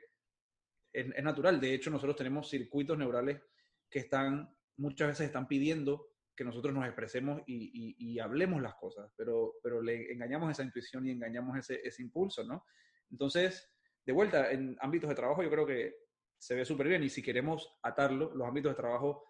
es, 0.92 1.06
es, 1.14 1.24
natural, 1.24 1.58
de 1.58 1.72
hecho 1.72 1.90
nosotros 1.90 2.16
tenemos 2.16 2.50
circuitos 2.50 2.98
neurales 2.98 3.40
que 3.88 4.00
están, 4.00 4.54
muchas 4.76 5.08
veces 5.08 5.26
están 5.26 5.48
pidiendo 5.48 6.11
que 6.34 6.44
nosotros 6.44 6.74
nos 6.74 6.86
expresemos 6.86 7.42
y, 7.46 7.94
y, 7.98 8.18
hablemos 8.18 8.62
las 8.62 8.74
cosas, 8.74 9.10
pero, 9.16 9.54
pero 9.62 9.82
le 9.82 10.12
engañamos 10.12 10.50
esa 10.50 10.62
intuición 10.62 11.06
y 11.06 11.10
engañamos 11.10 11.58
ese, 11.58 11.80
ese 11.84 12.02
impulso, 12.02 12.44
¿no? 12.44 12.64
Entonces, 13.10 13.70
de 14.04 14.12
vuelta, 14.12 14.50
en 14.50 14.76
ámbitos 14.80 15.10
de 15.10 15.16
trabajo 15.16 15.42
yo 15.42 15.50
creo 15.50 15.66
que 15.66 15.94
se 16.38 16.54
ve 16.54 16.64
súper 16.64 16.88
bien 16.88 17.04
y 17.04 17.10
si 17.10 17.22
queremos 17.22 17.78
atarlo, 17.82 18.34
los 18.34 18.48
ámbitos 18.48 18.72
de 18.72 18.76
trabajo 18.76 19.24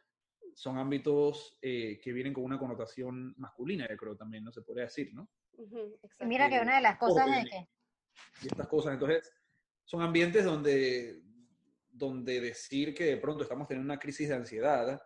son 0.55 0.79
ámbitos 0.79 1.59
eh, 1.61 2.01
que 2.03 2.13
vienen 2.13 2.33
con 2.33 2.45
una 2.45 2.59
connotación 2.59 3.35
masculina, 3.37 3.87
yo 3.89 3.97
creo 3.97 4.17
también, 4.17 4.45
¿no? 4.45 4.53
Se 4.53 4.63
podría 4.63 4.85
decir, 4.85 5.13
¿no? 5.15 5.29
Mira 6.21 6.49
que 6.49 6.61
una 6.61 6.77
de 6.77 6.83
las 6.83 6.99
cosas 6.99 7.29
es 7.39 7.51
que... 7.51 7.69
Y 8.43 8.47
estas 8.47 8.69
cosas, 8.69 8.95
entonces, 8.95 9.33
son 9.85 10.03
ambientes 10.03 10.45
donde, 10.45 11.23
donde 11.91 12.41
decir 12.41 12.95
que 12.95 13.05
de 13.05 13.17
pronto 13.17 13.43
estamos 13.43 13.67
teniendo 13.67 13.91
una 13.91 14.01
crisis 14.01 14.29
de 14.29 14.35
ansiedad, 14.35 15.01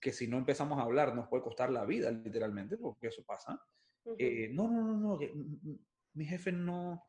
que 0.00 0.12
si 0.12 0.28
no 0.28 0.38
empezamos 0.38 0.78
a 0.78 0.82
hablar 0.82 1.14
nos 1.14 1.28
puede 1.28 1.42
costar 1.42 1.70
la 1.70 1.84
vida, 1.84 2.10
literalmente, 2.10 2.76
porque 2.76 3.08
eso 3.08 3.24
pasa. 3.24 3.60
eh, 4.18 4.48
no, 4.52 4.68
no, 4.68 4.82
no, 4.82 4.96
no, 4.96 5.18
que, 5.18 5.32
mi 6.14 6.24
jefe 6.24 6.52
no, 6.52 7.02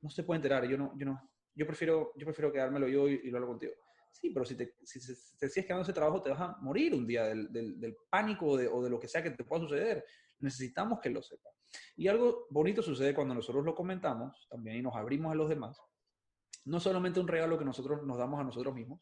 no 0.00 0.10
se 0.10 0.24
puede 0.24 0.38
enterar, 0.38 0.66
yo 0.66 0.76
no, 0.76 0.96
yo 0.98 1.06
no, 1.06 1.30
yo 1.54 1.66
prefiero, 1.66 2.12
yo 2.16 2.26
prefiero 2.26 2.52
quedármelo 2.52 2.88
yo 2.88 3.08
y, 3.08 3.20
y 3.24 3.30
lo 3.30 3.38
hablo 3.38 3.48
contigo. 3.48 3.72
Sí, 4.12 4.30
pero 4.30 4.44
si 4.44 4.54
te, 4.56 4.76
si, 4.82 5.00
si 5.00 5.36
te 5.36 5.48
sigues 5.48 5.66
quedando 5.66 5.82
ese 5.82 5.92
trabajo, 5.92 6.22
te 6.22 6.30
vas 6.30 6.40
a 6.40 6.56
morir 6.60 6.94
un 6.94 7.06
día 7.06 7.24
del, 7.24 7.50
del, 7.50 7.80
del 7.80 7.96
pánico 8.10 8.56
de, 8.56 8.68
o 8.68 8.82
de, 8.82 8.90
lo 8.90 9.00
que 9.00 9.08
sea 9.08 9.22
que 9.22 9.30
te 9.30 9.44
pueda 9.44 9.62
suceder. 9.62 10.04
Necesitamos 10.38 11.00
que 11.00 11.10
lo 11.10 11.22
sepa. 11.22 11.50
Y 11.96 12.08
algo 12.08 12.46
bonito 12.50 12.82
sucede 12.82 13.14
cuando 13.14 13.34
nosotros 13.34 13.64
lo 13.64 13.74
comentamos 13.74 14.46
también 14.50 14.76
y 14.76 14.82
nos 14.82 14.94
abrimos 14.94 15.32
a 15.32 15.34
los 15.34 15.48
demás. 15.48 15.80
No 16.64 16.78
solamente 16.78 17.20
un 17.20 17.28
regalo 17.28 17.58
que 17.58 17.64
nosotros 17.64 18.02
nos 18.04 18.18
damos 18.18 18.38
a 18.38 18.44
nosotros 18.44 18.74
mismos, 18.74 19.00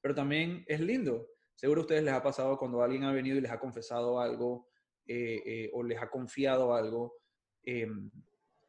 pero 0.00 0.14
también 0.14 0.64
es 0.66 0.80
lindo. 0.80 1.28
Seguro 1.58 1.80
a 1.80 1.82
ustedes 1.82 2.04
les 2.04 2.14
ha 2.14 2.22
pasado 2.22 2.56
cuando 2.56 2.84
alguien 2.84 3.02
ha 3.02 3.10
venido 3.10 3.36
y 3.36 3.40
les 3.40 3.50
ha 3.50 3.58
confesado 3.58 4.20
algo 4.20 4.68
eh, 5.04 5.42
eh, 5.44 5.70
o 5.72 5.82
les 5.82 6.00
ha 6.00 6.08
confiado 6.08 6.72
algo. 6.72 7.16
Eh, 7.64 7.90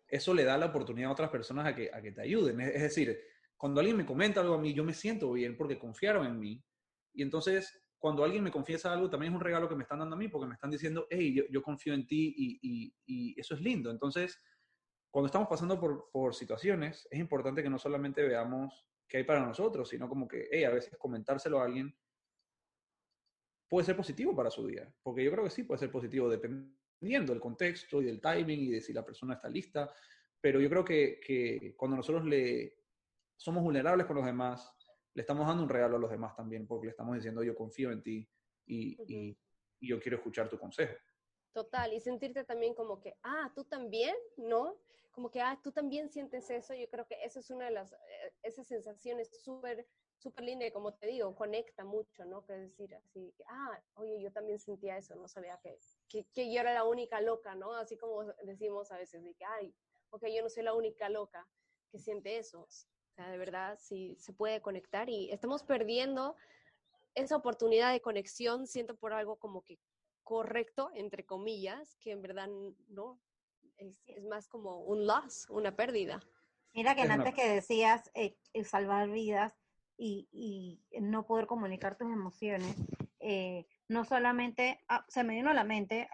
eso 0.07 0.33
le 0.33 0.43
da 0.43 0.57
la 0.57 0.65
oportunidad 0.65 1.11
a 1.11 1.13
otras 1.13 1.29
personas 1.29 1.67
a 1.67 1.75
que, 1.75 1.91
a 1.93 2.01
que 2.01 2.11
te 2.13 2.21
ayuden. 2.21 2.59
Es, 2.61 2.81
decir, 2.81 3.15
cuando 3.55 3.79
alguien 3.79 3.95
me 3.95 4.07
comenta 4.07 4.41
algo 4.41 4.55
a 4.55 4.57
mí, 4.57 4.73
yo 4.73 4.83
me 4.83 4.95
siento 4.95 5.31
bien 5.33 5.55
porque 5.55 5.77
confiaron 5.77 6.25
en 6.25 6.39
mí. 6.39 6.63
Y 7.13 7.21
entonces, 7.21 7.79
cuando 7.99 8.23
alguien 8.23 8.43
me 8.43 8.49
confiesa 8.49 8.91
algo, 8.91 9.07
también 9.07 9.33
es 9.33 9.35
un 9.35 9.45
regalo 9.45 9.69
que 9.69 9.75
me 9.75 9.83
están 9.83 9.99
dando 9.99 10.15
a 10.15 10.19
mí 10.19 10.27
porque 10.27 10.47
me 10.47 10.55
están 10.55 10.71
diciendo, 10.71 11.05
hey, 11.11 11.31
yo, 11.35 11.43
yo 11.51 11.61
confío 11.61 11.93
en 11.93 12.07
ti 12.07 12.33
y, 12.35 12.59
y, 12.59 12.95
y, 13.05 13.39
eso 13.39 13.53
es 13.53 13.61
lindo. 13.61 13.91
Entonces, 13.91 14.41
cuando 15.11 15.27
estamos 15.27 15.47
pasando 15.47 15.79
por, 15.79 16.09
por 16.11 16.33
situaciones, 16.33 17.07
es 17.11 17.19
importante 17.19 17.61
que 17.61 17.69
no 17.69 17.77
solamente 17.77 18.23
veamos 18.23 18.87
qué 19.07 19.17
hay 19.17 19.25
para 19.25 19.45
nosotros, 19.45 19.87
sino 19.89 20.09
como 20.09 20.27
que, 20.27 20.47
hey, 20.51 20.63
a 20.63 20.71
veces 20.71 20.97
comentárselo 20.97 21.61
a 21.61 21.65
alguien 21.65 21.95
puede 23.69 23.85
ser 23.85 23.95
positivo 23.95 24.35
para 24.35 24.49
su 24.49 24.65
día. 24.65 24.91
Porque 25.03 25.23
yo 25.23 25.31
creo 25.31 25.43
que 25.43 25.49
sí 25.49 25.63
puede 25.63 25.79
ser 25.79 25.91
positivo, 25.91 26.27
dependiendo 26.27 27.33
del 27.33 27.41
contexto 27.41 28.01
y 28.01 28.05
del 28.05 28.19
timing 28.19 28.59
y 28.59 28.69
de 28.71 28.81
si 28.81 28.91
la 28.91 29.05
persona 29.05 29.35
está 29.35 29.47
lista. 29.47 29.93
Pero 30.41 30.59
yo 30.59 30.69
creo 30.69 30.83
que, 30.83 31.19
que 31.19 31.75
cuando 31.77 31.97
nosotros 31.97 32.25
le 32.25 32.79
somos 33.37 33.63
vulnerables 33.63 34.05
con 34.05 34.17
los 34.17 34.25
demás, 34.25 34.73
le 35.13 35.21
estamos 35.21 35.47
dando 35.47 35.63
un 35.63 35.69
regalo 35.69 35.95
a 35.95 35.99
los 35.99 36.11
demás 36.11 36.35
también, 36.35 36.67
porque 36.67 36.87
le 36.87 36.91
estamos 36.91 37.15
diciendo 37.15 37.43
yo 37.43 37.55
confío 37.55 37.91
en 37.91 38.01
ti 38.03 38.29
y, 38.65 38.99
uh 38.99 39.05
-huh. 39.05 39.09
y, 39.09 39.37
y 39.79 39.89
yo 39.89 39.99
quiero 39.99 40.17
escuchar 40.17 40.49
tu 40.49 40.57
consejo. 40.57 40.95
Total, 41.53 41.93
y 41.93 41.99
sentirte 41.99 42.43
también 42.43 42.73
como 42.73 42.99
que, 43.01 43.15
ah, 43.23 43.51
tú 43.55 43.63
también, 43.63 44.15
¿no? 44.37 44.77
Como 45.11 45.31
que, 45.31 45.41
ah, 45.41 45.59
tú 45.63 45.71
también 45.71 46.09
sientes 46.09 46.49
eso. 46.49 46.73
Yo 46.73 46.87
creo 46.89 47.07
que 47.07 47.15
esa 47.23 47.39
es 47.39 47.49
una 47.49 47.65
de 47.65 47.71
las, 47.71 47.91
eh, 47.93 48.33
esas 48.43 48.67
sensaciones 48.67 49.41
súper, 49.43 49.87
súper 50.19 50.45
linda 50.45 50.65
y 50.65 50.71
como 50.71 50.93
te 50.93 51.07
digo, 51.07 51.33
conecta 51.35 51.83
mucho, 51.83 52.25
¿no? 52.25 52.45
Que 52.45 52.53
decir 52.53 52.93
así, 52.95 53.33
ah, 53.47 53.81
oye, 53.95 54.21
yo 54.21 54.31
también 54.31 54.59
sentía 54.59 54.97
eso, 54.97 55.15
no 55.15 55.27
sabía 55.27 55.57
que, 55.63 55.77
que, 56.07 56.25
que, 56.33 56.53
yo 56.53 56.59
era 56.59 56.73
la 56.73 56.83
única 56.83 57.21
loca, 57.21 57.55
¿no? 57.55 57.73
Así 57.73 57.97
como 57.97 58.23
decimos 58.43 58.91
a 58.91 58.97
veces, 58.97 59.23
de 59.23 59.33
que, 59.33 59.45
ay, 59.45 59.73
ok, 60.09 60.25
yo 60.27 60.43
no 60.43 60.49
soy 60.49 60.63
la 60.63 60.73
única 60.73 61.09
loca 61.09 61.47
que 61.89 61.99
siente 61.99 62.37
eso. 62.37 62.61
O 62.61 63.15
sea, 63.15 63.29
de 63.29 63.37
verdad, 63.37 63.77
sí 63.81 64.15
se 64.19 64.33
puede 64.33 64.61
conectar 64.61 65.09
y 65.09 65.31
estamos 65.31 65.63
perdiendo 65.63 66.35
esa 67.15 67.35
oportunidad 67.35 67.91
de 67.91 68.01
conexión, 68.01 68.67
siento 68.67 68.95
por 68.95 69.13
algo 69.13 69.37
como 69.37 69.63
que 69.63 69.79
correcto, 70.23 70.91
entre 70.93 71.25
comillas, 71.25 71.95
que 71.95 72.11
en 72.11 72.21
verdad 72.21 72.49
no, 72.89 73.19
es, 73.77 73.99
es 74.05 74.23
más 74.25 74.47
como 74.47 74.81
un 74.81 75.07
loss, 75.07 75.47
una 75.49 75.75
pérdida. 75.75 76.21
Mira 76.73 76.93
que 76.93 77.01
antes 77.01 77.33
que 77.33 77.49
decías 77.49 78.11
eh, 78.13 78.37
salvar 78.63 79.09
vidas 79.09 79.55
y, 79.99 80.79
no 81.01 81.25
poder 81.25 81.45
comunicar 81.45 81.97
tus 81.97 82.11
emociones, 82.11 82.75
eh, 83.19 83.65
no 83.89 84.05
solamente, 84.05 84.79
ah, 84.87 85.05
se 85.09 85.23
me 85.23 85.35
vino 85.35 85.49
a 85.49 85.53
la 85.53 85.63
mente, 85.63 86.09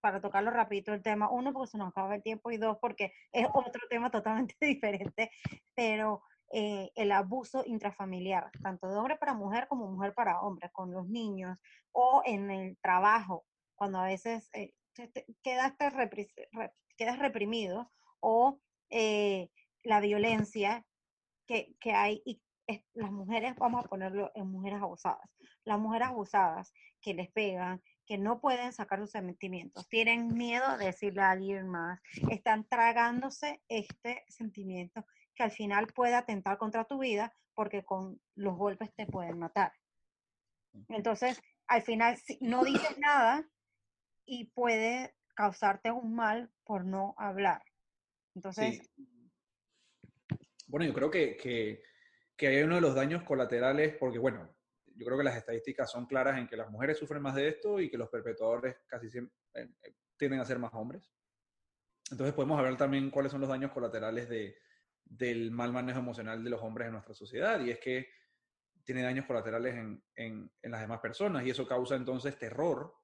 para 0.00 0.20
tocarlo 0.20 0.50
rapidito 0.50 0.92
el 0.92 1.02
tema, 1.02 1.30
uno, 1.30 1.52
porque 1.52 1.72
se 1.72 1.78
nos 1.78 1.88
acaba 1.88 2.14
el 2.14 2.22
tiempo, 2.22 2.50
y 2.50 2.56
dos, 2.56 2.78
porque 2.80 3.12
es 3.32 3.46
otro 3.52 3.82
tema 3.90 4.10
totalmente 4.10 4.54
diferente, 4.60 5.30
pero 5.74 6.22
eh, 6.52 6.90
el 6.94 7.10
abuso 7.10 7.64
intrafamiliar, 7.66 8.50
tanto 8.62 8.88
de 8.88 8.96
hombre 8.96 9.16
para 9.16 9.34
mujer 9.34 9.66
como 9.68 9.90
mujer 9.90 10.14
para 10.14 10.40
hombre, 10.40 10.70
con 10.72 10.92
los 10.92 11.08
niños 11.08 11.58
o 11.92 12.22
en 12.24 12.50
el 12.50 12.78
trabajo, 12.78 13.44
cuando 13.74 13.98
a 13.98 14.06
veces 14.06 14.48
eh, 14.52 14.72
quedas 15.42 17.18
reprimido 17.18 17.90
o 18.20 18.60
la 19.82 20.00
violencia 20.00 20.84
que, 21.46 21.74
que 21.80 21.92
hay 21.92 22.22
y 22.24 22.40
es, 22.66 22.82
las 22.94 23.10
mujeres, 23.10 23.54
vamos 23.56 23.84
a 23.84 23.88
ponerlo 23.88 24.30
en 24.34 24.48
mujeres 24.48 24.80
abusadas, 24.80 25.30
las 25.64 25.78
mujeres 25.78 26.08
abusadas 26.08 26.72
que 27.00 27.14
les 27.14 27.30
pegan, 27.30 27.82
que 28.06 28.18
no 28.18 28.40
pueden 28.40 28.72
sacar 28.72 29.00
sus 29.00 29.10
sentimientos, 29.10 29.88
tienen 29.88 30.34
miedo 30.34 30.76
de 30.78 30.86
decirle 30.86 31.22
a 31.22 31.30
alguien 31.30 31.68
más, 31.68 32.00
están 32.30 32.64
tragándose 32.68 33.62
este 33.68 34.24
sentimiento 34.28 35.04
que 35.34 35.42
al 35.42 35.50
final 35.50 35.86
puede 35.88 36.14
atentar 36.14 36.58
contra 36.58 36.84
tu 36.84 36.98
vida 36.98 37.34
porque 37.54 37.84
con 37.84 38.20
los 38.34 38.56
golpes 38.56 38.94
te 38.94 39.06
pueden 39.06 39.38
matar. 39.38 39.72
Entonces, 40.88 41.40
al 41.66 41.82
final 41.82 42.16
no 42.40 42.64
dices 42.64 42.98
nada 42.98 43.48
y 44.24 44.46
puede 44.46 45.14
causarte 45.34 45.90
un 45.90 46.14
mal 46.14 46.50
por 46.64 46.84
no 46.84 47.14
hablar. 47.18 47.62
Entonces... 48.34 48.90
Sí. 48.94 49.08
Bueno, 50.68 50.84
yo 50.84 50.94
creo 50.94 51.10
que, 51.10 51.36
que, 51.36 51.80
que 52.36 52.48
hay 52.48 52.62
uno 52.62 52.76
de 52.76 52.80
los 52.80 52.94
daños 52.94 53.22
colaterales, 53.22 53.96
porque 53.98 54.18
bueno, 54.18 54.54
yo 54.94 55.04
creo 55.06 55.18
que 55.18 55.24
las 55.24 55.36
estadísticas 55.36 55.90
son 55.90 56.06
claras 56.06 56.38
en 56.38 56.46
que 56.46 56.56
las 56.56 56.70
mujeres 56.70 56.98
sufren 56.98 57.22
más 57.22 57.34
de 57.34 57.48
esto 57.48 57.80
y 57.80 57.90
que 57.90 57.98
los 57.98 58.08
perpetuadores 58.08 58.76
casi 58.86 59.08
siempre 59.08 59.34
eh, 59.54 59.68
tienden 60.16 60.40
a 60.40 60.44
ser 60.44 60.58
más 60.58 60.72
hombres. 60.74 61.10
Entonces 62.10 62.34
podemos 62.34 62.58
hablar 62.58 62.76
también 62.76 63.10
cuáles 63.10 63.32
son 63.32 63.40
los 63.40 63.50
daños 63.50 63.72
colaterales 63.72 64.28
de, 64.28 64.56
del 65.04 65.50
mal 65.50 65.72
manejo 65.72 65.98
emocional 65.98 66.42
de 66.42 66.50
los 66.50 66.62
hombres 66.62 66.86
en 66.86 66.92
nuestra 66.92 67.14
sociedad 67.14 67.60
y 67.60 67.70
es 67.70 67.78
que 67.78 68.08
tiene 68.84 69.02
daños 69.02 69.26
colaterales 69.26 69.74
en, 69.74 70.02
en, 70.14 70.50
las 70.62 70.80
demás 70.80 71.00
personas 71.00 71.44
y 71.44 71.50
eso 71.50 71.66
causa 71.66 71.96
entonces 71.96 72.38
terror 72.38 72.94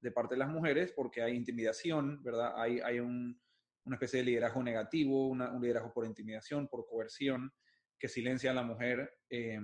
de 0.00 0.12
parte 0.12 0.34
de 0.34 0.38
las 0.40 0.48
mujeres 0.48 0.92
porque 0.92 1.22
hay 1.22 1.34
intimidación, 1.34 2.22
¿verdad? 2.22 2.52
Hay, 2.56 2.80
hay 2.80 3.00
un, 3.00 3.40
una 3.84 3.96
especie 3.96 4.18
de 4.18 4.26
liderazgo 4.26 4.62
negativo, 4.62 5.28
un 5.28 5.60
liderazgo 5.60 5.92
por 5.92 6.04
intimidación, 6.04 6.68
por 6.68 6.86
coerción, 6.86 7.52
que 8.00 8.08
silencia 8.08 8.50
a 8.50 8.54
la 8.54 8.62
mujer, 8.62 9.18
eh, 9.28 9.60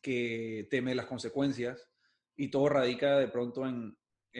que 0.00 0.68
teme 0.70 0.94
las 0.94 1.06
consecuencias 1.06 1.90
y 2.36 2.50
todo 2.50 2.68
radica 2.68 3.18
de 3.18 3.28
pronto 3.28 3.66
en, 3.66 3.96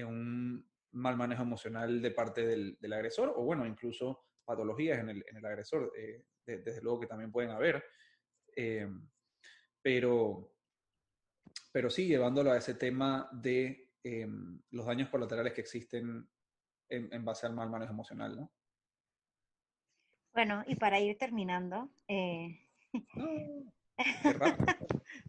un 0.07 0.71
mal 0.93 1.17
manejo 1.17 1.43
emocional 1.43 2.01
de 2.01 2.11
parte 2.13 2.47
del, 2.47 2.93
agresor 2.93 3.33
o 3.35 3.43
bueno, 3.43 3.67
incluso 3.67 4.27
patologías 4.45 5.01
en 5.01 5.09
el, 5.09 5.45
agresor, 5.45 5.93
eh, 5.97 6.25
desde 6.47 6.81
luego 6.83 7.01
que 7.01 7.07
también 7.09 7.33
pueden 7.33 7.51
haber. 7.51 7.83
Eh, 8.55 8.89
pero, 9.83 10.53
pero 11.73 11.91
sí, 11.91 12.07
llevándolo 12.07 12.53
a 12.53 12.59
ese 12.59 12.75
tema 12.75 13.29
de 13.33 13.91
em, 14.05 14.63
los 14.71 14.87
daños 14.87 15.09
colaterales 15.09 15.53
que 15.53 15.63
existen 15.63 16.29
en, 16.89 17.25
base 17.25 17.47
al 17.47 17.55
mal 17.55 17.71
manejo 17.71 17.93
emocional, 17.93 18.37
¿no? 18.37 18.53
Bueno, 20.33 20.63
y 20.67 20.77
para 20.77 21.01
ir 21.01 21.19
terminando, 21.19 21.91
eh, 22.07 22.68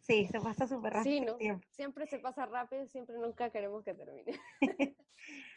sí, 0.01 0.27
se 0.27 0.39
pasa 0.39 0.67
súper 0.67 0.93
rápido. 0.93 1.37
Sí, 1.39 1.49
siempre 1.71 2.07
se 2.07 2.19
pasa 2.19 2.45
rápido, 2.45 2.87
siempre 2.87 3.17
nunca 3.17 3.49
queremos 3.49 3.83
que 3.83 3.93
termine. 3.93 4.39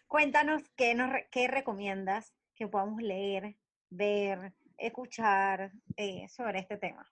Cuéntanos 0.07 0.63
qué, 0.77 0.95
nos, 0.95 1.11
qué 1.31 1.49
recomiendas 1.49 2.35
que 2.55 2.69
podamos 2.69 3.03
leer, 3.03 3.57
ver, 3.91 4.55
escuchar 4.77 5.73
eh, 5.97 6.29
sobre 6.29 6.61
este 6.61 6.77
tema. 6.77 7.11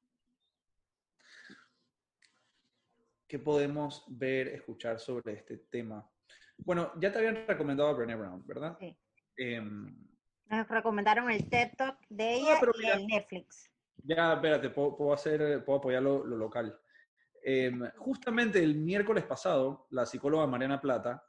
¿Qué 3.26 3.38
podemos 3.38 4.05
ver, 4.09 4.49
escuchar 4.49 4.99
sobre 4.99 5.34
este 5.34 5.59
tema? 5.59 6.11
Bueno, 6.59 6.93
ya 7.01 7.12
te 7.12 7.18
habían 7.18 7.47
recomendado 7.47 7.88
a 7.88 7.93
Brené 7.93 8.16
Brown, 8.16 8.45
¿verdad? 8.47 8.76
Sí. 8.80 8.97
Em, 9.36 9.97
Nos 10.47 10.68
recomendaron 10.68 11.30
el 11.30 11.49
TED 11.49 11.74
Talk 11.76 11.99
de 12.09 12.24
ah, 12.24 12.32
ella 12.32 12.61
y 12.82 12.86
el 12.88 13.07
Netflix. 13.07 13.70
Ya, 14.05 14.34
espérate, 14.34 14.70
puedo, 14.70 15.12
hacer, 15.12 15.64
puedo 15.64 15.78
apoyar 15.78 16.03
lo, 16.03 16.24
local. 16.24 16.78
Em, 17.42 17.82
justamente 17.96 18.62
el 18.62 18.76
miércoles 18.76 19.24
pasado, 19.24 19.86
la 19.90 20.07
psicóloga 20.07 20.46
Mariana 20.46 20.80
Plata 20.80 21.24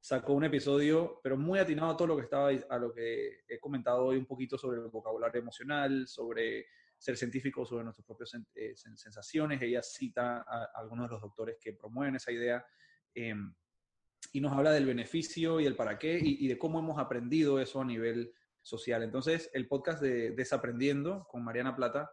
sacó 0.00 0.34
un 0.34 0.44
episodio, 0.44 1.20
pero 1.22 1.36
muy 1.36 1.58
atinado 1.58 1.92
a 1.92 1.96
todo 1.96 2.08
lo 2.08 2.16
que 2.16 2.22
estaba 2.22 2.50
a 2.50 2.78
lo 2.78 2.92
que 2.92 3.44
he 3.48 3.58
comentado 3.58 4.04
hoy 4.04 4.16
un 4.16 4.26
poquito 4.26 4.58
sobre 4.58 4.80
el 4.80 4.88
vocabulario 4.88 5.40
emocional, 5.40 6.06
sobre 6.06 6.66
ser 6.98 7.16
científico, 7.16 7.64
sobre 7.64 7.84
nuestras 7.84 8.06
propias 8.06 8.32
eh, 8.54 8.74
sensaciones. 8.76 9.62
Ella 9.62 9.82
cita 9.82 10.44
a, 10.46 10.70
algunos 10.74 11.08
de 11.08 11.12
los 11.12 11.22
doctores 11.22 11.56
que 11.60 11.72
promueven 11.72 12.16
esa 12.16 12.32
idea 12.32 12.64
em, 13.14 13.54
y 14.32 14.40
nos 14.40 14.52
habla 14.52 14.72
del 14.72 14.86
beneficio 14.86 15.60
y 15.60 15.66
el 15.66 15.76
para 15.76 15.98
qué 15.98 16.18
y, 16.20 16.44
y 16.44 16.48
de 16.48 16.58
cómo 16.58 16.78
hemos 16.78 16.98
aprendido 16.98 17.60
eso 17.60 17.80
a 17.80 17.84
nivel 17.84 18.32
social. 18.64 19.02
Entonces, 19.02 19.50
el 19.52 19.68
podcast 19.68 20.02
de 20.02 20.32
Desaprendiendo 20.32 21.28
con 21.28 21.44
Mariana 21.44 21.76
Plata, 21.76 22.10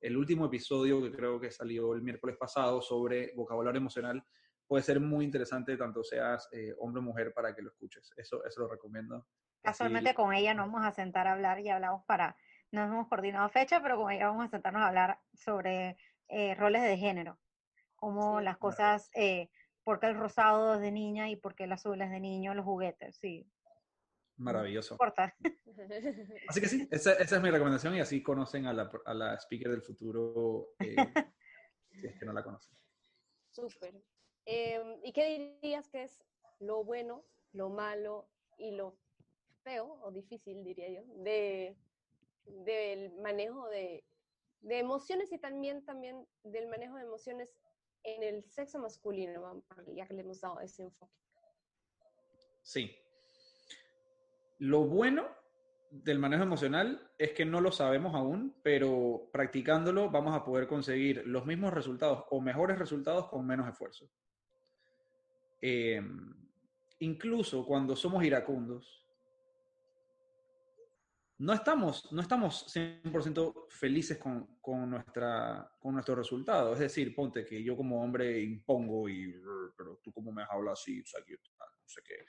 el 0.00 0.16
último 0.16 0.46
episodio 0.46 1.02
que 1.02 1.10
creo 1.10 1.40
que 1.40 1.50
salió 1.50 1.94
el 1.94 2.02
miércoles 2.02 2.36
pasado 2.36 2.82
sobre 2.82 3.32
vocabulario 3.34 3.80
emocional, 3.80 4.22
puede 4.66 4.82
ser 4.82 5.00
muy 5.00 5.24
interesante, 5.24 5.76
tanto 5.76 6.04
seas 6.04 6.48
eh, 6.52 6.74
hombre 6.78 7.00
o 7.00 7.02
mujer, 7.02 7.32
para 7.32 7.54
que 7.54 7.62
lo 7.62 7.70
escuches. 7.70 8.12
Eso, 8.16 8.44
eso 8.44 8.60
lo 8.60 8.68
recomiendo. 8.68 9.26
Casualmente 9.62 10.14
con 10.14 10.34
ella 10.34 10.52
nos 10.52 10.70
vamos 10.70 10.86
a 10.86 10.92
sentar 10.92 11.26
a 11.26 11.32
hablar 11.32 11.58
y 11.60 11.70
hablamos 11.70 12.04
para, 12.04 12.36
no 12.70 12.84
hemos 12.84 13.08
coordinado 13.08 13.48
fecha, 13.48 13.82
pero 13.82 13.96
con 13.96 14.12
ella 14.12 14.28
vamos 14.28 14.44
a 14.44 14.50
sentarnos 14.50 14.82
a 14.82 14.88
hablar 14.88 15.18
sobre 15.32 15.96
eh, 16.28 16.54
roles 16.54 16.82
de 16.82 16.98
género, 16.98 17.38
cómo 17.96 18.42
las 18.42 18.58
cosas, 18.58 19.10
eh, 19.14 19.48
por 19.82 20.00
qué 20.00 20.08
el 20.08 20.18
rosado 20.18 20.74
es 20.74 20.80
de 20.80 20.92
niña 20.92 21.30
y 21.30 21.36
por 21.36 21.54
qué 21.54 21.64
el 21.64 21.72
azul 21.72 22.00
es 22.02 22.10
de 22.10 22.20
niño, 22.20 22.52
los 22.52 22.66
juguetes, 22.66 23.16
sí. 23.16 23.50
Maravilloso. 24.36 24.98
Así 26.48 26.60
que 26.60 26.68
sí, 26.68 26.88
esa, 26.90 27.12
es 27.14 27.40
mi 27.40 27.50
recomendación 27.50 27.94
y 27.94 28.00
así 28.00 28.22
conocen 28.22 28.66
a 28.66 28.72
la, 28.72 28.90
a 29.04 29.14
la 29.14 29.34
speaker 29.38 29.70
del 29.70 29.82
futuro 29.82 30.70
eh, 30.80 30.96
si 31.92 32.06
es 32.06 32.18
que 32.18 32.24
no 32.24 32.32
la 32.32 32.42
conocen. 32.42 32.76
Súper. 33.50 33.94
Em, 34.44 34.98
¿Y 35.04 35.12
qué 35.12 35.58
dirías 35.62 35.88
que 35.88 36.04
es 36.04 36.22
lo 36.58 36.84
bueno, 36.84 37.24
lo 37.52 37.70
malo 37.70 38.28
y 38.58 38.72
lo 38.72 38.98
feo 39.62 40.00
o 40.02 40.10
difícil, 40.10 40.62
diría 40.64 40.90
yo, 40.90 41.02
de, 41.22 41.76
del 42.44 43.12
manejo 43.20 43.68
de, 43.68 44.04
de 44.60 44.78
emociones 44.78 45.32
y 45.32 45.38
también, 45.38 45.84
también 45.84 46.26
del 46.42 46.68
manejo 46.68 46.96
de 46.96 47.04
emociones 47.04 47.56
en 48.02 48.22
el 48.22 48.44
sexo 48.50 48.78
masculino, 48.78 49.64
ya 49.94 50.06
que 50.06 50.14
le 50.14 50.20
hemos 50.20 50.40
dado 50.40 50.60
ese 50.60 50.82
enfoque? 50.82 51.14
Sí, 52.62 52.94
lo 54.58 54.84
bueno 54.84 55.28
del 55.90 56.18
manejo 56.18 56.42
emocional 56.42 57.08
es 57.18 57.32
que 57.32 57.44
no 57.44 57.60
lo 57.60 57.70
sabemos 57.70 58.14
aún, 58.14 58.56
pero 58.62 59.28
practicándolo 59.32 60.10
vamos 60.10 60.34
a 60.34 60.44
poder 60.44 60.66
conseguir 60.66 61.22
los 61.26 61.46
mismos 61.46 61.72
resultados 61.72 62.24
o 62.30 62.40
mejores 62.40 62.78
resultados 62.78 63.28
con 63.28 63.46
menos 63.46 63.68
esfuerzo. 63.68 64.10
Em, 65.60 66.34
incluso 66.98 67.64
cuando 67.64 67.94
somos 67.94 68.24
iracundos, 68.24 69.02
no 71.38 71.52
estamos, 71.52 72.12
no 72.12 72.20
estamos 72.20 72.66
100% 72.74 73.66
felices 73.68 74.18
con, 74.18 74.58
con, 74.60 74.90
nuestra, 74.90 75.70
con 75.78 75.94
nuestro 75.94 76.14
resultado. 76.14 76.72
Es 76.72 76.80
decir, 76.80 77.14
ponte 77.14 77.44
que 77.44 77.62
yo 77.62 77.76
como 77.76 78.02
hombre 78.02 78.40
impongo 78.40 79.08
y, 79.08 79.34
pero 79.76 80.00
tú 80.02 80.12
como 80.12 80.32
me 80.32 80.42
has 80.42 80.50
hablado 80.50 80.72
así, 80.72 81.02
sea, 81.04 81.20
no 81.20 81.88
sé 81.88 82.02
qué 82.04 82.24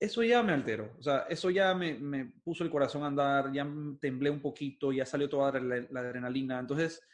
eso 0.00 0.22
ya 0.22 0.42
me 0.42 0.54
alteró, 0.54 0.94
o 0.98 1.02
sea, 1.02 1.26
eso 1.28 1.50
ya 1.50 1.74
me, 1.74 2.24
puso 2.42 2.64
el 2.64 2.70
corazón 2.70 3.02
a 3.04 3.08
andar, 3.08 3.52
ya 3.52 3.70
temblé 4.00 4.30
un 4.30 4.40
poquito, 4.40 4.92
ya 4.92 5.04
salió 5.04 5.28
toda 5.28 5.60
la, 5.60 6.00
adrenalina. 6.00 6.58
Entonces, 6.58 7.06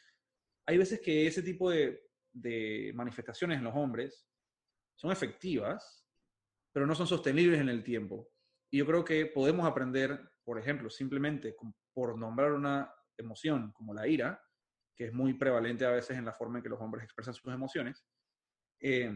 hay 0.64 0.78
veces 0.78 1.00
que 1.00 1.26
ese 1.26 1.42
tipo 1.42 1.68
de, 1.68 2.08
de, 2.32 2.92
manifestaciones 2.94 3.58
en 3.58 3.64
los 3.64 3.74
hombres 3.74 4.28
son 4.94 5.10
efectivas, 5.10 6.06
pero 6.72 6.86
no 6.86 6.94
son 6.94 7.08
sostenibles 7.08 7.60
en 7.60 7.68
el 7.68 7.82
tiempo. 7.82 8.30
Y 8.70 8.78
yo 8.78 8.86
creo 8.86 9.04
que 9.04 9.26
podemos 9.26 9.66
aprender, 9.66 10.20
por 10.44 10.56
ejemplo, 10.56 10.88
simplemente 10.88 11.56
por 11.92 12.16
nombrar 12.16 12.52
una 12.52 12.88
emoción 13.18 13.72
como 13.72 13.94
la 13.94 14.06
ira, 14.06 14.40
que 14.94 15.06
es 15.06 15.12
muy 15.12 15.34
prevalente 15.34 15.84
a 15.84 15.90
veces 15.90 16.16
en 16.16 16.24
la 16.24 16.32
forma 16.32 16.58
en 16.58 16.62
que 16.62 16.68
los 16.68 16.80
hombres 16.80 17.02
expresan 17.02 17.34
sus 17.34 17.52
emociones, 17.52 18.06
eh, 18.80 19.12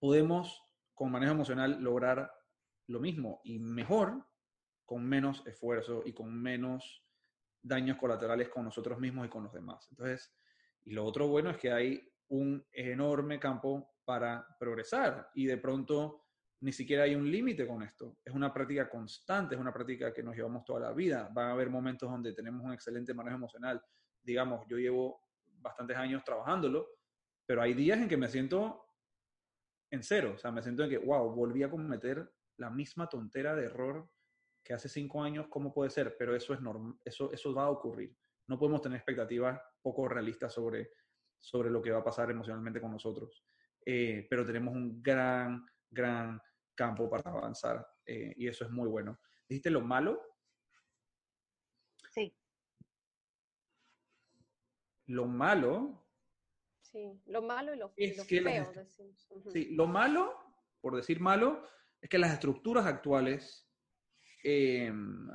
podemos 0.00 0.60
con 0.92 1.12
manejo 1.12 1.32
emocional 1.32 1.80
lograr 1.80 2.30
lo 2.88 3.00
mismo 3.00 3.40
y 3.44 3.58
mejor 3.58 4.24
con 4.84 5.04
menos 5.04 5.42
esfuerzo 5.46 6.02
y 6.04 6.12
con 6.12 6.34
menos 6.34 7.04
daños 7.62 7.96
colaterales 7.96 8.48
con 8.48 8.64
nosotros 8.64 8.98
mismos 8.98 9.26
y 9.26 9.30
con 9.30 9.44
los 9.44 9.52
demás. 9.52 9.86
Entonces, 9.90 10.34
y 10.84 10.92
lo 10.92 11.04
otro 11.04 11.28
bueno 11.28 11.50
es 11.50 11.56
que 11.56 11.72
hay 11.72 12.12
un 12.28 12.64
enorme 12.72 13.38
campo 13.40 13.94
para 14.04 14.46
progresar 14.58 15.30
y 15.34 15.46
de 15.46 15.56
pronto 15.56 16.24
ni 16.60 16.72
siquiera 16.72 17.04
hay 17.04 17.14
un 17.14 17.30
límite 17.30 17.66
con 17.66 17.82
esto. 17.82 18.18
Es 18.24 18.34
una 18.34 18.52
práctica 18.52 18.88
constante, 18.88 19.54
es 19.54 19.60
una 19.60 19.72
práctica 19.72 20.12
que 20.12 20.22
nos 20.22 20.34
llevamos 20.34 20.64
toda 20.64 20.80
la 20.80 20.92
vida. 20.92 21.28
Van 21.32 21.48
a 21.48 21.52
haber 21.52 21.68
momentos 21.68 22.10
donde 22.10 22.32
tenemos 22.32 22.64
un 22.64 22.72
excelente 22.72 23.12
manejo 23.12 23.36
emocional. 23.36 23.82
Digamos, 24.22 24.66
yo 24.66 24.78
llevo 24.78 25.20
bastantes 25.58 25.96
años 25.96 26.22
trabajándolo, 26.24 26.88
pero 27.44 27.60
hay 27.60 27.74
días 27.74 27.98
en 27.98 28.08
que 28.08 28.16
me 28.16 28.28
siento 28.28 28.86
en 29.90 30.02
cero. 30.02 30.32
O 30.36 30.38
sea, 30.38 30.50
me 30.52 30.62
siento 30.62 30.84
en 30.84 30.90
que, 30.90 30.98
wow, 30.98 31.34
volví 31.34 31.62
a 31.62 31.70
cometer 31.70 32.30
la 32.56 32.70
misma 32.70 33.08
tontera 33.08 33.54
de 33.54 33.66
error 33.66 34.08
que 34.62 34.72
hace 34.72 34.88
cinco 34.88 35.22
años, 35.22 35.46
¿cómo 35.48 35.72
puede 35.72 35.90
ser? 35.90 36.16
Pero 36.18 36.34
eso 36.34 36.54
es 36.54 36.60
normal, 36.60 36.98
eso, 37.04 37.30
eso 37.32 37.54
va 37.54 37.64
a 37.64 37.70
ocurrir. 37.70 38.16
No 38.46 38.58
podemos 38.58 38.80
tener 38.80 38.96
expectativas 38.96 39.60
poco 39.82 40.08
realistas 40.08 40.52
sobre, 40.52 40.92
sobre 41.38 41.70
lo 41.70 41.82
que 41.82 41.90
va 41.90 41.98
a 41.98 42.04
pasar 42.04 42.30
emocionalmente 42.30 42.80
con 42.80 42.92
nosotros. 42.92 43.44
Eh, 43.84 44.26
pero 44.30 44.46
tenemos 44.46 44.74
un 44.74 45.02
gran, 45.02 45.64
gran 45.90 46.40
campo 46.74 47.08
para 47.08 47.30
avanzar 47.30 47.86
eh, 48.06 48.32
y 48.36 48.48
eso 48.48 48.64
es 48.64 48.70
muy 48.70 48.88
bueno. 48.88 49.20
¿Dijiste 49.48 49.70
lo 49.70 49.82
malo? 49.82 50.20
Sí. 52.10 52.34
Lo 55.06 55.26
malo. 55.26 56.02
Sí, 56.80 57.20
lo 57.26 57.42
malo 57.42 57.74
y 57.74 57.78
lo, 57.78 57.88
feo. 57.90 58.24
Sí, 59.52 59.74
lo 59.74 59.86
malo, 59.86 60.32
por 60.80 60.94
decir 60.94 61.20
malo, 61.20 61.66
es 62.04 62.10
que 62.10 62.18
las 62.18 62.34
estructuras 62.34 62.84
actuales 62.84 63.66
em, 64.42 65.26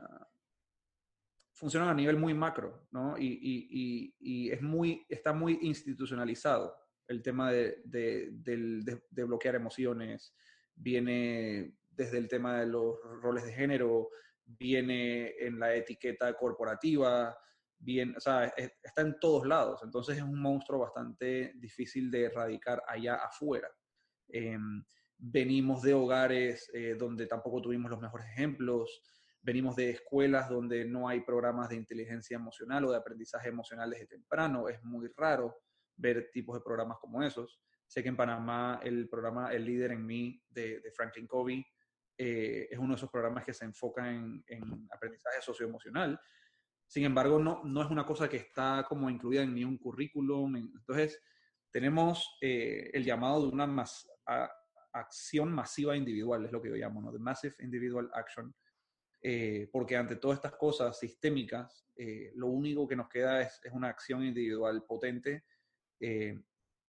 funcionan 1.52 1.90
a 1.90 1.96
nivel 1.96 2.16
muy 2.16 2.36
macro, 2.36 2.88
¿no? 2.92 3.16
Y, 3.18 4.14
es 4.52 4.62
muy, 4.62 5.04
está 5.10 5.34
muy 5.34 5.58
institucionalizado 5.64 6.76
el 7.08 7.24
tema 7.24 7.52
de, 7.52 7.82
de, 7.86 9.24
bloquear 9.26 9.56
emociones, 9.56 10.36
viene 10.76 11.76
desde 11.90 12.20
el 12.20 12.28
tema 12.28 12.60
de 12.60 12.68
los 12.68 13.00
roles 13.20 13.46
de 13.46 13.54
género, 13.54 14.12
viene 14.46 15.34
en 15.40 15.60
la 15.60 15.74
etiqueta 15.74 16.36
corporativa, 16.36 17.36
bien, 17.80 18.14
está 18.16 19.02
en 19.02 19.20
todos 19.20 19.48
lados. 19.48 19.82
Entonces 19.84 20.18
es 20.18 20.24
un 20.24 20.40
monstruo 20.40 20.82
bastante 20.82 21.52
difícil 21.56 22.12
de 22.12 22.26
erradicar 22.26 22.84
allá 22.88 23.16
afuera. 23.16 23.72
Em, 24.28 24.86
venimos 25.20 25.82
de 25.82 25.94
hogares 25.94 26.70
eh, 26.74 26.96
donde 26.98 27.28
tampoco 27.28 27.62
tuvimos 27.62 27.92
los 27.92 28.00
mejores 28.00 28.28
ejemplos, 28.28 29.02
venimos 29.42 29.76
de 29.76 29.92
escuelas 29.92 30.50
donde 30.50 30.86
no 30.86 31.08
hay 31.08 31.22
programas 31.22 31.70
de 31.70 31.76
inteligencia 31.76 32.36
emocional 32.36 32.86
o 32.86 32.92
de 32.92 32.98
aprendizaje 32.98 33.50
emocional 33.50 33.90
desde 33.90 34.08
temprano, 34.08 34.70
es 34.70 34.82
muy 34.84 35.10
raro 35.16 35.58
ver 35.96 36.30
tipos 36.32 36.56
de 36.58 36.64
programas 36.64 36.98
como 37.00 37.22
esos. 37.22 37.62
Sé 37.86 38.02
que 38.02 38.10
en 38.10 38.18
Panamá 38.18 38.80
el 38.84 39.10
programa 39.10 39.52
El 39.52 39.66
líder 39.66 39.92
en 39.92 40.06
mí 40.06 40.42
de, 40.50 40.82
Franklin 40.96 41.28
Covey 41.28 41.66
eh, 42.18 42.68
es 42.70 42.78
uno 42.78 42.90
de 42.90 42.98
esos 42.98 43.10
programas 43.10 43.44
que 43.44 43.54
se 43.54 43.66
enfoca 43.66 44.10
en, 44.10 44.44
en 44.48 44.88
aprendizaje 44.92 45.42
socioemocional. 45.42 46.20
Sin 46.88 47.04
embargo, 47.04 47.40
no, 47.40 47.64
no 47.64 47.82
es 47.82 47.90
una 47.90 48.06
cosa 48.06 48.30
que 48.30 48.38
está 48.38 48.86
como 48.88 49.10
incluida 49.10 49.44
en 49.44 49.54
ningún 49.54 49.78
currículum. 49.78 50.56
Entonces, 50.56 51.22
tenemos 51.72 52.38
eh, 52.42 52.90
el 52.94 53.04
llamado 53.04 53.44
de 53.44 53.48
una 53.50 53.68
más, 53.68 54.08
acción 54.94 55.52
masiva 55.52 55.96
individual, 55.96 56.46
es 56.46 56.52
lo 56.52 56.62
que 56.62 56.70
yo 56.70 56.76
llamo, 56.76 57.02
¿no? 57.02 57.12
The 57.12 57.20
Massive 57.20 57.56
Individual 57.60 58.10
Action. 58.14 58.54
Eh, 59.22 59.70
porque 59.72 59.98
ante 59.98 60.16
todas 60.16 60.38
estas 60.38 60.56
cosas 60.56 60.98
sistémicas, 60.98 61.86
eh, 61.96 62.32
lo 62.36 62.48
único 62.48 62.88
que 62.88 62.96
nos 62.96 63.10
queda 63.10 63.42
es, 63.42 63.60
es 63.64 63.74
una 63.74 63.90
acción 63.90 64.24
individual 64.24 64.84
potente. 64.86 65.44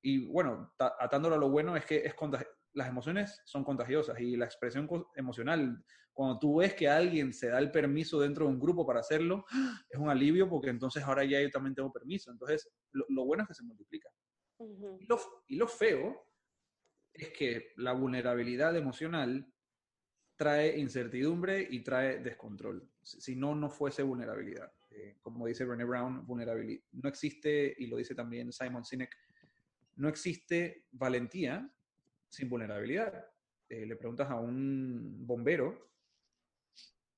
y 0.03 0.26
bueno, 0.28 0.72
atándolo 0.78 1.34
a 1.34 1.38
lo 1.38 1.51
bueno 1.51 1.76
es 1.76 1.84
que 1.84 1.96
es 2.07 2.14
las 2.74 2.88
emociones 2.88 3.42
son 3.44 3.64
contagiosas 3.64 4.18
y 4.20 4.36
la 4.36 4.44
expresión 4.44 4.88
emocional, 5.16 5.84
cuando 6.12 6.38
tú 6.38 6.57
ves 6.57 6.74
que 6.74 6.88
alguien 6.88 7.32
se 7.32 7.48
da 7.48 7.59
el 7.59 7.70
permiso 7.70 8.20
dentro 8.20 8.46
de 8.46 8.53
un 8.53 8.61
grupo 8.61 8.86
para 8.86 9.01
hacerlo, 9.01 9.44
es 9.88 9.98
un 9.98 10.11
alivio 10.11 10.48
porque 10.48 10.70
entonces 10.70 11.03
ahora 11.03 11.24
ya 11.24 11.40
yo 11.40 11.51
también 11.51 11.74
tengo 11.74 11.92
permiso. 11.92 12.30
Entonces, 12.30 12.68
lo, 12.92 13.24
bueno 13.24 13.42
es 13.42 13.48
que 13.48 13.55
se 13.55 13.64
multiplica. 13.64 14.11
y, 14.59 15.07
lo, 15.07 15.18
y 15.46 15.57
lo 15.57 15.66
feo 15.66 16.30
es 17.22 17.30
que 17.30 17.72
la 17.76 17.92
vulnerabilidad 17.92 18.76
emocional 18.76 19.46
trae 20.36 20.78
incertidumbre 20.78 21.66
y 21.70 21.80
trae 21.80 22.18
descontrol. 22.18 22.88
Si 23.02 23.36
no, 23.36 23.54
no 23.54 23.68
fuese 23.68 24.02
vulnerabilidad. 24.02 24.72
Eh, 24.90 25.18
como 25.20 25.46
dice 25.46 25.64
Brené 25.64 25.84
Brown, 25.84 26.26
vulnerabilidad. 26.26 26.82
No 26.92 27.08
existe, 27.08 27.74
y 27.78 27.86
lo 27.86 27.96
dice 27.96 28.14
también 28.14 28.52
Simon 28.52 28.84
Sinek, 28.84 29.14
no 29.96 30.08
existe 30.08 30.86
valentía 30.92 31.70
sin 32.28 32.48
vulnerabilidad. 32.48 33.26
Eh, 33.68 33.86
le 33.86 33.96
preguntas 33.96 34.30
a 34.30 34.36
un 34.36 35.26
bombero 35.26 35.90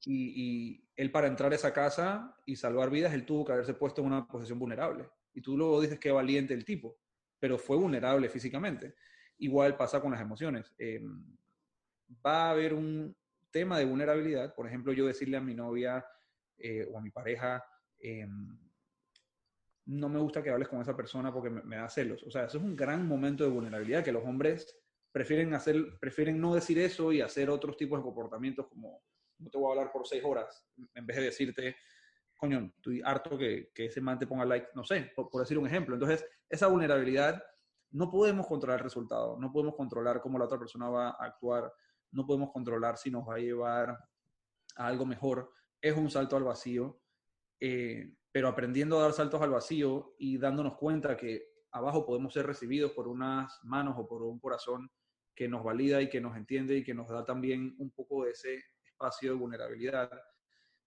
y, 0.05 0.85
él 0.97 1.11
para 1.11 1.27
entrar 1.27 1.53
a 1.53 1.55
esa 1.55 1.73
casa 1.73 2.37
y 2.45 2.57
salvar 2.57 2.91
vidas, 2.91 3.15
él 3.15 3.25
tuvo 3.25 3.45
que 3.45 3.53
haberse 3.53 3.75
puesto 3.75 4.03
en 4.03 4.09
una 4.09 4.27
posición 4.27 4.59
vulnerable. 4.59 5.09
Y 5.33 5.41
tú 5.41 5.57
luego 5.57 5.81
dices 5.81 5.99
que 5.99 6.11
valiente 6.11 6.53
el 6.53 6.65
tipo, 6.65 6.99
pero 7.39 7.57
fue 7.57 7.77
vulnerable 7.77 8.29
físicamente. 8.29 8.95
Igual 9.43 9.77
pasa 9.77 10.01
con 10.01 10.13
las 10.13 10.21
emociones. 10.21 10.73
Em, 10.79 11.25
va 12.25 12.47
a 12.47 12.51
haber 12.51 12.75
un 12.75 13.17
tema 13.51 13.79
de 13.79 13.85
vulnerabilidad, 13.85 14.55
por 14.55 14.67
ejemplo, 14.67 14.93
yo 14.93 15.07
decirle 15.07 15.37
a 15.37 15.41
mi 15.41 15.55
novia 15.55 16.05
eh, 16.57 16.87
o 16.91 16.99
a 16.99 17.01
mi 17.01 17.11
pareja, 17.11 17.65
em, 17.99 18.59
no 19.87 20.09
me 20.09 20.21
gusta 20.21 20.43
que 20.43 20.51
hables 20.51 20.69
con 20.69 20.81
esa 20.81 20.97
persona 20.97 21.33
porque 21.33 21.51
me, 21.51 21.63
me, 21.63 21.77
da 21.77 21.89
celos. 21.89 22.23
O 22.23 22.31
sea, 22.31 22.45
eso 22.45 22.59
es 22.59 22.65
un 22.65 22.77
gran 22.77 23.07
momento 23.07 23.45
de 23.45 23.51
vulnerabilidad 23.51 24.05
que 24.05 24.13
los 24.13 24.25
hombres 24.25 24.79
prefieren, 25.11 25.55
hacer, 25.55 25.99
prefieren 26.01 26.41
no 26.41 26.55
decir 26.55 26.79
eso 26.79 27.13
y 27.13 27.21
hacer 27.21 27.51
otros 27.51 27.77
tipos 27.77 27.99
de 27.99 28.05
comportamientos 28.05 28.69
como 28.69 29.03
no 29.39 29.51
te 29.51 29.59
voy 29.59 29.69
a 29.69 29.71
hablar 29.73 29.93
por 29.93 30.07
seis 30.07 30.23
horas, 30.25 30.65
en 30.95 31.05
vez 31.05 31.17
de 31.17 31.25
decirte, 31.25 31.77
coño, 32.37 32.73
estoy 32.77 33.03
harto 33.05 33.37
que, 33.37 33.71
que 33.75 33.87
ese 33.87 34.01
man 34.01 34.19
te 34.19 34.27
ponga 34.27 34.45
like, 34.45 34.69
no 34.75 34.85
sé, 34.85 35.13
por, 35.15 35.29
decir 35.41 35.59
un 35.59 35.67
ejemplo. 35.67 35.95
Entonces, 35.95 36.25
esa 36.49 36.69
vulnerabilidad 36.69 37.43
no 37.93 38.11
podemos 38.11 38.47
controlar 38.47 38.81
el 38.81 38.85
resultado, 38.85 39.39
no 39.39 39.53
podemos 39.53 39.75
controlar 39.77 40.21
cómo 40.21 40.39
la 40.39 40.47
otra 40.47 40.59
persona 40.59 40.89
va 40.89 41.11
a 41.11 41.25
actuar, 41.25 41.73
no 42.11 42.27
podemos 42.27 42.51
controlar 42.51 42.97
si 42.97 43.11
nos 43.11 43.29
va 43.29 43.37
a 43.37 43.39
llevar 43.39 43.91
a 44.77 44.87
algo 44.87 45.07
mejor. 45.07 45.51
Es 45.81 45.97
un 45.97 46.11
salto 46.11 46.37
al 46.37 46.45
vacío, 46.45 47.01
eh, 47.61 48.15
pero 48.31 48.49
aprendiendo 48.49 48.99
a 48.99 49.03
dar 49.03 49.13
saltos 49.13 49.41
al 49.43 49.51
vacío 49.51 50.15
y 50.19 50.39
dándonos 50.39 50.77
cuenta 50.77 51.17
que 51.17 51.53
abajo 51.71 52.05
podemos 52.05 52.33
ser 52.33 52.47
recibidos 52.47 52.93
por 52.93 53.09
unas 53.09 53.59
manos 53.63 53.95
o 53.99 54.07
por 54.07 54.23
un 54.23 54.39
corazón 54.39 54.91
que 55.35 55.49
nos 55.49 55.65
valida 55.65 56.01
y 56.03 56.09
que 56.09 56.21
nos 56.21 56.37
entiende 56.37 56.77
y 56.77 56.85
que 56.85 56.95
nos 56.95 57.09
da 57.09 57.25
también 57.25 57.75
un 57.79 57.91
poco 57.91 58.25
de 58.25 58.33
ese 58.33 58.63
espacio 58.85 59.33
de 59.33 59.39
vulnerabilidad, 59.39 60.11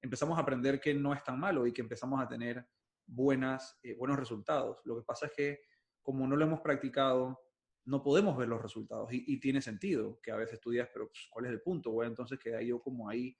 empezamos 0.01 0.37
a 0.37 0.41
aprender 0.41 0.79
que 0.79 0.93
no 0.93 1.13
es 1.13 1.23
tan 1.23 1.39
malo 1.39 1.65
y 1.65 1.73
que 1.73 1.81
empezamos 1.81 2.21
a 2.21 2.27
tener 2.27 2.65
buenas, 3.07 3.79
eh, 3.83 3.95
buenos 3.95 4.17
resultados. 4.17 4.79
Lo 4.85 4.95
que 4.97 5.03
pasa 5.03 5.25
es 5.27 5.33
que 5.33 5.59
como 6.05 6.27
no 6.27 6.35
lo 6.35 6.45
hemos 6.45 6.61
practicado, 6.61 7.41
no 7.85 8.03
podemos 8.03 8.37
ver 8.37 8.47
los 8.47 8.61
resultados 8.61 9.09
y, 9.11 9.39
tiene 9.39 9.59
sentido 9.59 10.19
que 10.21 10.31
a 10.31 10.35
veces 10.35 10.53
estudias, 10.53 10.87
pero 10.93 11.07
pues, 11.07 11.27
¿cuál 11.31 11.45
es 11.45 11.51
el 11.51 11.61
punto? 11.61 11.91
Bueno, 11.91 12.11
entonces 12.11 12.37
queda 12.37 12.61
yo 12.61 12.79
como 12.79 13.09
ahí, 13.09 13.35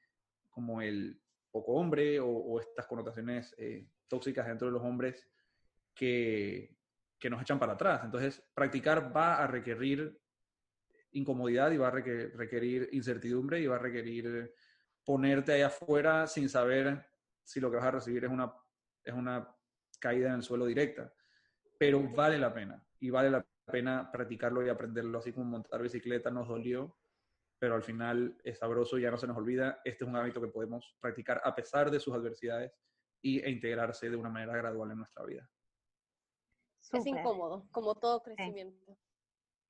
como 0.50 0.82
el 0.82 1.22
poco 1.52 1.74
hombre 1.74 2.20
o, 2.20 2.60
estas 2.60 2.88
connotaciones 2.88 3.54
eh, 3.60 3.88
tóxicas 4.08 4.48
dentro 4.48 4.68
de 4.68 4.74
los 4.74 4.82
hombres 4.82 5.28
que, 5.94 6.76
que 7.20 7.30
nos 7.30 7.40
echan 7.40 7.60
para 7.60 7.74
atrás. 7.74 8.02
Entonces, 8.04 8.44
practicar 8.56 9.16
va 9.16 9.44
a 9.44 9.48
requerir 9.48 10.20
incomodidad 11.12 11.72
y 11.72 11.78
va 11.78 11.90
a 11.90 11.92
requerir 11.92 12.90
incertidumbre 12.94 13.60
y 13.60 13.68
va 13.68 13.76
a 13.76 13.80
requerir 13.80 14.54
ponerte 15.04 15.54
ahí 15.54 15.62
afuera 15.62 16.26
sin 16.26 16.50
saber 16.50 17.06
si 17.44 17.60
lo 17.60 17.70
que 17.70 17.78
vas 17.78 17.86
a 17.86 17.92
recibir 17.92 18.26
es 18.26 18.32
una, 18.32 18.52
es 19.04 19.14
una 19.14 19.56
caída 20.00 20.30
en 20.30 20.36
el 20.36 20.44
suelo 20.44 20.66
directa. 20.66 21.14
Pero 21.78 22.02
vale 22.02 22.38
la 22.38 22.54
pena 22.54 22.84
y 23.00 23.10
vale 23.10 23.30
la 23.30 23.46
pena 23.66 24.10
practicarlo 24.12 24.66
y 24.66 24.70
aprenderlo, 24.70 25.20
así 25.20 25.34
como 25.34 25.46
montar 25.46 25.82
bicicleta 25.82 26.30
nos 26.30 26.48
dolió, 26.48 26.96
pero 27.60 27.76
al 27.76 27.84
final 27.84 28.38
es 28.44 28.60
sabroso, 28.60 28.98
ya 28.98 29.12
no 29.12 29.18
se 29.18 29.28
nos 29.28 29.38
olvida. 29.38 29.82
Este 29.84 30.04
es 30.04 30.10
un 30.10 30.16
hábito 30.16 30.42
que 30.42 30.48
podemos 30.48 30.96
practicar 31.00 31.42
a 31.44 31.56
pesar 31.56 31.90
de 31.90 32.00
sus 32.00 32.14
adversidades 32.14 32.74
y, 33.22 33.40
e 33.40 33.50
integrarse 33.50 34.10
de 34.10 34.16
una 34.16 34.30
manera 34.30 34.56
gradual 34.56 34.92
en 34.92 34.98
nuestra 34.98 35.26
vida. 35.26 35.50
Es 36.94 37.06
incómodo, 37.06 37.66
como 37.72 37.96
todo 37.96 38.22
crecimiento. 38.22 38.98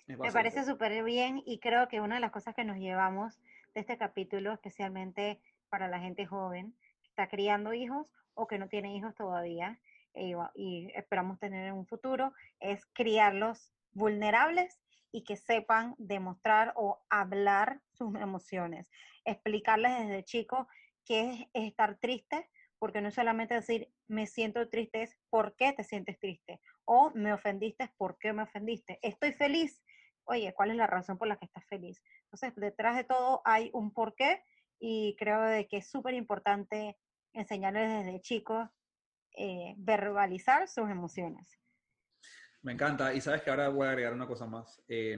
Me 0.08 0.32
parece 0.32 0.64
súper 0.66 1.04
bien 1.04 1.42
y 1.46 1.60
creo 1.60 1.88
que 1.88 2.02
una 2.02 2.16
de 2.16 2.22
las 2.22 2.32
cosas 2.32 2.54
que 2.54 2.66
nos 2.66 2.78
llevamos 2.78 3.40
de 3.74 3.82
este 3.82 3.98
capítulo, 3.98 4.52
especialmente 4.54 5.42
para 5.70 5.88
la 5.88 6.00
gente 6.00 6.26
joven 6.26 6.76
que 7.02 7.10
está 7.10 7.28
criando 7.28 7.74
hijos 7.74 8.08
o 8.34 8.46
que 8.46 8.60
no 8.60 8.68
tiene 8.68 8.96
hijos 8.96 9.16
todavía 9.16 9.80
y 10.16 10.92
esperamos 10.96 11.40
tener 11.40 11.68
en 11.68 11.74
un 11.74 11.88
futuro, 11.88 12.34
es 12.60 12.86
criarlos 12.94 13.74
vulnerables 13.94 14.82
y 15.12 15.24
que 15.24 15.38
sepan 15.38 15.96
demostrar 15.98 16.74
o 16.76 17.06
hablar 17.10 17.82
sus 17.94 18.16
emociones, 18.16 18.88
explicarles 19.24 19.98
desde 20.00 20.26
chicos 20.26 20.68
qué 21.06 21.50
es 21.54 21.68
estar 21.68 21.98
triste, 22.00 22.50
porque 22.80 23.02
no 23.02 23.12
solamente 23.12 23.54
decir 23.54 23.90
me 24.08 24.28
siento 24.28 24.70
triste, 24.70 25.04
es 25.04 25.18
por 25.30 25.56
qué 25.56 25.74
te 25.74 25.84
sientes 25.84 26.20
triste, 26.20 26.60
o 26.84 27.12
me 27.16 27.34
ofendiste, 27.34 27.90
por 27.98 28.18
qué 28.18 28.34
me 28.34 28.44
ofendiste, 28.44 29.00
estoy 29.02 29.32
feliz, 29.32 29.82
oye, 30.26 30.54
¿cuál 30.54 30.72
es 30.72 30.76
la 30.76 30.88
razón 30.88 31.18
por 31.18 31.28
la 31.28 31.38
que 31.38 31.46
estás 31.46 31.66
feliz? 31.66 32.02
Entonces, 32.26 32.54
detrás 32.56 32.98
de 32.98 33.06
todo 33.06 33.42
hay 33.46 33.70
un 33.74 33.94
porqué 33.94 34.44
y 34.80 35.16
creo 35.18 35.42
de 35.42 35.68
que 35.68 35.78
es 35.78 35.90
súper 35.90 36.14
importante 36.14 36.98
enseñarles 37.34 38.06
desde 38.06 38.22
chicos 38.22 38.70
eh, 39.38 39.76
verbalizar 39.78 40.68
sus 40.68 40.90
emociones. 40.90 41.60
Me 42.62 42.74
encanta. 42.74 43.14
Y 43.14 43.22
sabes 43.22 43.42
que 43.42 43.50
ahora 43.50 43.70
voy 43.70 43.88
a 43.88 43.92
agregar 43.92 44.14
una 44.14 44.28
cosa 44.28 44.46
más. 44.46 44.82
Eh, 44.88 45.18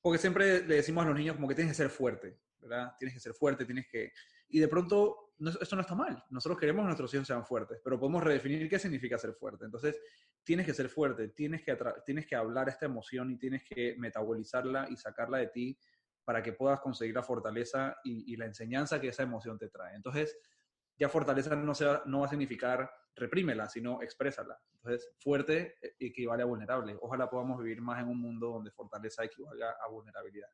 porque 0.00 0.18
siempre 0.18 0.66
le 0.66 0.76
decimos 0.76 1.04
a 1.04 1.08
los 1.08 1.16
niños 1.16 1.36
como 1.36 1.48
que 1.48 1.54
tienes 1.54 1.72
que 1.72 1.82
ser 1.82 1.90
fuerte, 1.90 2.38
¿verdad? 2.58 2.92
Tienes 2.98 3.14
que 3.14 3.20
ser 3.20 3.32
fuerte, 3.32 3.64
tienes 3.64 3.86
que... 3.90 4.12
Y 4.48 4.60
de 4.60 4.68
pronto 4.68 5.24
esto 5.60 5.76
no 5.76 5.82
está 5.82 5.94
mal. 5.94 6.22
Nosotros 6.30 6.58
queremos 6.58 6.82
que 6.82 6.86
nuestros 6.86 7.12
hijos 7.14 7.26
sean 7.26 7.44
fuertes, 7.44 7.80
pero 7.82 7.98
podemos 7.98 8.22
redefinir 8.22 8.68
qué 8.68 8.78
significa 8.78 9.18
ser 9.18 9.34
fuerte. 9.34 9.64
Entonces, 9.64 9.98
tienes 10.44 10.66
que 10.66 10.74
ser 10.74 10.88
fuerte, 10.88 11.28
tienes 11.28 11.62
que, 11.62 11.76
tienes 12.04 12.26
que 12.26 12.36
hablar 12.36 12.68
esta 12.68 12.86
emoción 12.86 13.30
y 13.30 13.38
tienes 13.38 13.64
que 13.64 13.96
metabolizarla 13.98 14.88
y 14.90 14.96
sacarla 14.96 15.38
de 15.38 15.48
ti 15.48 15.78
para 16.24 16.42
que 16.42 16.52
puedas 16.52 16.80
conseguir 16.80 17.14
la 17.14 17.22
fortaleza 17.22 17.96
y, 18.04 18.36
la 18.36 18.46
enseñanza 18.46 19.00
que 19.00 19.08
esa 19.08 19.22
emoción 19.22 19.58
te 19.58 19.68
trae. 19.68 19.94
Entonces, 19.94 20.36
ya 20.98 21.08
fortaleza 21.08 21.54
no, 21.56 21.74
sea, 21.74 22.02
no 22.06 22.20
va 22.20 22.26
a 22.26 22.30
significar 22.30 22.90
reprímela, 23.16 23.68
sino 23.68 24.02
exprésala. 24.02 24.58
Entonces, 24.74 25.12
fuerte 25.18 25.76
equivale 25.98 26.42
a 26.42 26.46
vulnerable. 26.46 26.96
Ojalá 27.00 27.30
podamos 27.30 27.58
vivir 27.62 27.80
más 27.80 28.00
en 28.00 28.08
un 28.08 28.20
mundo 28.20 28.48
donde 28.48 28.70
fortaleza 28.70 29.24
equivalga 29.24 29.76
a 29.84 29.88
vulnerabilidad. 29.88 30.48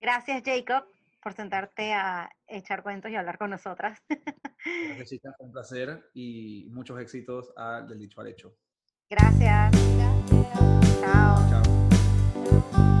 Gracias, 0.00 0.42
Jacob 0.44 0.86
por 1.26 1.34
sentarte 1.34 1.92
a 1.92 2.30
echar 2.46 2.84
cuentos 2.84 3.10
y 3.10 3.16
hablar 3.16 3.36
con 3.36 3.50
nosotras. 3.50 4.00
Gracias, 4.94 5.20
un 5.40 5.50
placer 5.50 6.08
y 6.14 6.68
muchos 6.70 7.00
éxitos 7.00 7.52
al 7.56 7.88
del 7.88 7.98
dicho 7.98 8.20
al 8.20 8.28
hecho. 8.28 8.56
Gracias. 9.10 9.72
Gracias. 9.72 11.00
Chao. 11.00 11.50
Chao. 11.50 12.95